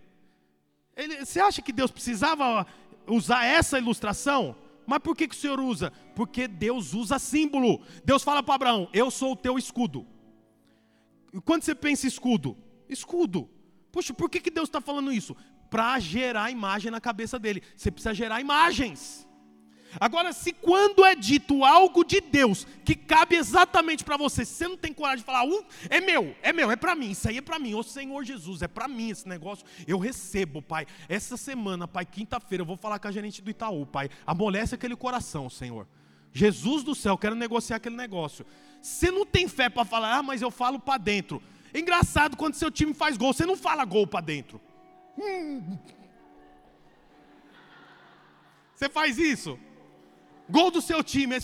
Ele, 0.95 1.23
você 1.23 1.39
acha 1.39 1.61
que 1.61 1.71
Deus 1.71 1.91
precisava 1.91 2.65
usar 3.05 3.45
essa 3.45 3.77
ilustração? 3.77 4.55
Mas 4.85 4.99
por 4.99 5.15
que, 5.15 5.27
que 5.27 5.35
o 5.35 5.37
Senhor 5.37 5.59
usa? 5.59 5.91
Porque 6.15 6.47
Deus 6.47 6.93
usa 6.93 7.19
símbolo. 7.19 7.81
Deus 8.03 8.23
fala 8.23 8.41
para 8.41 8.55
Abraão: 8.55 8.89
Eu 8.93 9.11
sou 9.11 9.33
o 9.33 9.35
teu 9.35 9.57
escudo. 9.57 10.07
E 11.33 11.41
quando 11.41 11.63
você 11.63 11.75
pensa 11.75 12.07
escudo? 12.07 12.57
Escudo. 12.89 13.49
Poxa, 13.91 14.13
por 14.13 14.29
que, 14.29 14.39
que 14.39 14.49
Deus 14.49 14.69
está 14.69 14.79
falando 14.79 15.11
isso? 15.11 15.35
Para 15.69 15.99
gerar 15.99 16.49
imagem 16.49 16.89
na 16.89 17.01
cabeça 17.01 17.37
dele. 17.37 17.61
Você 17.75 17.91
precisa 17.91 18.13
gerar 18.13 18.39
imagens. 18.39 19.27
Agora, 19.99 20.33
se 20.33 20.51
quando 20.51 21.05
é 21.05 21.15
dito 21.15 21.63
algo 21.63 22.03
de 22.03 22.19
Deus 22.19 22.67
que 22.83 22.95
cabe 22.95 23.35
exatamente 23.35 24.03
para 24.03 24.17
você, 24.17 24.43
você 24.43 24.67
não 24.67 24.77
tem 24.77 24.93
coragem 24.93 25.19
de 25.19 25.23
falar, 25.23 25.45
uh, 25.45 25.65
é 25.89 26.01
meu, 26.01 26.35
é 26.41 26.51
meu, 26.51 26.69
é 26.69 26.75
para 26.75 26.95
mim, 26.95 27.11
isso 27.11 27.27
aí 27.29 27.37
é 27.37 27.41
para 27.41 27.57
mim, 27.57 27.73
ô 27.73 27.81
Senhor 27.81 28.23
Jesus, 28.23 28.61
é 28.61 28.67
para 28.67 28.87
mim 28.87 29.09
esse 29.09 29.27
negócio, 29.27 29.65
eu 29.87 29.97
recebo, 29.97 30.61
Pai. 30.61 30.85
Essa 31.07 31.37
semana, 31.37 31.87
Pai, 31.87 32.05
quinta-feira, 32.05 32.61
eu 32.61 32.65
vou 32.65 32.77
falar 32.77 32.99
com 32.99 33.07
a 33.07 33.11
gerente 33.11 33.41
do 33.41 33.49
Itaú, 33.49 33.85
Pai, 33.85 34.09
amolece 34.25 34.75
aquele 34.75 34.95
coração, 34.95 35.49
Senhor. 35.49 35.87
Jesus 36.33 36.83
do 36.83 36.93
céu, 36.93 37.17
quero 37.17 37.35
negociar 37.35 37.77
aquele 37.77 37.95
negócio. 37.95 38.45
Você 38.81 39.09
não 39.09 39.25
tem 39.25 39.47
fé 39.47 39.69
para 39.69 39.85
falar, 39.85 40.17
ah, 40.17 40.23
mas 40.23 40.41
eu 40.41 40.51
falo 40.51 40.79
para 40.79 40.97
dentro. 40.97 41.41
engraçado 41.73 42.37
quando 42.37 42.55
seu 42.55 42.69
time 42.69 42.93
faz 42.93 43.17
gol, 43.17 43.33
você 43.33 43.45
não 43.45 43.57
fala 43.57 43.85
gol 43.85 44.05
para 44.05 44.21
dentro. 44.21 44.61
Hum. 45.17 45.77
Você 48.75 48.87
faz 48.87 49.17
isso? 49.17 49.57
Gol 50.49 50.71
do 50.71 50.81
seu 50.81 51.03
time. 51.03 51.35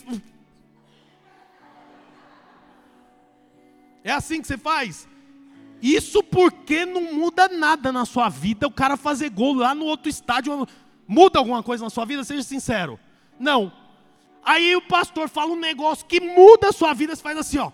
É 4.04 4.12
assim 4.12 4.42
que 4.42 4.48
você 4.48 4.58
faz? 4.58 5.08
Isso 5.82 6.24
porque 6.24 6.86
não 6.86 7.14
muda 7.14 7.48
nada 7.48 7.92
na 7.92 8.06
sua 8.06 8.30
vida 8.30 8.68
o 8.68 8.72
cara 8.72 8.96
fazer 8.96 9.30
gol 9.30 9.56
lá 9.56 9.76
no 9.76 9.86
outro 9.86 10.10
estádio. 10.10 10.68
Muda 11.08 11.40
alguma 11.40 11.62
coisa 11.62 11.84
na 11.84 11.90
sua 11.90 12.06
vida? 12.06 12.24
Seja 12.24 12.44
sincero. 12.44 13.00
Não. 13.38 13.72
Aí 14.44 14.76
o 14.76 14.82
pastor 14.82 15.30
fala 15.30 15.52
um 15.52 15.60
negócio 15.60 16.06
que 16.06 16.20
muda 16.20 16.70
a 16.70 16.74
sua 16.74 16.94
vida, 16.94 17.16
você 17.16 17.22
faz 17.22 17.38
assim, 17.38 17.58
ó. 17.58 17.72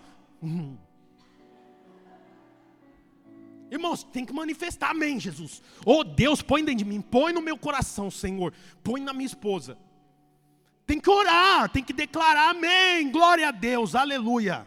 Irmãos, 3.70 4.02
tem 4.02 4.24
que 4.24 4.32
manifestar, 4.32 4.90
amém, 4.90 5.20
Jesus. 5.20 5.62
Oh 5.84 6.02
Deus, 6.02 6.42
põe 6.42 6.64
dentro 6.64 6.78
de 6.78 6.84
mim, 6.84 7.00
põe 7.00 7.32
no 7.32 7.40
meu 7.40 7.56
coração, 7.56 8.10
Senhor, 8.10 8.52
põe 8.82 9.00
na 9.00 9.12
minha 9.12 9.26
esposa. 9.26 9.78
Tem 10.90 10.98
que 10.98 11.08
orar, 11.08 11.68
tem 11.68 11.84
que 11.84 11.92
declarar 11.92 12.50
amém, 12.50 13.12
glória 13.12 13.46
a 13.46 13.52
Deus, 13.52 13.94
aleluia. 13.94 14.66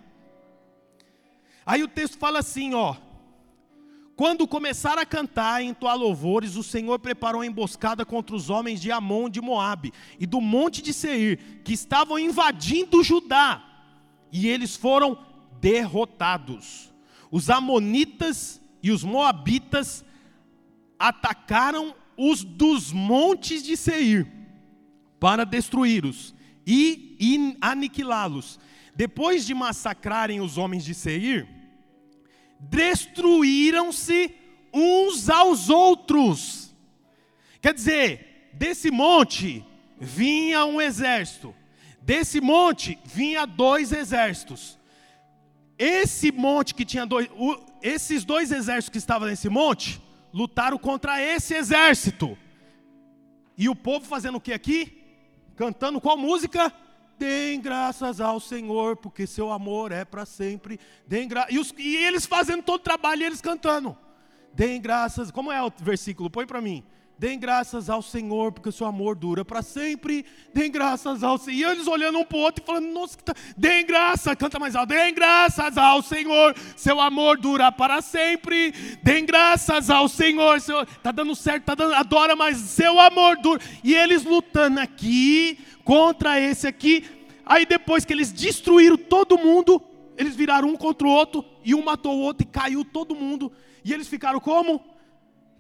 Aí 1.66 1.84
o 1.84 1.88
texto 1.90 2.18
fala 2.18 2.40
assim, 2.40 2.74
ó. 2.74 2.96
Quando 4.16 4.48
começaram 4.48 5.02
a 5.02 5.06
cantar 5.06 5.62
e 5.62 5.68
entoar 5.68 5.98
louvores, 5.98 6.56
o 6.56 6.64
Senhor 6.64 6.98
preparou 6.98 7.42
uma 7.42 7.46
emboscada 7.46 8.06
contra 8.06 8.38
os 8.38 8.50
homens 8.50 8.80
de 8.80 8.90
Amon 8.90 9.28
de 9.28 9.42
Moabe 9.42 9.92
e 10.18 10.26
do 10.26 10.40
monte 10.40 10.82
de 10.82 10.94
Seir, 10.94 11.62
que 11.62 11.74
estavam 11.74 12.18
invadindo 12.18 13.04
Judá, 13.04 13.62
e 14.32 14.48
eles 14.48 14.78
foram 14.78 15.18
derrotados. 15.60 16.90
Os 17.30 17.50
amonitas 17.50 18.62
e 18.82 18.92
os 18.92 19.04
moabitas 19.04 20.06
atacaram 20.98 21.94
os 22.16 22.46
dos 22.46 22.94
montes 22.94 23.62
de 23.62 23.76
Seir 23.76 24.33
para 25.24 25.46
destruí-los 25.46 26.36
e 26.68 27.56
aniquilá-los. 27.62 28.60
Depois 28.94 29.46
de 29.46 29.54
massacrarem 29.54 30.42
os 30.42 30.58
homens 30.58 30.84
de 30.84 30.94
Seir, 30.94 31.48
destruíram-se 32.60 34.36
uns 34.74 35.30
aos 35.30 35.70
outros. 35.70 36.76
Quer 37.62 37.74
dizer, 37.74 38.50
desse 38.52 38.92
monte 38.92 39.66
vinha 39.98 40.66
um 40.66 40.82
exército, 40.82 41.56
desse 42.02 42.42
monte 42.42 43.00
vinha 43.06 43.46
dois 43.46 43.94
exércitos. 43.94 44.78
Esse 45.80 46.34
monte 46.34 46.76
que 46.76 46.84
tinha 46.84 47.06
dois, 47.06 47.30
esses 47.82 48.26
dois 48.26 48.52
exércitos 48.52 48.90
que 48.90 48.98
estavam 48.98 49.30
nesse 49.30 49.48
monte, 49.48 50.02
lutaram 50.34 50.78
contra 50.78 51.22
esse 51.22 51.54
exército. 51.54 52.38
E 53.58 53.70
o 53.70 53.76
povo 53.76 54.06
fazendo 54.06 54.36
o 54.36 54.42
que 54.42 54.52
aqui? 54.52 55.03
Cantando 55.56 56.02
qual 56.02 56.18
música? 56.18 56.74
Deem 57.18 57.62
graças 57.62 58.20
ao 58.20 58.40
Senhor, 58.40 58.98
porque 58.98 59.28
seu 59.28 59.52
amor 59.52 59.92
é 59.92 60.04
para 60.04 60.26
sempre. 60.26 60.80
Deem 61.08 61.28
gra... 61.28 61.48
e, 61.50 61.60
os... 61.60 61.74
e 61.78 61.96
eles 61.96 62.26
fazendo 62.26 62.64
todo 62.64 62.82
o 62.82 62.84
trabalho 62.84 63.22
e 63.22 63.26
eles 63.26 63.42
cantando. 63.42 63.98
Deem 64.54 64.82
graças. 64.82 65.32
Como 65.32 65.52
é 65.52 65.62
o 65.62 65.72
versículo? 65.80 66.30
Põe 66.30 66.46
para 66.46 66.62
mim. 66.62 66.84
Deem 67.18 67.40
graças 67.40 67.90
ao 67.90 68.02
Senhor, 68.02 68.52
porque 68.52 68.70
o 68.70 68.72
seu 68.72 68.88
amor 68.88 69.16
dura 69.16 69.46
para 69.46 69.62
sempre. 69.62 70.26
Deem 70.54 70.72
graças 70.72 71.24
ao 71.24 71.38
Senhor. 71.38 71.58
E 71.58 71.64
eles 71.64 71.88
olhando 71.88 72.18
um 72.18 72.26
para 72.26 72.38
o 72.38 72.42
outro 72.42 72.64
e 72.64 72.66
falando: 72.66 72.88
Nossa, 72.88 73.18
que 73.18 73.24
tá... 73.24 73.34
deem 73.56 73.86
graças, 73.86 74.36
canta 74.36 74.60
mais 74.60 74.76
alto. 74.76 74.90
Deem 74.90 75.14
graças 75.14 75.78
ao 75.78 76.02
Senhor, 76.02 76.56
seu 76.76 77.00
amor 77.00 77.38
dura 77.38 77.72
para 77.72 78.02
sempre. 78.02 78.72
Deem 79.04 79.26
graças 79.26 79.90
ao 79.90 80.10
Senhor. 80.10 80.60
Seu... 80.60 80.86
Tá 80.86 81.12
dando 81.12 81.36
certo, 81.36 81.66
tá 81.66 81.76
dando, 81.76 81.94
adora, 81.94 82.36
mas 82.36 82.58
seu 82.58 83.00
amor 83.00 83.38
dura. 83.38 83.62
E 83.84 83.94
eles 83.94 84.24
lutando 84.24 84.80
aqui 84.80 85.60
contra 85.84 86.40
esse 86.40 86.68
aqui. 86.68 87.06
Aí 87.46 87.66
depois 87.66 88.04
que 88.04 88.12
eles 88.12 88.32
destruíram 88.32 88.98
todo 88.98 89.38
mundo, 89.38 89.82
eles 90.18 90.36
viraram 90.36 90.70
um 90.70 90.76
contra 90.76 91.08
o 91.08 91.12
outro 91.12 91.46
e 91.64 91.76
um 91.76 91.84
matou 91.84 92.18
o 92.18 92.22
outro 92.22 92.44
e 92.44 92.50
caiu 92.50 92.84
todo 92.84 93.16
mundo. 93.16 93.52
E 93.86 93.94
eles 93.94 94.08
ficaram 94.08 94.40
como? 94.40 94.93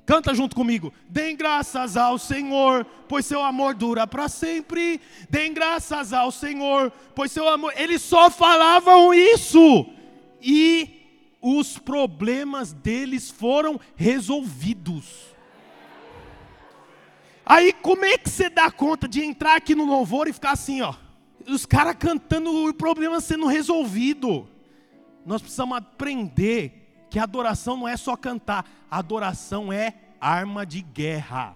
Canta 0.05 0.33
junto 0.35 0.55
comigo. 0.55 0.93
Deem 1.07 1.35
graças 1.35 1.95
ao 1.95 2.17
Senhor, 2.17 2.85
pois 3.07 3.25
seu 3.25 3.41
amor 3.41 3.73
dura 3.73 4.05
para 4.05 4.27
sempre. 4.27 4.99
Deem 5.29 5.53
graças 5.53 6.11
ao 6.11 6.29
Senhor, 6.31 6.91
pois 7.15 7.31
seu 7.31 7.47
amor. 7.47 7.73
Eles 7.77 8.01
só 8.01 8.29
falavam 8.29 9.13
isso. 9.13 9.85
E 10.41 11.01
os 11.41 11.77
problemas 11.77 12.73
deles 12.73 13.31
foram 13.31 13.79
resolvidos. 13.95 15.33
Aí 17.45 17.71
como 17.71 18.03
é 18.03 18.17
que 18.17 18.29
você 18.29 18.49
dá 18.49 18.69
conta 18.69 19.07
de 19.07 19.21
entrar 19.21 19.55
aqui 19.55 19.73
no 19.73 19.85
louvor 19.85 20.27
e 20.27 20.33
ficar 20.33 20.51
assim, 20.51 20.81
ó? 20.81 20.93
Os 21.47 21.65
caras 21.65 21.95
cantando 21.97 22.49
o 22.49 22.73
problema 22.73 23.21
sendo 23.21 23.47
resolvido. 23.47 24.47
Nós 25.25 25.41
precisamos 25.41 25.77
aprender 25.77 26.82
que 27.13 27.19
adoração 27.19 27.77
não 27.77 27.87
é 27.87 27.95
só 27.95 28.17
cantar, 28.17 28.67
adoração 28.89 29.71
é 29.71 29.93
arma 30.19 30.65
de 30.65 30.81
guerra. 30.81 31.55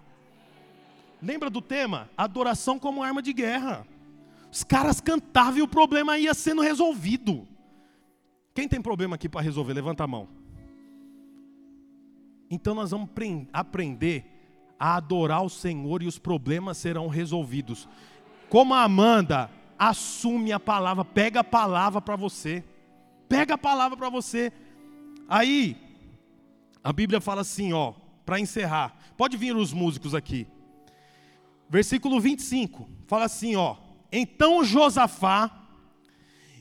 Lembra 1.19 1.49
do 1.49 1.63
tema? 1.63 2.11
Adoração 2.15 2.77
como 2.77 3.01
arma 3.01 3.23
de 3.23 3.33
guerra. 3.33 3.83
Os 4.51 4.63
caras 4.63 5.01
cantavam 5.01 5.57
e 5.57 5.61
o 5.63 5.67
problema 5.67 6.15
ia 6.19 6.35
sendo 6.35 6.61
resolvido. 6.61 7.47
Quem 8.53 8.67
tem 8.67 8.79
problema 8.79 9.15
aqui 9.15 9.27
para 9.27 9.41
resolver? 9.41 9.73
Levanta 9.73 10.03
a 10.03 10.07
mão. 10.07 10.27
Então 12.51 12.75
nós 12.75 12.91
vamos 12.91 13.09
aprender 13.51 14.27
a 14.79 14.95
adorar 14.97 15.43
o 15.43 15.49
Senhor 15.49 16.03
e 16.03 16.07
os 16.07 16.19
problemas 16.19 16.77
serão 16.77 17.07
resolvidos. 17.07 17.89
Como 18.47 18.75
a 18.75 18.83
Amanda, 18.83 19.49
assume 19.79 20.51
a 20.51 20.59
palavra, 20.59 21.03
pega 21.03 21.39
a 21.39 21.43
palavra 21.43 21.99
para 21.99 22.15
você. 22.15 22.63
Pega 23.27 23.55
a 23.55 23.57
palavra 23.57 23.97
para 23.97 24.11
você. 24.11 24.53
Aí, 25.27 25.75
a 26.83 26.93
Bíblia 26.93 27.19
fala 27.19 27.41
assim, 27.41 27.73
ó, 27.73 27.93
para 28.25 28.39
encerrar. 28.39 28.95
Pode 29.17 29.35
vir 29.37 29.55
os 29.55 29.73
músicos 29.73 30.15
aqui. 30.15 30.47
Versículo 31.69 32.19
25, 32.19 32.89
fala 33.07 33.25
assim, 33.25 33.55
ó: 33.55 33.75
Então 34.11 34.63
Josafá 34.63 35.51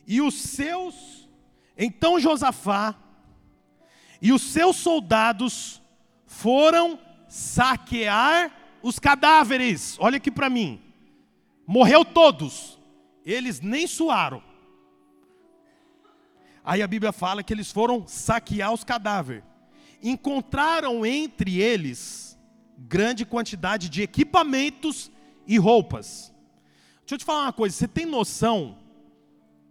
e 0.06 0.20
os 0.20 0.34
seus 0.34 1.28
então 1.76 2.18
Josafá 2.18 2.94
e 4.20 4.32
os 4.32 4.42
seus 4.42 4.76
soldados 4.76 5.80
foram 6.26 6.98
saquear 7.28 8.50
os 8.82 8.98
cadáveres. 8.98 9.96
Olha 10.00 10.16
aqui 10.16 10.30
para 10.30 10.48
mim. 10.48 10.80
Morreu 11.66 12.04
todos. 12.04 12.78
Eles 13.24 13.60
nem 13.60 13.86
suaram. 13.86 14.42
Aí 16.66 16.82
a 16.82 16.88
Bíblia 16.88 17.12
fala 17.12 17.44
que 17.44 17.54
eles 17.54 17.70
foram 17.70 18.04
saquear 18.08 18.72
os 18.72 18.82
cadáveres. 18.82 19.44
Encontraram 20.02 21.06
entre 21.06 21.60
eles 21.60 22.36
grande 22.76 23.24
quantidade 23.24 23.88
de 23.88 24.02
equipamentos 24.02 25.10
e 25.46 25.56
roupas. 25.58 26.34
Deixa 27.00 27.14
eu 27.14 27.18
te 27.18 27.24
falar 27.24 27.42
uma 27.44 27.52
coisa, 27.52 27.74
você 27.74 27.86
tem 27.86 28.04
noção 28.04 28.76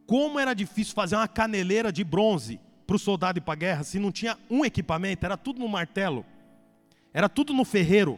como 0.07 0.39
era 0.39 0.53
difícil 0.53 0.93
fazer 0.93 1.17
uma 1.17 1.27
caneleira 1.27 1.91
de 1.91 2.03
bronze 2.03 2.61
para 2.87 2.95
o 2.95 2.99
soldado 2.99 3.39
ir 3.39 3.41
para 3.41 3.53
a 3.53 3.57
guerra 3.57 3.83
se 3.83 3.99
não 3.99 4.11
tinha 4.11 4.37
um 4.49 4.63
equipamento, 4.63 5.25
era 5.25 5.35
tudo 5.35 5.59
no 5.59 5.67
martelo, 5.67 6.25
era 7.13 7.27
tudo 7.27 7.53
no 7.53 7.65
ferreiro. 7.65 8.17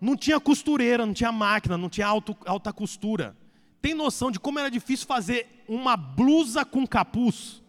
Não 0.00 0.16
tinha 0.16 0.40
costureira, 0.40 1.06
não 1.06 1.12
tinha 1.12 1.30
máquina, 1.30 1.78
não 1.78 1.88
tinha 1.88 2.06
alta 2.08 2.72
costura. 2.72 3.36
Tem 3.80 3.94
noção 3.94 4.30
de 4.30 4.38
como 4.38 4.58
era 4.58 4.70
difícil 4.70 5.06
fazer 5.06 5.64
uma 5.68 5.96
blusa 5.96 6.64
com 6.64 6.86
capuz 6.86 7.62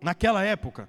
naquela 0.00 0.42
época? 0.42 0.88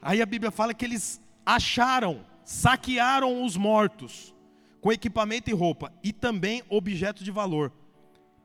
Aí 0.00 0.20
a 0.20 0.26
Bíblia 0.26 0.50
fala 0.50 0.74
que 0.74 0.84
eles 0.84 1.20
acharam, 1.44 2.24
saquearam 2.44 3.44
os 3.44 3.56
mortos 3.56 4.34
com 4.80 4.92
equipamento 4.92 5.50
e 5.50 5.54
roupa 5.54 5.92
e 6.02 6.12
também 6.12 6.62
objetos 6.68 7.24
de 7.24 7.30
valor. 7.30 7.72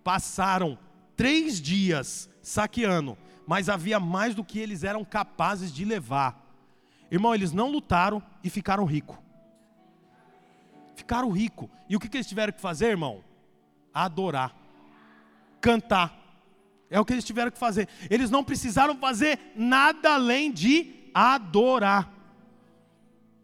Passaram 0.04 0.80
três 1.16 1.62
dias 1.62 2.30
saqueando, 2.42 3.18
mas 3.46 3.70
havia 3.70 4.00
mais 4.00 4.34
do 4.34 4.44
que 4.44 4.58
eles 4.58 4.84
eram 4.84 5.04
capazes 5.04 5.74
de 5.74 5.86
levar. 5.86 6.42
Irmão, 7.12 7.36
eles 7.36 7.52
não 7.52 7.70
lutaram 7.70 8.24
e 8.44 8.50
ficaram 8.50 8.86
ricos. 8.86 9.18
Ficaram 10.96 11.30
ricos. 11.30 11.70
E 11.90 11.96
o 11.96 12.00
que, 12.00 12.08
que 12.08 12.18
eles 12.18 12.28
tiveram 12.28 12.54
que 12.54 12.62
fazer, 12.62 12.88
irmão? 12.88 13.24
Adorar, 13.94 14.56
cantar. 15.60 16.18
É 16.90 17.00
o 17.00 17.06
que 17.06 17.14
eles 17.14 17.24
tiveram 17.24 17.52
que 17.52 17.58
fazer. 17.58 17.88
Eles 18.10 18.30
não 18.30 18.44
precisaram 18.44 18.96
fazer 18.98 19.40
nada 19.56 20.14
além 20.14 20.52
de 20.52 21.10
adorar. 21.14 22.12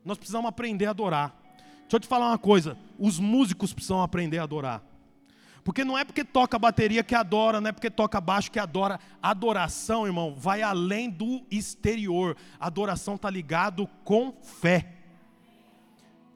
Nós 0.04 0.18
precisamos 0.18 0.50
aprender 0.50 0.86
a 0.86 0.90
adorar. 0.90 1.34
Deixa 1.82 1.96
eu 1.96 2.00
te 2.00 2.08
falar 2.08 2.28
uma 2.28 2.38
coisa: 2.38 2.78
os 3.00 3.20
músicos 3.20 3.74
precisam 3.74 4.02
aprender 4.02 4.40
a 4.40 4.44
adorar. 4.44 4.84
Porque 5.64 5.84
não 5.84 5.98
é 5.98 6.06
porque 6.06 6.24
toca 6.24 6.58
bateria 6.58 7.04
que 7.04 7.14
adora, 7.14 7.60
não 7.60 7.68
é 7.68 7.74
porque 7.74 7.90
toca 7.90 8.22
baixo 8.22 8.50
que 8.50 8.58
adora. 8.58 9.00
Adoração, 9.22 10.06
irmão, 10.06 10.34
vai 10.34 10.62
além 10.62 11.10
do 11.10 11.46
exterior. 11.52 12.38
Adoração 12.58 13.16
está 13.16 13.30
ligado 13.30 13.86
com 14.06 14.34
fé. 14.42 14.94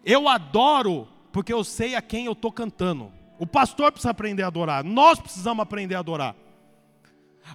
Eu 0.04 0.28
adoro 0.28 1.08
porque 1.32 1.54
eu 1.54 1.64
sei 1.64 1.96
a 1.96 2.02
quem 2.02 2.26
eu 2.26 2.34
estou 2.34 2.52
cantando. 2.52 3.12
O 3.42 3.48
pastor 3.48 3.92
precisa 3.92 4.12
aprender 4.12 4.44
a 4.44 4.48
adorar. 4.48 4.84
Nós 4.84 5.20
precisamos 5.20 5.64
aprender 5.64 5.96
a 5.96 6.00
adorar. 6.00 6.36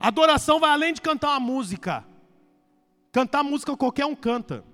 Adoração 0.01 0.59
vai 0.59 0.71
além 0.71 0.93
de 0.93 1.01
cantar 1.01 1.29
uma 1.29 1.39
música. 1.39 2.05
Cantar 3.13 3.45
música 3.45 3.77
qualquer 3.77 4.05
um 4.05 4.17
canta. 4.17 4.65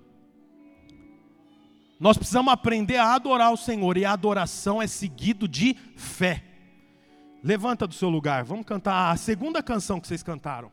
Nós 2.01 2.17
precisamos 2.17 2.51
aprender 2.51 2.97
a 2.97 3.15
adorar 3.15 3.53
o 3.53 3.59
Senhor 3.59 3.99
e 3.99 4.07
a 4.07 4.13
adoração 4.13 4.81
é 4.81 4.87
seguido 4.87 5.47
de 5.47 5.77
fé. 5.97 6.43
Levanta 7.45 7.87
do 7.87 7.93
seu 7.93 8.09
lugar, 8.09 8.43
vamos 8.43 8.65
cantar 8.65 9.11
a 9.11 9.17
segunda 9.19 9.63
canção 9.63 10.01
que 10.01 10.09
vocês 10.09 10.23
cantaram. 10.23 10.73